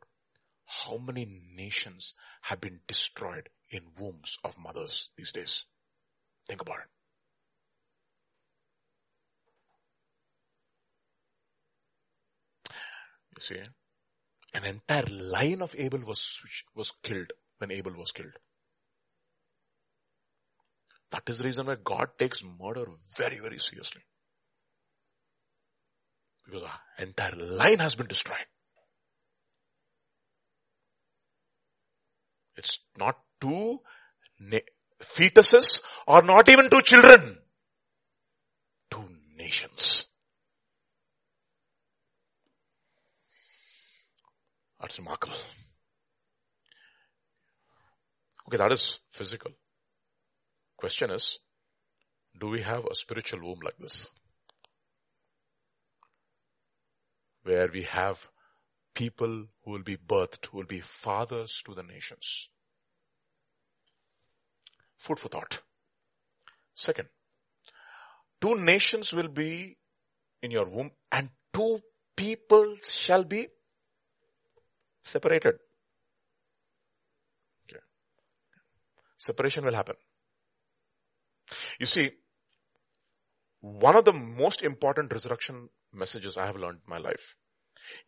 [0.65, 1.25] How many
[1.55, 5.65] nations have been destroyed in wombs of mothers these days?
[6.47, 6.89] Think about it.
[13.35, 13.61] You see,
[14.53, 16.39] an entire line of Abel was,
[16.75, 18.33] was killed when Abel was killed.
[21.13, 22.85] That is the reason why God takes murder
[23.15, 24.01] very, very seriously.
[26.43, 28.47] Because our entire line has been destroyed.
[32.57, 33.79] It's not two
[35.03, 37.37] fetuses or not even two children.
[38.89, 39.07] Two
[39.37, 40.05] nations.
[44.81, 45.37] That's remarkable.
[48.47, 49.51] Okay, that is physical.
[50.83, 51.39] Question is,
[52.37, 54.09] do we have a spiritual womb like this?
[57.43, 58.27] Where we have
[58.93, 62.49] people who will be birthed, who will be fathers to the nations.
[64.97, 65.59] Food for thought.
[66.75, 67.07] Second,
[68.41, 69.77] two nations will be
[70.41, 71.79] in your womb and two
[72.17, 73.47] people shall be
[75.05, 75.55] separated.
[77.69, 77.79] Okay.
[79.17, 79.95] Separation will happen.
[81.79, 82.11] You see,
[83.61, 87.35] one of the most important resurrection messages I have learned in my life.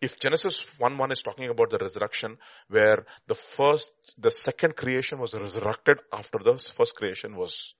[0.01, 2.37] If Genesis 1-1 is talking about the resurrection
[2.69, 7.73] where the first, the second creation was resurrected after the first creation was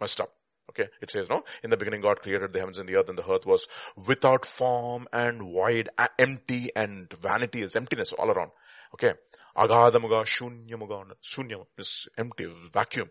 [0.00, 0.32] messed up.
[0.70, 1.42] Okay, it says no.
[1.62, 3.66] In the beginning, God created the heavens and the earth, and the earth was
[4.06, 8.52] without form and void, empty, and vanity is emptiness all around.
[8.94, 9.12] Okay,
[9.56, 13.10] agadamuga shunyamuga, shunyam is empty, vacuum.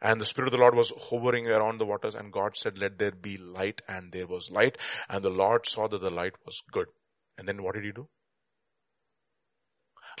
[0.00, 2.98] And the Spirit of the Lord was hovering around the waters and God said, let
[2.98, 4.78] there be light and there was light.
[5.08, 6.86] And the Lord saw that the light was good.
[7.36, 8.08] And then what did he do?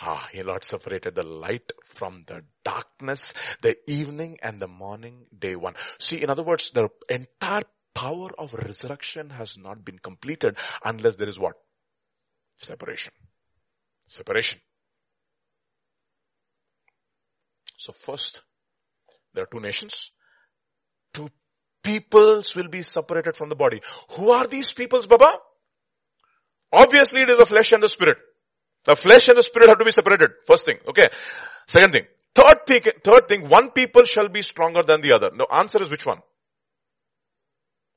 [0.00, 3.32] Ah, he Lord separated the light from the darkness,
[3.62, 5.74] the evening and the morning, day one.
[5.98, 7.62] See, in other words, the entire
[7.94, 11.54] power of resurrection has not been completed unless there is what?
[12.58, 13.12] Separation.
[14.06, 14.60] Separation.
[17.76, 18.42] So first,
[19.38, 20.10] there are two nations.
[21.14, 21.28] Two
[21.84, 23.80] peoples will be separated from the body.
[24.16, 25.38] Who are these peoples, Baba?
[26.72, 28.16] Obviously it is the flesh and the spirit.
[28.84, 30.30] The flesh and the spirit have to be separated.
[30.44, 30.78] First thing.
[30.88, 31.06] Okay.
[31.68, 32.06] Second thing.
[32.34, 35.30] Third thing, third thing, one people shall be stronger than the other.
[35.30, 36.18] The answer is which one?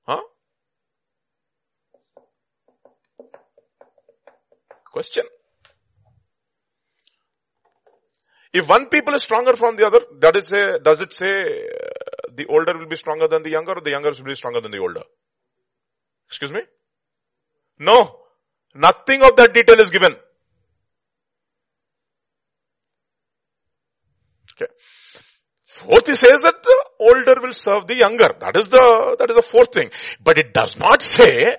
[0.03, 0.21] Huh?
[4.91, 5.23] Question.
[8.53, 12.31] If one people is stronger from the other, that is say, does it say uh,
[12.35, 14.71] the older will be stronger than the younger or the younger will be stronger than
[14.71, 15.03] the older?
[16.27, 16.61] Excuse me?
[17.79, 18.19] No.
[18.75, 20.13] Nothing of that detail is given.
[24.53, 24.71] Okay.
[25.65, 28.35] Fourth, he says that the older will serve the younger.
[28.39, 29.89] That is the, that is the fourth thing.
[30.21, 31.55] But it does not say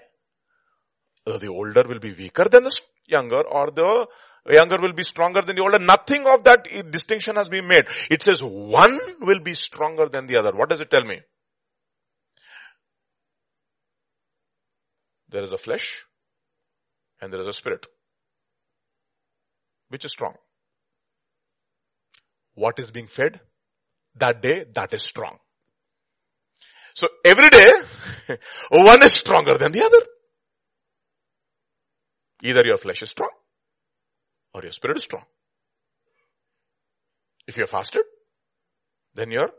[1.24, 4.06] the older will be weaker than the younger or the
[4.51, 5.78] younger will be stronger than the older.
[5.78, 7.86] Nothing of that distinction has been made.
[8.10, 10.52] It says one will be stronger than the other.
[10.52, 11.20] What does it tell me?
[15.28, 16.05] There is a flesh
[17.20, 17.86] and there is a spirit.
[19.89, 20.35] Which is strong?
[22.55, 23.40] What is being fed
[24.16, 25.39] that day, that is strong.
[26.94, 27.73] So every day,
[28.70, 30.01] one is stronger than the other.
[32.43, 33.31] Either your flesh is strong
[34.55, 35.24] or your spirit is strong.
[37.47, 38.03] If you're fasted,
[39.15, 39.51] then your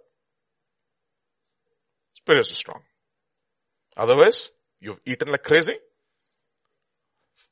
[2.14, 2.82] spirit is strong.
[3.98, 4.49] Otherwise,
[4.80, 5.76] you've eaten like crazy,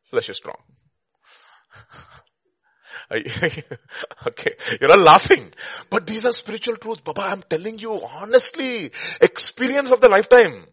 [0.09, 0.57] flesh is strong.
[4.27, 5.51] okay, you're all laughing.
[5.89, 7.01] But these are spiritual truths.
[7.01, 10.65] Baba, I'm telling you honestly, experience of the lifetime.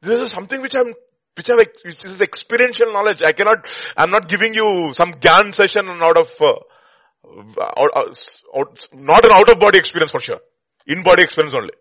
[0.00, 0.94] This is something which I'm
[1.36, 3.22] which have, which is experiential knowledge.
[3.22, 6.54] I cannot, I'm not giving you some GAN session out of, uh,
[7.60, 7.90] out,
[8.56, 10.40] out, not an out of body experience for sure.
[10.86, 11.74] In body experience only.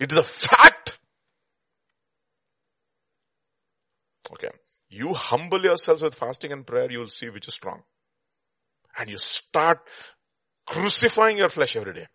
[0.00, 0.98] It is a fact.
[4.32, 4.50] Okay.
[4.88, 7.82] You humble yourselves with fasting and prayer, you will see which is strong.
[8.98, 9.78] And you start
[10.66, 12.06] crucifying your flesh every day.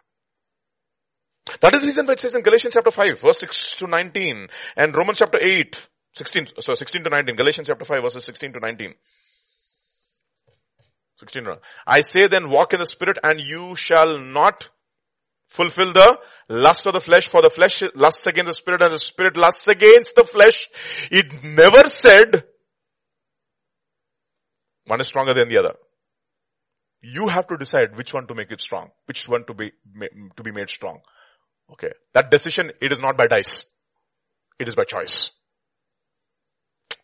[1.61, 4.47] That is the reason why it says in Galatians chapter 5, verse 6 to 19,
[4.76, 8.59] and Romans chapter 8, 16, so 16 to 19, Galatians chapter 5, verses 16 to
[8.59, 8.93] 19.
[11.17, 11.43] 16.
[11.85, 14.69] I say then walk in the spirit and you shall not
[15.47, 16.17] fulfill the
[16.47, 19.67] lust of the flesh for the flesh lusts against the spirit and the spirit lusts
[19.67, 20.69] against the flesh.
[21.11, 22.45] It never said
[24.85, 25.76] one is stronger than the other.
[27.01, 29.71] You have to decide which one to make it strong, which one to be,
[30.35, 30.99] to be made strong.
[31.73, 31.91] Okay.
[32.13, 33.65] That decision, it is not by dice.
[34.59, 35.31] It is by choice.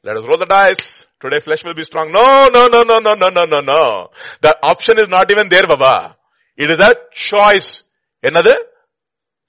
[0.03, 1.05] Let us roll the dice.
[1.19, 2.11] Today flesh will be strong.
[2.11, 4.09] No, no, no, no, no, no, no, no, no.
[4.41, 6.15] The option is not even there, Baba.
[6.55, 7.83] It is a choice.
[8.21, 8.55] Another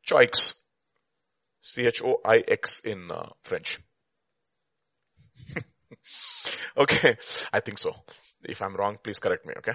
[0.03, 0.55] choice.
[1.61, 3.79] C-H-O-I-X in uh, French.
[6.77, 7.17] okay.
[7.53, 7.95] I think so.
[8.49, 9.73] If I'm wrong, please correct me, okay?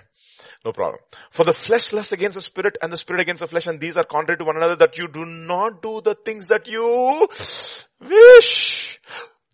[0.65, 0.99] No problem.
[1.30, 3.98] For the flesh lusts against the spirit and the spirit against the flesh and these
[3.98, 7.27] are contrary to one another that you do not do the things that you
[7.99, 8.99] wish.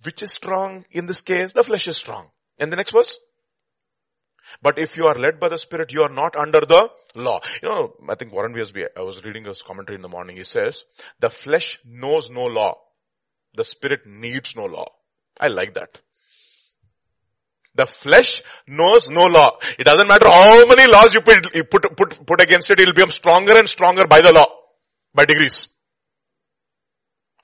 [0.03, 1.53] Which is strong in this case?
[1.53, 2.29] The flesh is strong.
[2.59, 3.17] And the next verse?
[4.61, 7.41] But if you are led by the Spirit, you are not under the law.
[7.61, 10.37] You know, I think Warren Wiersbe, I was reading his commentary in the morning.
[10.37, 10.83] He says,
[11.19, 12.75] the flesh knows no law.
[13.55, 14.87] The Spirit needs no law.
[15.39, 16.01] I like that.
[17.77, 19.59] The flesh knows no law.
[19.77, 22.87] It doesn't matter how many laws you put, you put, put, put against it, it
[22.87, 24.47] will become stronger and stronger by the law,
[25.13, 25.67] by degrees.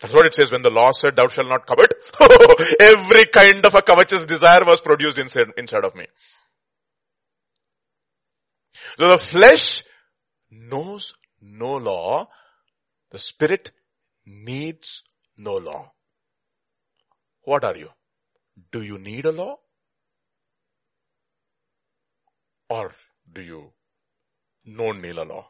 [0.01, 1.93] That's what it says when the law said thou shalt not covet.
[2.79, 6.07] Every kind of a covetous desire was produced inside, inside of me.
[8.97, 9.83] So the flesh
[10.49, 12.27] knows no law.
[13.11, 13.71] The spirit
[14.25, 15.03] needs
[15.37, 15.91] no law.
[17.43, 17.89] What are you?
[18.71, 19.57] Do you need a law?
[22.69, 22.91] Or
[23.31, 23.71] do you
[24.65, 25.47] not need a law?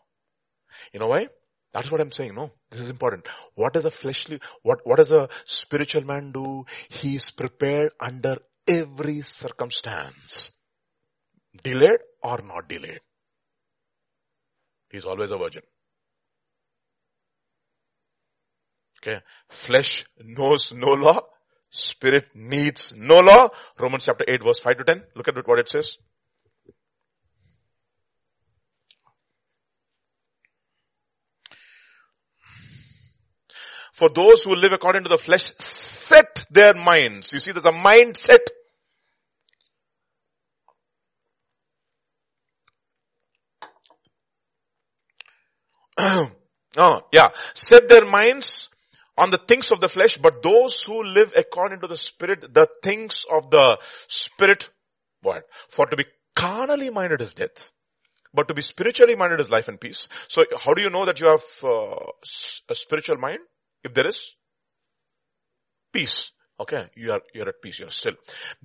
[0.91, 1.27] You know why?
[1.73, 2.35] That's what I'm saying.
[2.35, 3.27] No, this is important.
[3.55, 6.65] What does a fleshly, what, what does a spiritual man do?
[6.89, 8.37] He is prepared under
[8.67, 10.51] every circumstance.
[11.63, 12.99] Delayed or not delayed.
[14.89, 15.63] He's always a virgin.
[18.99, 19.19] Okay.
[19.49, 21.21] Flesh knows no law.
[21.71, 23.49] Spirit needs no law.
[23.79, 25.03] Romans chapter 8 verse 5 to 10.
[25.15, 25.97] Look at what it says.
[33.93, 37.31] For those who live according to the flesh set their minds.
[37.31, 38.39] You see, there's a mindset.
[45.99, 47.29] oh, yeah.
[47.53, 48.69] Set their minds
[49.15, 52.67] on the things of the flesh, but those who live according to the spirit, the
[52.81, 54.71] things of the spirit,
[55.21, 55.43] what?
[55.69, 56.05] For to be
[56.35, 57.69] carnally minded is death,
[58.33, 60.07] but to be spiritually minded is life and peace.
[60.29, 61.95] So how do you know that you have uh,
[62.69, 63.37] a spiritual mind?
[63.83, 64.35] If there is
[65.91, 68.13] peace, okay, you are, you're at peace, you're still.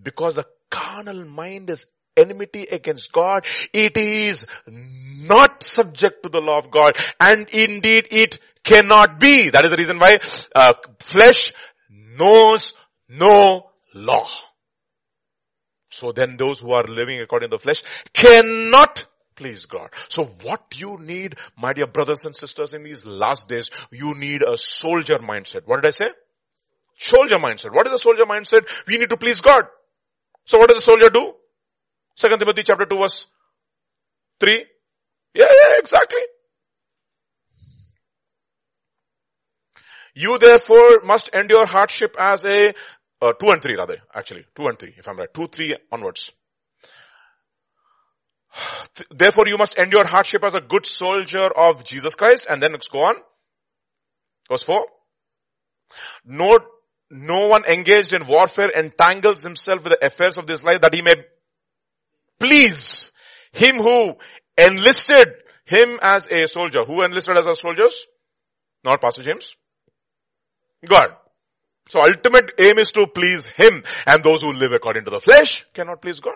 [0.00, 1.86] Because the carnal mind is
[2.16, 3.44] enmity against God.
[3.72, 9.50] It is not subject to the law of God and indeed it cannot be.
[9.50, 10.18] That is the reason why
[10.54, 11.52] uh, flesh
[11.90, 12.74] knows
[13.08, 14.28] no law.
[15.90, 17.82] So then those who are living according to the flesh
[18.12, 19.06] cannot
[19.38, 19.90] please God.
[20.08, 24.42] So what you need, my dear brothers and sisters, in these last days, you need
[24.42, 25.62] a soldier mindset.
[25.64, 26.10] What did I say?
[26.98, 27.72] Soldier mindset.
[27.72, 28.68] What is a soldier mindset?
[28.88, 29.64] We need to please God.
[30.44, 31.34] So what does the soldier do?
[32.16, 33.26] Second Timothy chapter 2 verse
[34.40, 34.64] 3.
[35.34, 36.20] Yeah, yeah, exactly.
[40.14, 42.74] You therefore must endure hardship as a,
[43.22, 46.32] uh, 2 and 3 rather, actually, 2 and 3 if I'm right, 2, 3 onwards.
[49.10, 52.88] Therefore you must endure hardship as a good soldier of Jesus Christ and then let's
[52.88, 53.14] go on.
[54.48, 54.86] Verse 4.
[56.24, 56.58] No,
[57.10, 61.02] no one engaged in warfare entangles himself with the affairs of this life that he
[61.02, 61.14] may
[62.40, 63.10] please
[63.52, 64.14] him who
[64.56, 65.28] enlisted
[65.64, 66.84] him as a soldier.
[66.84, 68.04] Who enlisted as a soldiers?
[68.84, 69.56] Not Pastor James.
[70.86, 71.08] God.
[71.88, 75.64] So ultimate aim is to please him and those who live according to the flesh
[75.74, 76.34] cannot please God.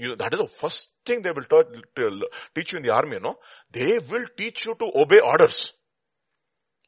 [0.00, 2.22] You that is the first thing they will
[2.54, 3.36] teach you in the army, you know.
[3.70, 5.72] They will teach you to obey orders.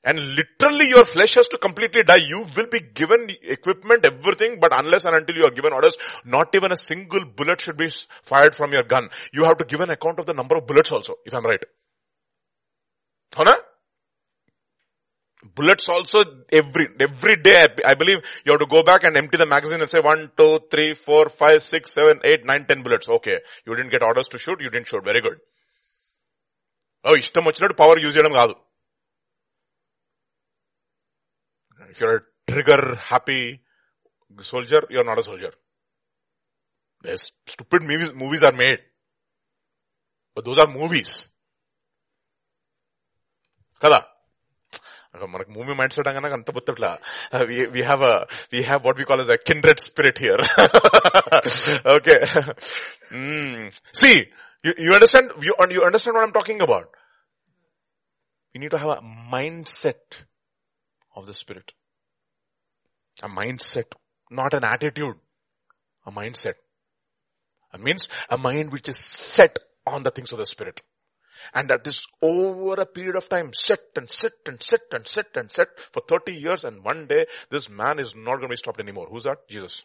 [0.05, 2.25] And literally your flesh has to completely die.
[2.27, 6.55] You will be given equipment, everything, but unless and until you are given orders, not
[6.57, 7.91] even a single bullet should be
[8.23, 9.11] fired from your gun.
[9.33, 11.63] You have to give an account of the number of bullets also, if I'm right.
[13.35, 13.57] Hona?
[15.55, 19.47] bullets also every every day I, believe you have to go back and empty the
[19.47, 23.09] magazine and say one two three four five six seven eight nine ten bullets.
[23.09, 23.39] Okay.
[23.67, 25.05] You didn't get orders to shoot you didn't shoot.
[25.05, 25.39] Very good.
[27.05, 28.55] Oh ఇష్టం వచ్చినట్టు power use చేయడం కాదు.
[31.93, 33.43] If you're a trigger happy
[34.41, 35.53] soldier you're not a soldier.
[37.05, 38.81] There's stupid movies movies are made.
[40.35, 41.13] But those are movies.
[43.85, 43.99] కదా
[45.34, 46.92] మనకు movie mind set అనగా అంత బుత్తట్లా
[47.76, 48.16] we have a
[48.54, 50.42] we have what we call as a kindred spirit here
[51.98, 52.20] okay
[53.20, 53.58] mm.
[54.02, 54.16] see
[54.66, 56.88] you, you understand you, you understand what i'm talking about
[58.54, 59.02] you need to have a
[59.36, 60.08] mindset
[61.20, 61.70] of the spirit
[63.24, 63.94] a mindset,
[64.30, 65.16] not an attitude.
[66.06, 66.54] A mindset.
[67.74, 70.82] It means a mind which is set on the things of the spirit.
[71.55, 75.27] and that is over a period of time, set and sit and sit and sit
[75.35, 78.57] and sit for 30 years and one day this man is not going to be
[78.57, 79.09] stopped anymore.
[79.11, 79.49] Who's that?
[79.49, 79.85] Jesus.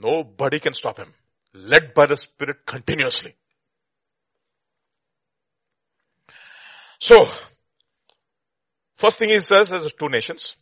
[0.00, 1.12] Nobody can stop him.
[1.54, 3.34] Led by the Spirit continuously.
[7.00, 7.28] So,
[8.96, 10.56] first thing he says is two nations.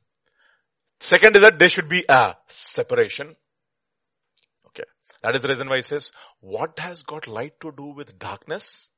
[1.01, 3.37] Second is that there should be a separation.
[4.69, 4.85] Okay.
[5.23, 6.11] That is the reason why he says,
[6.41, 8.91] what has got light to do with darkness?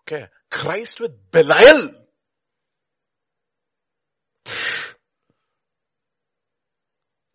[0.00, 0.28] Okay.
[0.50, 1.90] Christ with Belial.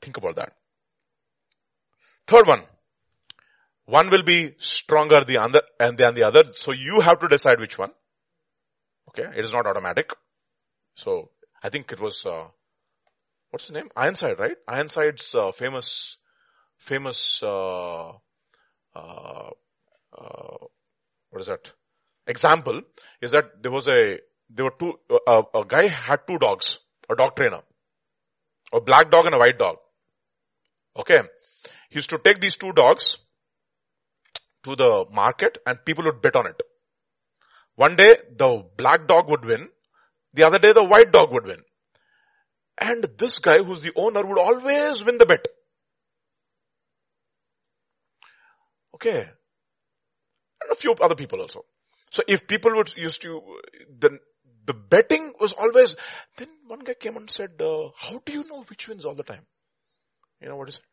[0.02, 0.54] Think about that.
[2.28, 2.62] Third one.
[3.86, 6.44] One will be stronger the other and than the other.
[6.56, 7.92] So you have to decide which one.
[9.10, 9.28] Okay.
[9.38, 10.12] It is not automatic.
[10.96, 11.30] So
[11.64, 12.48] I think it was, uh,
[13.52, 13.90] what's the name?
[13.96, 14.58] Ironside, right?
[14.68, 16.18] Ironside's uh, famous,
[16.78, 18.10] famous, uh,
[18.96, 19.50] uh,
[20.18, 20.58] uh,
[21.30, 21.74] what is that?
[22.28, 22.82] Example
[23.22, 24.18] is that there was a,
[24.50, 24.94] there were two,
[25.28, 26.80] a guy had two dogs,
[27.10, 27.62] a dog trainer,
[28.74, 29.78] a black dog and a white dog.
[30.98, 31.20] Okay.
[31.90, 33.18] He used to take these two dogs
[34.64, 36.62] to the market and people would bet on it.
[37.76, 39.70] One day the black dog would win.
[40.34, 41.60] The other day the white dog would win.
[42.80, 45.46] And this guy who's the owner would always win the bet.
[48.96, 49.20] Okay.
[50.62, 51.64] And a few other people also.
[52.16, 53.42] So if people would used to,
[54.00, 54.20] then
[54.66, 55.98] the betting was always,
[56.38, 59.24] then one guy came and said, uh, how do you know which wins all the
[59.24, 59.46] time?
[60.40, 60.86] You know what is it?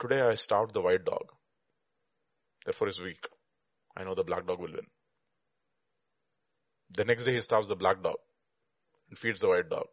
[0.00, 1.32] Today I starved the white dog.
[2.64, 3.26] Therefore he's weak.
[3.94, 4.86] I know the black dog will win.
[6.96, 8.16] The next day he starves the black dog
[9.10, 9.84] and feeds the white dog.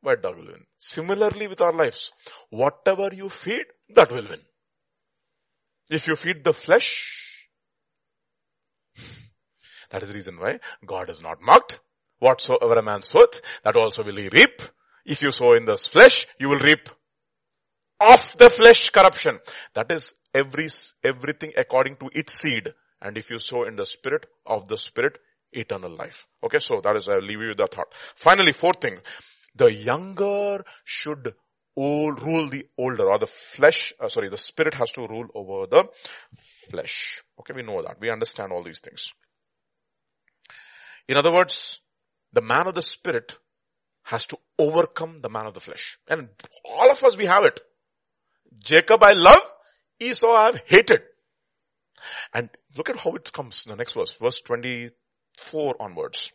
[0.00, 0.64] White dog will win.
[0.76, 2.10] Similarly with our lives,
[2.48, 4.40] whatever you feed, that will win.
[5.88, 7.20] If you feed the flesh,
[9.90, 11.80] that is the reason why God is not mocked.
[12.18, 14.62] Whatsoever a man soweth, that also will he reap.
[15.06, 16.88] If you sow in the flesh, you will reap
[17.98, 19.38] of the flesh corruption.
[19.74, 20.68] That is every,
[21.02, 22.72] everything according to its seed.
[23.00, 25.18] And if you sow in the spirit of the spirit,
[25.52, 26.26] eternal life.
[26.44, 27.92] Okay, so that is, I'll leave you with that thought.
[28.14, 28.98] Finally, fourth thing,
[29.56, 31.34] the younger should
[31.76, 35.66] old, rule the older or the flesh, uh, sorry, the spirit has to rule over
[35.66, 35.88] the
[36.68, 37.22] flesh.
[37.40, 37.98] Okay, we know that.
[38.00, 39.10] We understand all these things.
[41.10, 41.80] In other words,
[42.32, 43.36] the man of the spirit
[44.04, 45.98] has to overcome the man of the flesh.
[46.06, 46.28] And
[46.64, 47.60] all of us, we have it.
[48.62, 49.42] Jacob I love,
[49.98, 51.00] Esau I have hated.
[52.32, 56.30] And look at how it comes in the next verse, verse 24 onwards.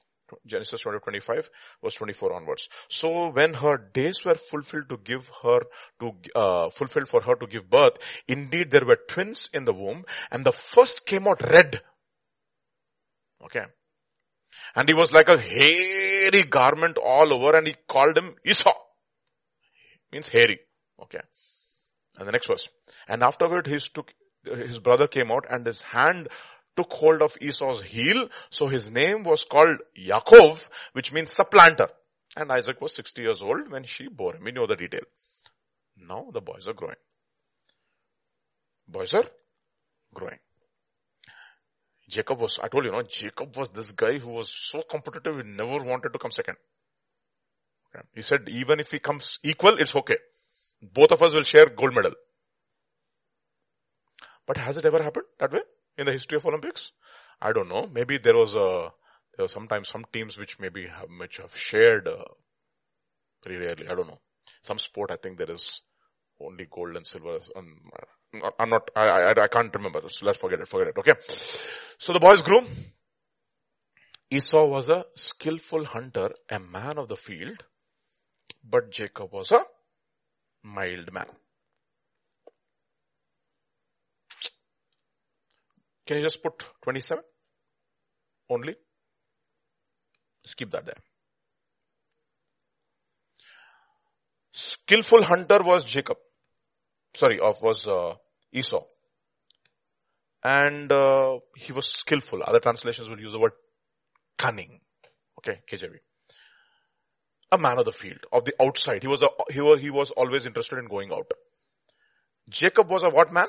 [0.45, 1.49] Genesis 20, 25,
[1.81, 2.67] verse 24 onwards.
[2.89, 5.61] So when her days were fulfilled to give her,
[6.01, 7.93] to, uh, fulfilled for her to give birth,
[8.27, 11.81] indeed there were twins in the womb, and the first came out red.
[13.45, 13.63] Okay.
[14.75, 18.73] And he was like a hairy garment all over, and he called him Esau.
[20.11, 20.59] Means hairy.
[21.01, 21.21] Okay.
[22.17, 22.67] And the next verse.
[23.07, 26.29] And afterward he took, his brother came out and his hand
[26.75, 28.29] took hold of Esau's heel.
[28.49, 31.87] So his name was called Yaakov, which means supplanter.
[32.37, 34.43] And Isaac was 60 years old when she bore him.
[34.43, 35.03] We know the detail.
[35.97, 36.95] Now the boys are growing.
[38.87, 39.25] Boys are
[40.13, 40.39] growing.
[42.07, 45.43] Jacob was, I told you, know, Jacob was this guy who was so competitive, he
[45.43, 46.57] never wanted to come second.
[47.95, 48.05] Okay.
[48.13, 50.17] He said, even if he comes equal, it's okay.
[50.81, 52.13] Both of us will share gold medal.
[54.45, 55.61] But has it ever happened that way
[55.97, 56.91] in the history of Olympics?
[57.41, 57.89] I don't know.
[57.91, 58.91] Maybe there was a,
[59.37, 62.23] there sometimes some teams which maybe have, which have shared, uh,
[63.47, 63.87] rarely.
[63.87, 64.19] I don't know.
[64.61, 65.81] Some sport, I think there is
[66.39, 67.39] only gold and silver.
[67.55, 67.79] Um,
[68.59, 70.01] I'm not, I, I, I can't remember.
[70.07, 70.97] So let's forget it, forget it.
[70.97, 71.13] Okay.
[71.97, 72.61] So the boys grew.
[74.29, 77.63] Esau was a skillful hunter, a man of the field,
[78.63, 79.61] but Jacob was a
[80.63, 81.27] mild man.
[86.05, 87.23] Can you just put 27?
[88.49, 88.75] Only?
[90.43, 91.01] Skip that there.
[94.51, 96.17] Skillful hunter was Jacob.
[97.15, 98.15] Sorry, of was uh,
[98.51, 98.83] Esau.
[100.43, 102.43] And uh, he was skillful.
[102.45, 103.53] Other translations will use the word
[104.37, 104.79] cunning.
[105.39, 105.97] Okay, KJV
[107.51, 109.01] a man of the field, of the outside.
[109.01, 111.31] He was a, he was, he was always interested in going out.
[112.49, 113.47] Jacob was a what man?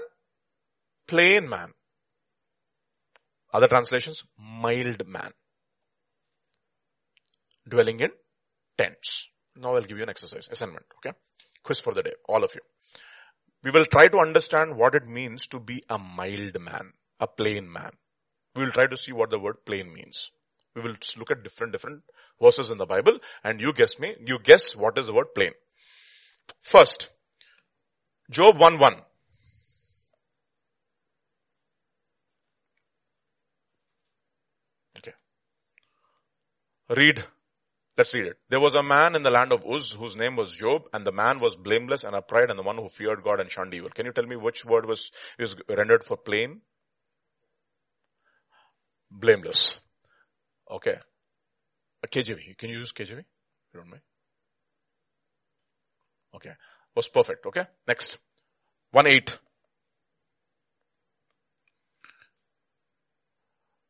[1.06, 1.72] Plain man.
[3.52, 5.32] Other translations, mild man.
[7.68, 8.10] Dwelling in
[8.76, 9.28] tents.
[9.56, 11.16] Now I'll give you an exercise, assignment, okay?
[11.62, 12.60] Quiz for the day, all of you.
[13.66, 17.72] We will try to understand what it means to be a mild man, a plain
[17.72, 17.90] man.
[18.54, 20.30] We will try to see what the word plain means.
[20.76, 22.04] We will look at different, different
[22.40, 25.50] verses in the Bible and you guess me, you guess what is the word plain.
[26.60, 27.08] First,
[28.30, 28.94] Job 1 1.
[34.98, 35.12] Okay.
[36.90, 37.24] Read.
[37.96, 38.36] Let's read it.
[38.50, 41.12] There was a man in the land of Uz whose name was Job and the
[41.12, 43.88] man was blameless and upright and the one who feared God and shunned evil.
[43.88, 46.60] Can you tell me which word was, is rendered for plain?
[49.10, 49.78] Blameless.
[50.70, 50.96] Okay.
[52.04, 52.58] A KJV.
[52.58, 53.16] Can you use KJV?
[53.16, 54.02] You don't mind?
[56.34, 56.52] Okay.
[56.94, 57.46] Was perfect.
[57.46, 57.64] Okay.
[57.88, 58.18] Next.
[58.92, 59.38] 1 8.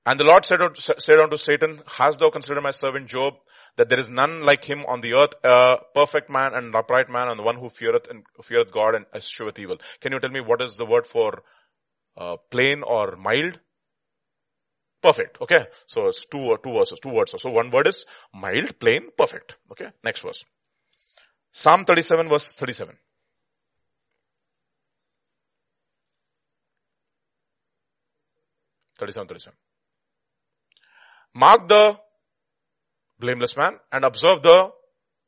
[0.06, 3.34] And the Lord said, said unto Satan, Hast thou considered my servant Job,
[3.76, 7.28] that there is none like him on the earth, a perfect man and upright man,
[7.28, 9.78] and the one who feareth and feareth God and escheweth evil.
[10.00, 11.42] Can you tell me what is the word for
[12.16, 13.60] uh, plain or mild?
[15.02, 15.40] Perfect.
[15.40, 15.66] Okay.
[15.86, 17.34] So it's two, uh, two verses, two words.
[17.36, 19.56] So one word is mild, plain, perfect.
[19.70, 19.90] Okay.
[20.02, 20.44] Next verse.
[21.52, 22.96] Psalm 37 verse 37.
[28.98, 29.56] Thirty-seven, thirty-seven.
[31.34, 31.98] Mark the
[33.18, 34.70] blameless man and observe the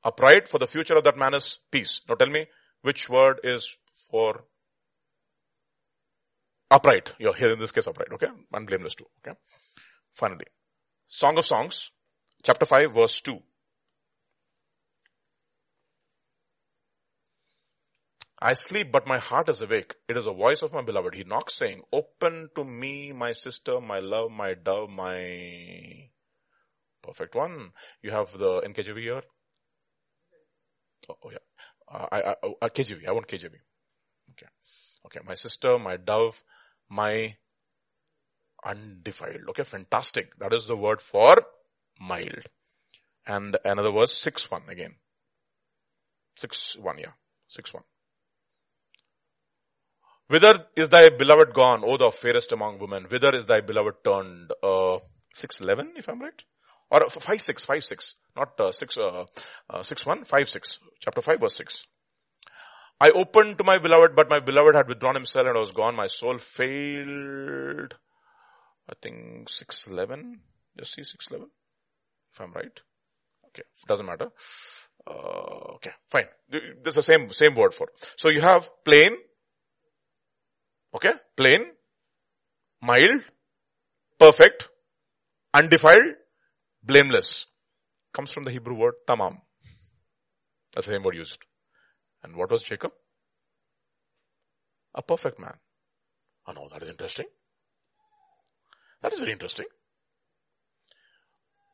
[0.05, 2.03] upright for the future of that man is peace.
[2.09, 2.47] Now tell me
[2.83, 3.77] which word is
[4.11, 4.45] for
[6.71, 7.13] upright.
[7.19, 8.29] You're here in this case upright, okay?
[8.53, 9.37] And blameless too, okay?
[10.13, 10.47] Finally,
[11.09, 11.91] Song of Songs,
[12.43, 13.39] chapter 5 verse 2.
[18.41, 19.97] I sleep, but my heart is awake.
[20.09, 21.15] It is a voice of my beloved.
[21.15, 26.09] He knocks saying, open to me, my sister, my love, my dove, my
[27.09, 27.71] perfect one.
[28.03, 29.23] You have the NKJV here?
[31.09, 31.45] Oh, oh yeah.
[31.91, 33.09] Uh, I, I, oh, uh, KJV.
[33.09, 33.55] I want KJV.
[34.33, 34.51] Okay.
[35.07, 35.21] Okay.
[35.25, 36.43] My sister, my dove,
[36.91, 37.37] my
[38.65, 39.49] undefiled.
[39.51, 39.63] Okay.
[39.63, 40.39] Fantastic.
[40.39, 41.37] That is the word for
[42.01, 42.45] mild.
[43.27, 44.95] And another verse, 6-1 again.
[46.39, 47.13] 6-1, yeah.
[47.59, 47.83] 6-1.
[50.29, 53.05] Whither is thy beloved gone, O thou fairest among women?
[53.05, 54.53] Whither is thy beloved turned?
[54.63, 54.99] Uh,
[55.35, 56.45] 611, if I'm right?
[56.91, 58.15] Or 5 6, 5 6.
[58.37, 59.25] Not uh, 6, uh,
[59.71, 60.79] uh, 6 1, 5 6.
[61.01, 61.85] Chapter 5 verse 6.
[63.01, 65.95] I opened to my beloved, but my beloved had withdrawn himself and I was gone.
[65.95, 67.95] My soul failed.
[68.89, 70.41] I think 611.
[70.77, 71.51] Just see 611.
[72.33, 72.81] If I'm right.
[73.49, 73.63] Okay.
[73.87, 74.31] Doesn't matter.
[75.07, 75.93] Uh, okay.
[76.09, 76.27] Fine.
[76.49, 77.89] This is the same, same word for.
[78.17, 79.17] So you have plain,
[80.95, 81.13] Okay?
[81.37, 81.65] Plain,
[82.81, 83.23] mild,
[84.19, 84.69] perfect,
[85.53, 86.15] undefiled,
[86.83, 87.47] blameless.
[88.13, 89.39] Comes from the Hebrew word tamam.
[90.75, 91.39] That's the same word used.
[92.23, 92.93] And what was Jacob?
[94.95, 95.55] A perfect man.
[96.47, 97.27] Oh no, that is interesting.
[99.03, 99.67] That is very interesting.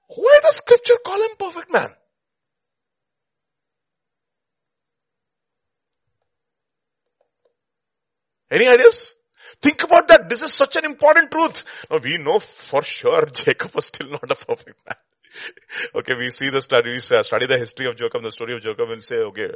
[0.08, 1.90] Why does scripture call him perfect man?
[8.50, 9.14] Any ideas?
[9.60, 10.28] Think about that.
[10.28, 11.62] This is such an important truth.
[11.90, 14.96] Now we know for sure Jacob was still not a perfect man.
[15.94, 18.90] okay, we see the study, we study the history of Jacob, the story of Jacob
[18.90, 19.50] and say, okay,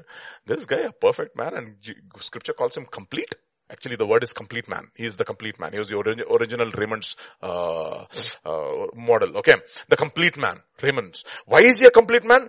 [0.46, 1.76] this guy a perfect man and
[2.20, 3.34] scripture calls him complete.
[3.70, 4.88] Actually, the word is complete man.
[4.94, 5.72] He is the complete man.
[5.72, 8.06] He was the original Raymond's uh,
[8.44, 9.36] uh, model.
[9.38, 9.56] Okay,
[9.88, 11.22] the complete man, Raymond's.
[11.44, 12.48] Why is he a complete man?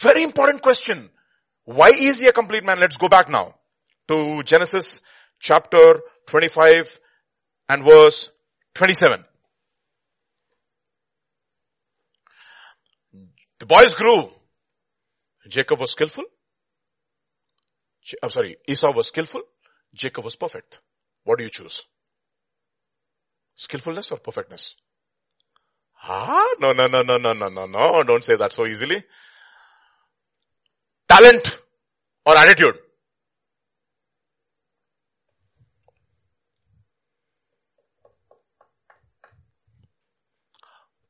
[0.00, 1.10] Very important question.
[1.64, 2.80] Why is he a complete man?
[2.80, 3.54] Let's go back now
[4.08, 5.00] to Genesis
[5.38, 6.98] chapter 25
[7.68, 8.30] and verse
[8.74, 9.24] 27.
[13.58, 14.30] The boys grew.
[15.48, 16.24] Jacob was skillful.
[18.22, 19.42] I'm sorry, Esau was skillful.
[19.94, 20.80] Jacob was perfect.
[21.24, 21.82] What do you choose?
[23.54, 24.74] Skillfulness or perfectness?
[26.02, 28.02] Ah, no, no, no, no, no, no, no, no.
[28.02, 29.02] Don't say that so easily.
[31.08, 31.58] Talent
[32.26, 32.76] or attitude?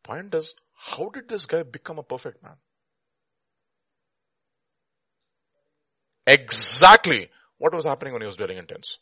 [0.05, 2.57] Point is, how did this guy become a perfect man?
[6.27, 7.29] Exactly
[7.59, 8.99] what was happening when he was dwelling in tents.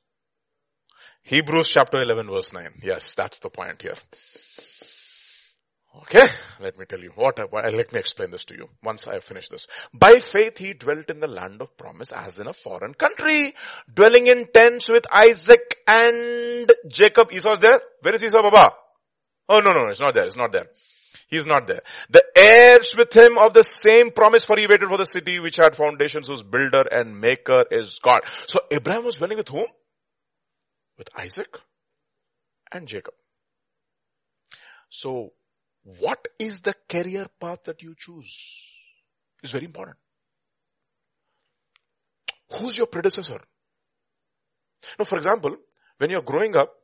[1.24, 2.80] Hebrews chapter 11 verse 9.
[2.82, 3.94] Yes, that's the point here.
[6.02, 6.26] Okay,
[6.60, 9.48] let me tell you what, I, let me explain this to you once I finish
[9.48, 9.66] this.
[9.92, 13.54] By faith he dwelt in the land of promise as in a foreign country,
[13.92, 17.30] dwelling in tents with Isaac and Jacob.
[17.32, 17.80] Esau's there?
[18.00, 18.72] Where is Esau Baba?
[19.48, 20.66] Oh no, no, no, it's not there, it's not there.
[21.28, 21.80] He's not there.
[22.10, 25.56] The heirs with him of the same promise for he waited for the city which
[25.56, 28.20] had foundations whose builder and maker is God.
[28.46, 29.66] So Abraham was dwelling with whom?
[30.98, 31.58] With Isaac
[32.70, 33.14] and Jacob.
[34.90, 35.32] So
[35.84, 38.68] what is the career path that you choose?
[39.42, 39.96] Is very important.
[42.58, 43.40] Who's your predecessor?
[44.98, 45.56] Now, for example,
[45.96, 46.74] when you're growing up,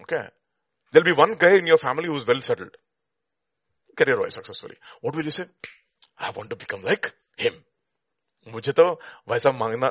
[0.00, 0.28] okay,
[0.92, 2.76] There'll be one guy in your family who's well settled.
[3.96, 4.76] Career-wise, successfully.
[5.00, 5.46] What will you say?
[6.18, 7.54] I want to become like him.
[8.50, 8.84] मुझे तो
[9.28, 9.88] वैसा मांगना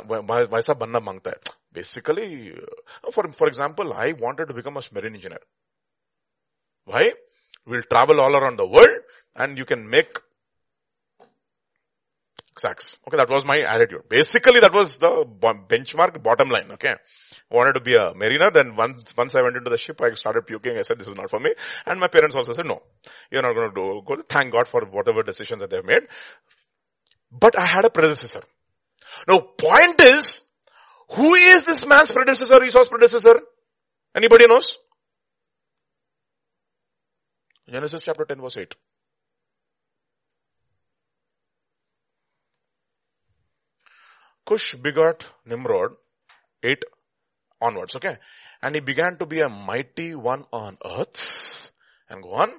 [0.54, 2.54] वैसा बनना मांगता है basically
[3.16, 5.40] for for example i wanted to become a marine engineer
[6.86, 7.04] why
[7.66, 8.98] we'll travel all around the world
[9.36, 10.20] and you can make
[12.62, 12.98] sacks.
[13.08, 14.08] Okay, that was my attitude.
[14.08, 15.26] Basically, that was the
[15.70, 16.72] benchmark bottom line.
[16.74, 16.96] Okay.
[17.50, 18.52] Wanted to be a mariner.
[18.52, 20.78] Then once, once I went into the ship, I started puking.
[20.78, 21.52] I said, this is not for me.
[21.86, 22.82] And my parents also said, no,
[23.32, 24.22] you're not going to do, go.
[24.30, 26.08] Thank God for whatever decisions that they've made.
[27.32, 28.44] But I had a predecessor.
[29.28, 30.42] Now, point is,
[31.10, 33.42] who is this man's predecessor, Esau's predecessor?
[34.16, 34.78] Anybody knows?
[37.70, 38.76] Genesis chapter 10 verse 8.
[44.52, 45.92] Cush begot Nimrod,
[46.62, 46.84] 8
[47.62, 48.18] onwards, okay?
[48.62, 51.72] And he began to be a mighty one on earth.
[52.10, 52.52] And go on.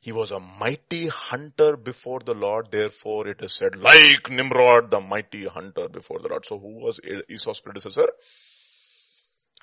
[0.00, 2.70] He was a mighty hunter before the Lord.
[2.70, 6.46] Therefore it is said, like Nimrod, the mighty hunter before the Lord.
[6.46, 8.08] So who was Esau's predecessor?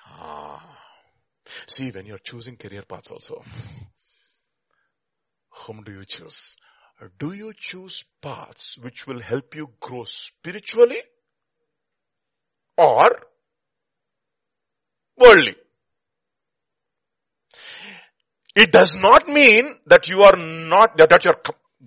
[0.05, 0.77] Ah.
[1.65, 3.43] See, when you're choosing career paths also,
[5.49, 6.55] whom do you choose?
[7.17, 11.01] Do you choose paths which will help you grow spiritually
[12.77, 13.09] or
[15.17, 15.55] worldly.
[18.55, 21.39] It does not mean that you are not, that, that you're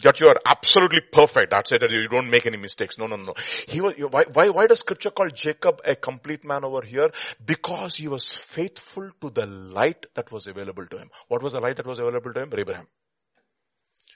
[0.02, 1.50] that you are absolutely perfect.
[1.50, 1.80] That's it.
[1.80, 2.98] That you don't make any mistakes.
[2.98, 3.34] No, no, no.
[3.66, 7.10] He was, why, why, why does scripture call Jacob a complete man over here?
[7.44, 11.10] Because he was faithful to the light that was available to him.
[11.28, 12.52] What was the light that was available to him?
[12.56, 12.86] Abraham.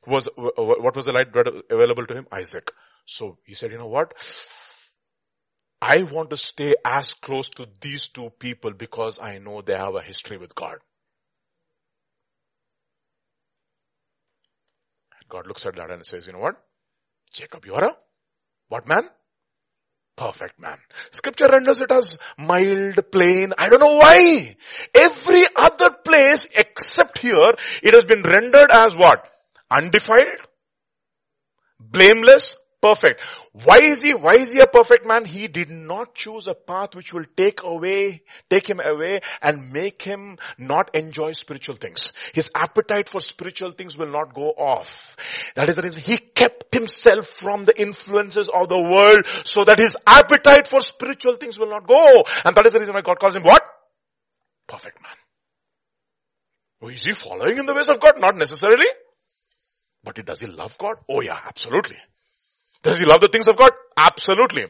[0.06, 1.28] Was, what was the light
[1.70, 2.26] available to him?
[2.32, 2.70] Isaac.
[3.04, 4.14] So he said, you know what?
[5.82, 9.94] I want to stay as close to these two people because I know they have
[9.94, 10.76] a history with God.
[15.28, 16.56] God looks at that and says, you know what?
[17.32, 17.96] Jacob, you are a
[18.68, 19.08] what man?
[20.16, 20.76] Perfect man.
[21.12, 23.54] Scripture renders it as mild, plain.
[23.56, 24.56] I don't know why.
[24.94, 29.26] Every other place except here, it has been rendered as what?
[29.70, 30.40] Undefiled,
[31.78, 33.20] blameless, perfect.
[33.52, 35.24] Why is he, why is he a perfect man?
[35.24, 40.02] He did not choose a path which will take away, take him away and make
[40.02, 42.12] him not enjoy spiritual things.
[42.32, 45.16] His appetite for spiritual things will not go off.
[45.56, 49.78] That is the reason he kept himself from the influences of the world so that
[49.78, 52.24] his appetite for spiritual things will not go.
[52.44, 53.62] And that is the reason why God calls him what?
[54.66, 55.12] Perfect man.
[56.82, 58.14] Oh, is he following in the ways of God?
[58.18, 58.86] Not necessarily.
[60.02, 60.96] But does he love God?
[61.08, 61.98] Oh yeah, absolutely.
[62.82, 63.72] Does he love the things of God?
[63.96, 64.66] Absolutely.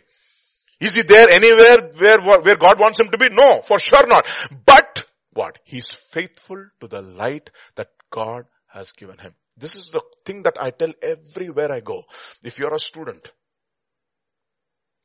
[0.81, 3.29] Is he there anywhere where, where God wants him to be?
[3.31, 4.27] No, for sure not.
[4.65, 5.59] But what?
[5.65, 9.35] He's faithful to the light that God has given him.
[9.57, 12.05] This is the thing that I tell everywhere I go.
[12.43, 13.31] If you're a student,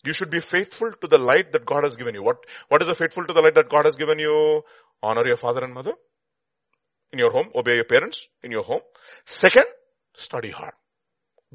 [0.05, 2.23] you should be faithful to the light that God has given you.
[2.23, 2.37] What,
[2.69, 4.63] what is the faithful to the light that God has given you?
[5.03, 5.93] Honor your father and mother
[7.11, 7.49] in your home.
[7.53, 8.81] Obey your parents in your home.
[9.25, 9.65] Second,
[10.13, 10.73] study hard.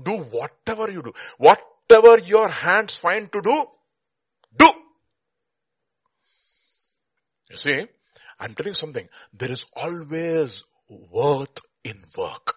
[0.02, 1.12] Do whatever you do.
[1.38, 3.64] Whatever your hands find to do,
[4.56, 4.70] do.
[7.50, 7.86] You see,
[8.38, 9.08] I'm telling you something.
[9.32, 12.54] There is always worth in work.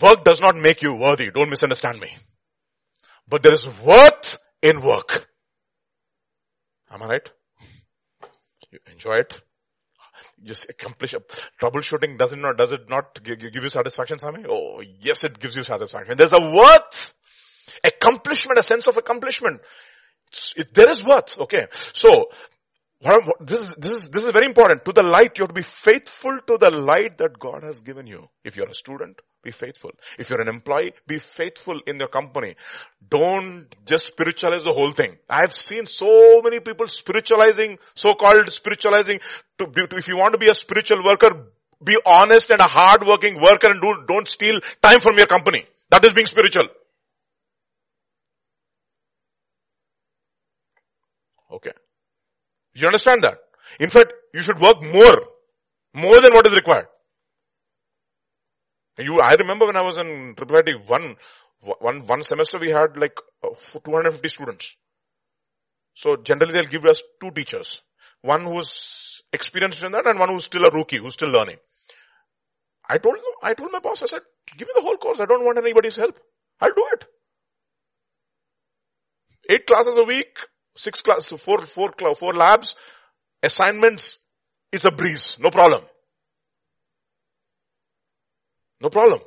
[0.00, 1.30] Work does not make you worthy.
[1.30, 2.16] Don't misunderstand me.
[3.28, 5.28] But there is worth in work.
[6.90, 7.30] Am I right?
[8.70, 9.40] You enjoy it
[10.42, 11.20] just accomplish a
[11.60, 14.44] troubleshooting does it not, does it not give, give you satisfaction, Sami?
[14.48, 16.16] Oh, yes, it gives you satisfaction.
[16.16, 17.14] There's a worth,
[17.84, 19.60] accomplishment, a sense of accomplishment.
[20.56, 21.66] It, there is worth, okay.
[21.92, 22.26] So,
[23.00, 24.84] this is, this is, this is very important.
[24.84, 28.08] To the light, you have to be faithful to the light that God has given
[28.08, 28.28] you.
[28.42, 29.92] If you're a student, be faithful.
[30.18, 32.56] If you're an employee, be faithful in your company.
[33.08, 35.16] Don't just spiritualize the whole thing.
[35.30, 39.20] I've seen so many people spiritualizing, so-called spiritualizing.
[39.58, 41.52] To be, to, if you want to be a spiritual worker,
[41.82, 45.64] be honest and a hard-working worker and do, don't steal time from your company.
[45.90, 46.66] That is being spiritual.
[51.52, 51.72] Okay.
[52.80, 53.38] You understand that?
[53.80, 55.16] In fact, you should work more.
[55.94, 56.86] More than what is required.
[58.98, 61.16] You, I remember when I was in Triple IT, one,
[61.80, 64.76] one, one semester we had like uh, 250 students.
[65.94, 67.80] So generally they'll give us two teachers.
[68.22, 71.56] One who's experienced in that and one who's still a rookie, who's still learning.
[72.88, 74.22] I told I told my boss, I said,
[74.56, 75.20] give me the whole course.
[75.20, 76.18] I don't want anybody's help.
[76.60, 77.04] I'll do it.
[79.50, 80.38] Eight classes a week,
[80.78, 82.76] six class, four, four, four labs,
[83.42, 84.18] assignments,
[84.72, 85.82] it's a breeze, no problem.
[88.80, 89.20] No problem.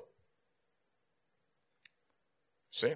[2.72, 2.94] See?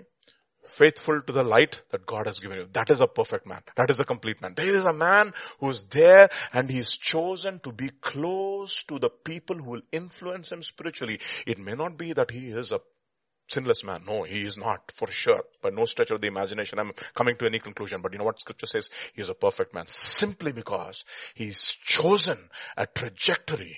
[0.64, 2.68] Faithful to the light that God has given you.
[2.72, 3.61] That is a perfect man.
[3.76, 4.53] That is a complete man.
[4.56, 8.98] There is a man who is there and he is chosen to be close to
[8.98, 11.19] the people who will influence him spiritually.
[11.45, 12.80] It may not be that he is a
[13.47, 14.03] sinless man.
[14.07, 15.43] No, he is not for sure.
[15.61, 18.01] By no stretch of the imagination, I'm coming to any conclusion.
[18.01, 18.89] But you know what scripture says?
[19.13, 22.38] He is a perfect man simply because he's chosen
[22.77, 23.77] a trajectory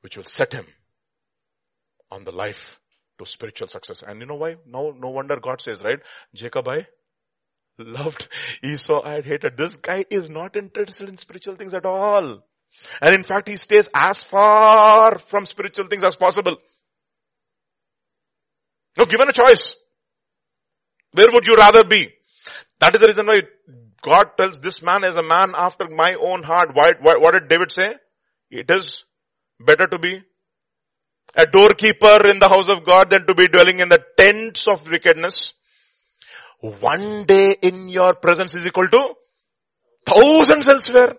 [0.00, 0.66] which will set him
[2.10, 2.80] on the life
[3.18, 4.02] to spiritual success.
[4.06, 4.56] And you know why?
[4.66, 5.98] No, no wonder God says, right?
[6.34, 6.86] Jacob I
[7.78, 8.28] loved
[8.62, 9.56] Esau I had hated.
[9.56, 12.42] This guy is not interested in spiritual things at all.
[13.00, 16.56] And in fact, he stays as far from spiritual things as possible.
[18.96, 19.76] No, given a choice,
[21.12, 22.10] where would you rather be?
[22.80, 23.40] That is the reason why
[24.02, 26.70] God tells this man is a man after my own heart.
[26.74, 27.94] Why, why, what did David say?
[28.50, 29.04] It is
[29.58, 30.22] better to be
[31.36, 34.88] a doorkeeper in the house of God than to be dwelling in the tents of
[34.88, 35.52] wickedness.
[36.60, 39.14] One day in your presence is equal to
[40.06, 41.16] thousands elsewhere.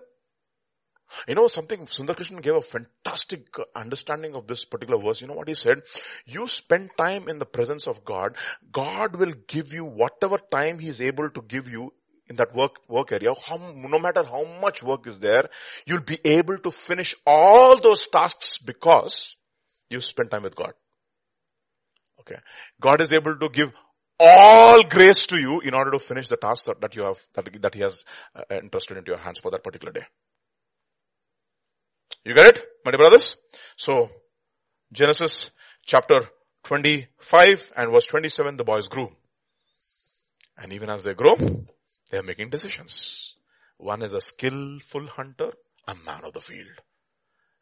[1.26, 5.20] You know something, Sunder Krishnan gave a fantastic understanding of this particular verse.
[5.20, 5.82] You know what he said?
[6.26, 8.36] You spend time in the presence of God.
[8.70, 11.92] God will give you whatever time He's able to give you
[12.28, 13.34] in that work, work area.
[13.34, 15.48] How, no matter how much work is there,
[15.86, 19.36] you'll be able to finish all those tasks because
[19.88, 20.72] you spend time with God.
[22.20, 22.36] Okay.
[22.80, 23.72] God is able to give
[24.20, 27.62] all grace to you in order to finish the task that, that you have, that,
[27.62, 28.04] that He has
[28.34, 30.04] uh, entrusted into your hands for that particular day.
[32.28, 33.36] You get it, my dear brothers?
[33.76, 34.10] So,
[34.92, 35.50] Genesis
[35.86, 36.28] chapter
[36.64, 39.08] 25 and verse 27, the boys grew.
[40.58, 41.36] And even as they grow,
[42.10, 43.34] they are making decisions.
[43.78, 45.52] One is a skillful hunter,
[45.86, 46.82] a man of the field.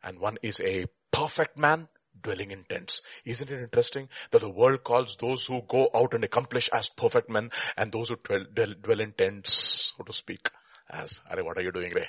[0.02, 1.86] And one is a perfect man
[2.20, 3.02] dwelling in tents.
[3.24, 7.30] Isn't it interesting that the world calls those who go out and accomplish as perfect
[7.30, 10.50] men and those who dwell, dwell, dwell in tents, so to speak,
[10.90, 12.08] as, Are, what are you doing, Ray?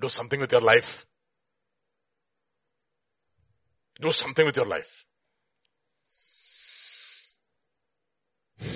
[0.00, 1.06] Do something with your life.
[4.02, 5.06] Do something with your life.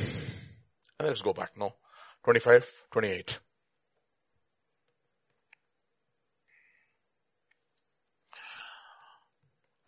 [1.02, 1.50] let's go back.
[1.58, 1.74] No.
[2.22, 3.40] 25, 28.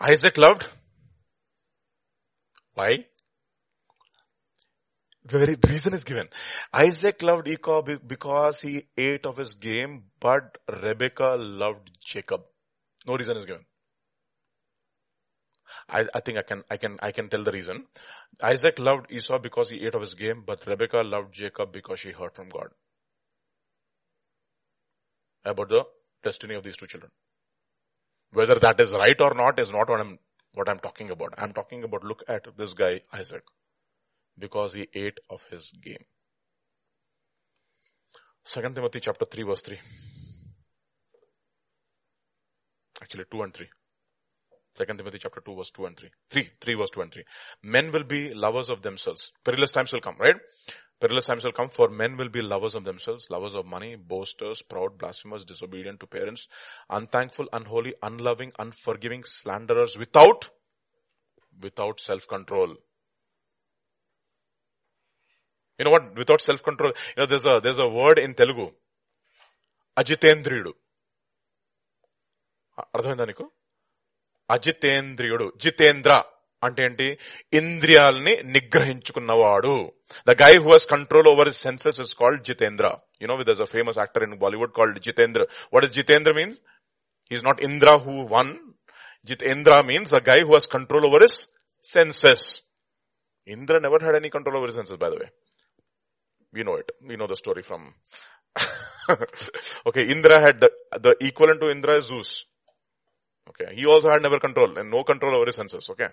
[0.01, 0.66] Isaac loved.
[2.74, 3.06] Why?
[5.24, 6.28] The very reason is given.
[6.73, 12.43] Isaac loved Esau because he ate of his game, but Rebecca loved Jacob.
[13.06, 13.65] No reason is given.
[15.89, 17.86] I, I think I can, I can, I can tell the reason.
[18.43, 22.12] Isaac loved Esau because he ate of his game, but Rebecca loved Jacob because she
[22.12, 22.69] heard from God.
[25.45, 25.85] About the
[26.23, 27.11] destiny of these two children.
[28.32, 30.19] Whether that is right or not is not what I'm,
[30.55, 31.35] what I'm talking about.
[31.39, 33.43] I'm talking about look at this guy, Isaac.
[34.39, 36.05] Because he ate of his game.
[38.45, 39.78] Second Timothy chapter 3 verse 3.
[43.03, 43.66] Actually 2 and 3.
[44.78, 46.10] Second Timothy chapter 2 verse 2 and 3.
[46.32, 47.24] 3, 3 verse 2 and 3.
[47.64, 49.32] Men will be lovers of themselves.
[49.44, 50.36] Perilous times will come, right?
[51.00, 54.62] Perilous times will come for men will be lovers of themselves, lovers of money, boasters,
[54.62, 56.48] proud, blasphemers, disobedient to parents,
[56.90, 60.50] unthankful, unholy, unloving, unforgiving, slanderers without,
[61.62, 62.76] without self-control.
[65.78, 66.16] You know what?
[66.18, 68.72] Without self-control, you know, there's a, there's a word in Telugu.
[70.02, 70.72] అజితేంద్రియుడు
[72.94, 73.45] అర్థమైందా నీకు
[74.55, 76.12] అజితేంద్రియుడు జితేంద్ర
[76.62, 77.09] అంటే ఏంటి?
[77.61, 79.75] ఇంద్రియాల్ని నిగ్రహించుకున్నవాడు.
[80.29, 82.87] The guy who has control over his senses is called Jitendra
[83.23, 85.45] you know with a famous actor in Bollywood called Jitendra
[85.75, 86.55] what is Jitendra mean
[87.37, 88.53] is not Indra who one
[89.31, 91.39] Jitendra means the guy who has control over his
[91.95, 92.47] senses
[93.49, 95.29] Indra never had any control over senses by the way
[96.53, 96.91] we know it.
[97.07, 97.95] We know the story from.
[99.89, 102.31] okay, Indra had the, the equivalent to Indra is Zeus.
[103.51, 103.75] Okay.
[103.75, 105.89] He also had never control and no control over his senses.
[105.91, 106.09] Okay.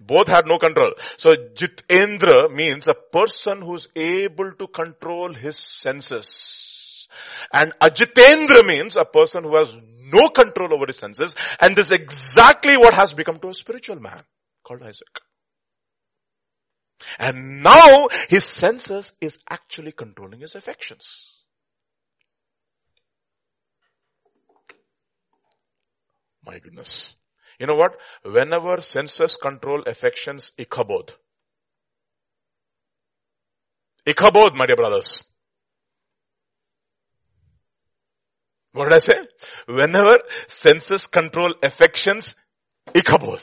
[0.00, 0.92] Both had no control.
[1.16, 7.08] So Jitendra means a person who's able to control his senses.
[7.52, 9.74] And Ajitendra means a person who has
[10.12, 11.34] no control over his senses.
[11.60, 14.22] And this is exactly what has become to a spiritual man
[14.64, 15.20] called Isaac.
[17.18, 21.37] And now his senses is actually controlling his affections.
[26.48, 27.12] My goodness.
[27.60, 27.98] You know what?
[28.24, 31.12] Whenever senses control affections, Ichabod.
[34.06, 35.22] Ikhabod, my dear brothers.
[38.72, 39.22] What did I say?
[39.66, 42.34] Whenever senses control affections,
[42.94, 43.42] Ichabod.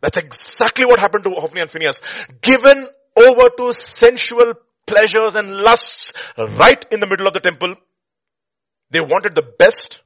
[0.00, 2.00] That's exactly what happened to Hophni and Phineas.
[2.40, 4.54] Given over to sensual
[4.86, 7.74] pleasures and lusts right in the middle of the temple.
[8.90, 10.00] They wanted the best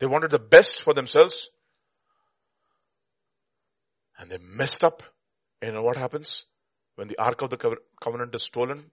[0.00, 1.50] They wanted the best for themselves.
[4.18, 5.02] And they messed up.
[5.62, 6.44] You know what happens?
[6.96, 8.90] When the Ark of the Covenant is stolen,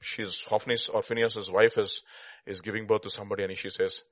[0.00, 2.02] she's Hophni's or Phineas's wife is,
[2.46, 4.02] is giving birth to somebody and she says,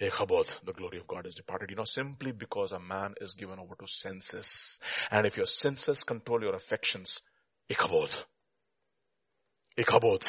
[0.00, 1.70] Ichabod, the glory of God is departed.
[1.70, 4.80] You know, simply because a man is given over to senses.
[5.10, 7.20] And if your senses control your affections,
[7.68, 8.14] Ichabod.
[9.76, 10.24] Ichabod.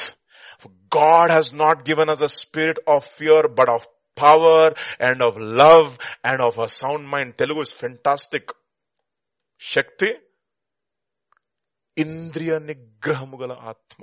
[0.58, 5.37] For God has not given us a spirit of fear, but of power and of
[5.37, 7.37] love and of a sound mind.
[7.37, 8.49] Telugu is fantastic.
[9.57, 10.11] Shakti,
[12.03, 14.01] ఇంద్రియ నిగ్రహము గల ఆత్మ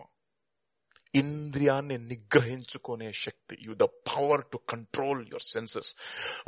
[1.21, 5.87] ఇంద్రియాన్ని నిగ్రహించుకునే శక్తి you the power to control your senses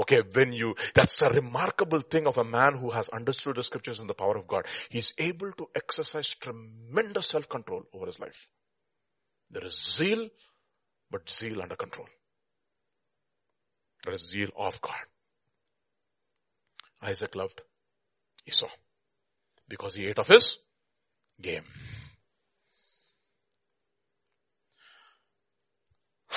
[0.02, 4.00] okay when you that's a remarkable thing of a man who has understood the scriptures
[4.02, 8.42] and the power of god he's able to exercise tremendous self-control over his life
[9.54, 10.24] there is zeal
[11.14, 12.10] but zeal under control
[14.05, 15.05] there is zeal of god
[17.01, 17.61] isaac loved
[18.47, 18.69] esau
[19.67, 20.57] because he ate of his
[21.41, 21.63] game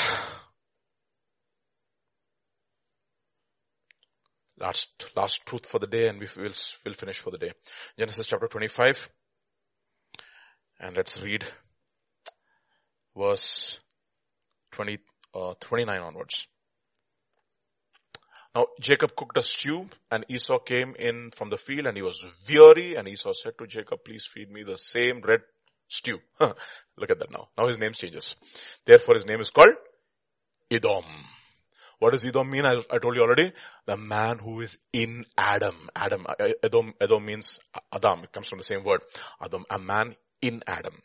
[4.58, 6.52] last, last truth for the day and we will,
[6.84, 7.52] will finish for the day.
[7.98, 9.08] Genesis chapter 25.
[10.80, 11.44] And let's read
[13.16, 13.78] verse
[14.72, 14.98] 20,
[15.34, 16.46] uh, 29 onwards.
[18.58, 22.26] Now Jacob cooked a stew and Esau came in from the field and he was
[22.48, 25.42] weary and Esau said to Jacob, please feed me the same red
[25.86, 26.18] stew.
[26.40, 27.50] Look at that now.
[27.56, 28.34] Now his name changes.
[28.84, 29.76] Therefore his name is called
[30.68, 31.04] Edom.
[32.00, 32.66] What does Edom mean?
[32.66, 33.52] I, I told you already.
[33.86, 35.88] The man who is in Adam.
[35.94, 36.26] Adam.
[36.28, 37.60] Uh, uh, Edom, Edom means
[37.92, 38.24] Adam.
[38.24, 39.02] It comes from the same word.
[39.40, 39.66] Adam.
[39.70, 41.00] A man in Adam.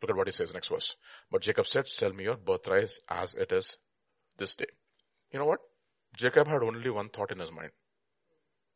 [0.00, 0.96] Look at what he says next verse.
[1.30, 3.76] But Jacob said, sell me your birthright as it is
[4.38, 4.68] this day.
[5.30, 5.60] You know what?
[6.16, 7.72] Jacob had only one thought in his mind.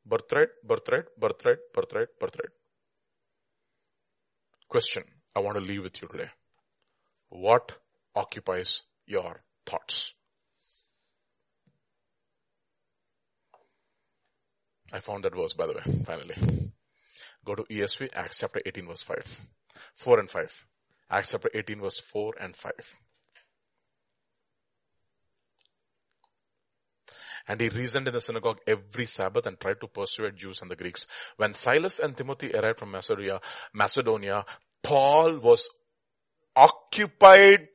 [0.04, 2.50] Birthright, birthright, birthright, birthright, birthright.
[4.68, 5.04] Question
[5.34, 6.30] I want to leave with you today.
[7.30, 7.72] What
[8.14, 10.12] occupies your thoughts?
[14.92, 16.34] I found that verse by the way, finally.
[17.44, 19.16] Go to ESV, Acts chapter 18 verse 5.
[19.94, 20.66] 4 and 5.
[21.10, 22.72] Acts chapter 18 verse 4 and 5.
[27.50, 30.76] And he reasoned in the synagogue every Sabbath and tried to persuade Jews and the
[30.76, 31.04] Greeks.
[31.36, 33.40] When Silas and Timothy arrived from Macedonia,
[33.74, 34.44] Macedonia,
[34.84, 35.68] Paul was
[36.54, 37.66] occupied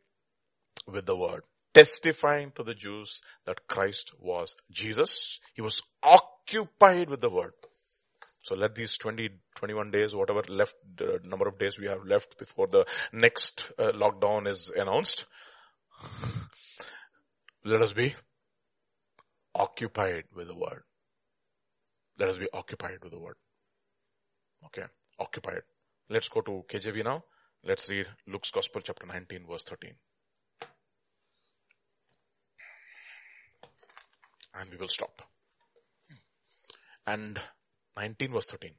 [0.87, 1.43] with the word,
[1.73, 5.41] testifying to the Jews that Christ was Jesus.
[5.55, 7.51] He was occupied with the word.
[8.43, 12.39] So let these 20, 21 days, whatever left, the number of days we have left
[12.39, 15.25] before the next uh, lockdown is announced,
[17.65, 18.15] let us be
[19.55, 20.83] occupied with the word.
[22.19, 23.35] Let us be occupied with the word.
[24.65, 24.83] Okay,
[25.19, 25.61] occupied.
[26.09, 27.23] Let's go to KJV now.
[27.63, 29.93] Let's read Luke's Gospel chapter 19 verse 13.
[34.53, 35.21] And we will stop.
[37.07, 37.39] And
[37.97, 38.71] 19 verse 13.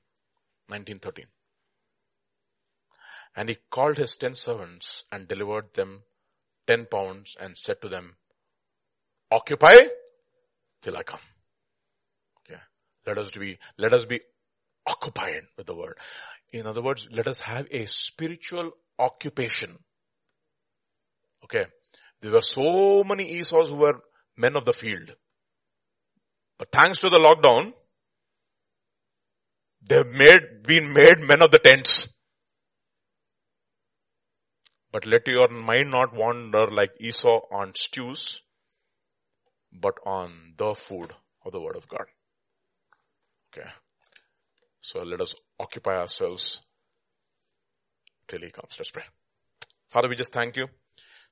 [0.69, 1.27] 1913.
[3.37, 6.03] And he called his ten servants and delivered them
[6.67, 8.17] ten pounds and said to them,
[9.31, 9.77] occupy
[10.87, 11.21] till I come.
[12.49, 12.61] Okay.
[13.07, 14.21] Let us be, let us be
[14.87, 15.99] occupied with the word.
[16.53, 19.79] In other words, let us have a spiritual occupation.
[21.45, 21.67] Okay.
[22.23, 24.01] There were so many Esau's who were
[24.37, 25.13] men of the field.
[26.57, 27.73] But thanks to the lockdown,
[29.83, 32.09] they've made, been made men of the tents.
[34.93, 38.41] But let your mind not wander like Esau on stews,
[39.73, 41.13] but on the food
[41.45, 42.07] of the word of God.
[43.53, 43.69] Okay.
[44.81, 46.61] So let us occupy ourselves
[48.29, 48.75] till he comes.
[48.79, 49.05] Let's pray.
[49.91, 50.69] Father, we just thank you.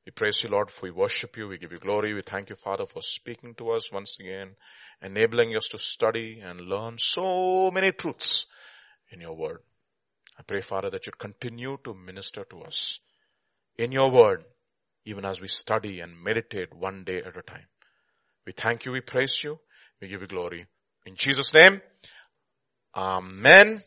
[0.06, 1.48] We praise you, Lord, we worship you.
[1.48, 2.12] We give you glory.
[2.12, 4.56] We thank you, Father, for speaking to us once again,
[5.00, 8.46] enabling us to study and learn so many truths
[9.10, 9.60] in your word.
[10.38, 13.00] I pray, Father, that you continue to minister to us
[13.78, 14.44] in your word,
[15.06, 17.66] even as we study and meditate one day at a time.
[18.46, 18.92] We thank you.
[18.92, 19.58] We praise you.
[20.00, 20.66] We give you glory.
[21.06, 21.80] In Jesus name,
[22.96, 23.82] Amen